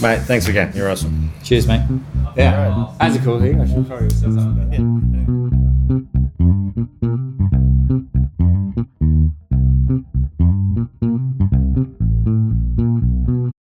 Mate, 0.00 0.20
thanks 0.22 0.48
again. 0.48 0.72
You're 0.74 0.90
awesome. 0.90 1.32
Cheers, 1.44 1.66
mate. 1.66 1.82
Yeah, 2.36 2.92
that's 2.98 3.16
a 3.16 3.18
cool 3.20 3.38
thing. 3.40 3.60
I 3.60 3.66
should 3.66 3.86
probably 3.86 4.10
say 4.10 4.22
something. 4.22 6.08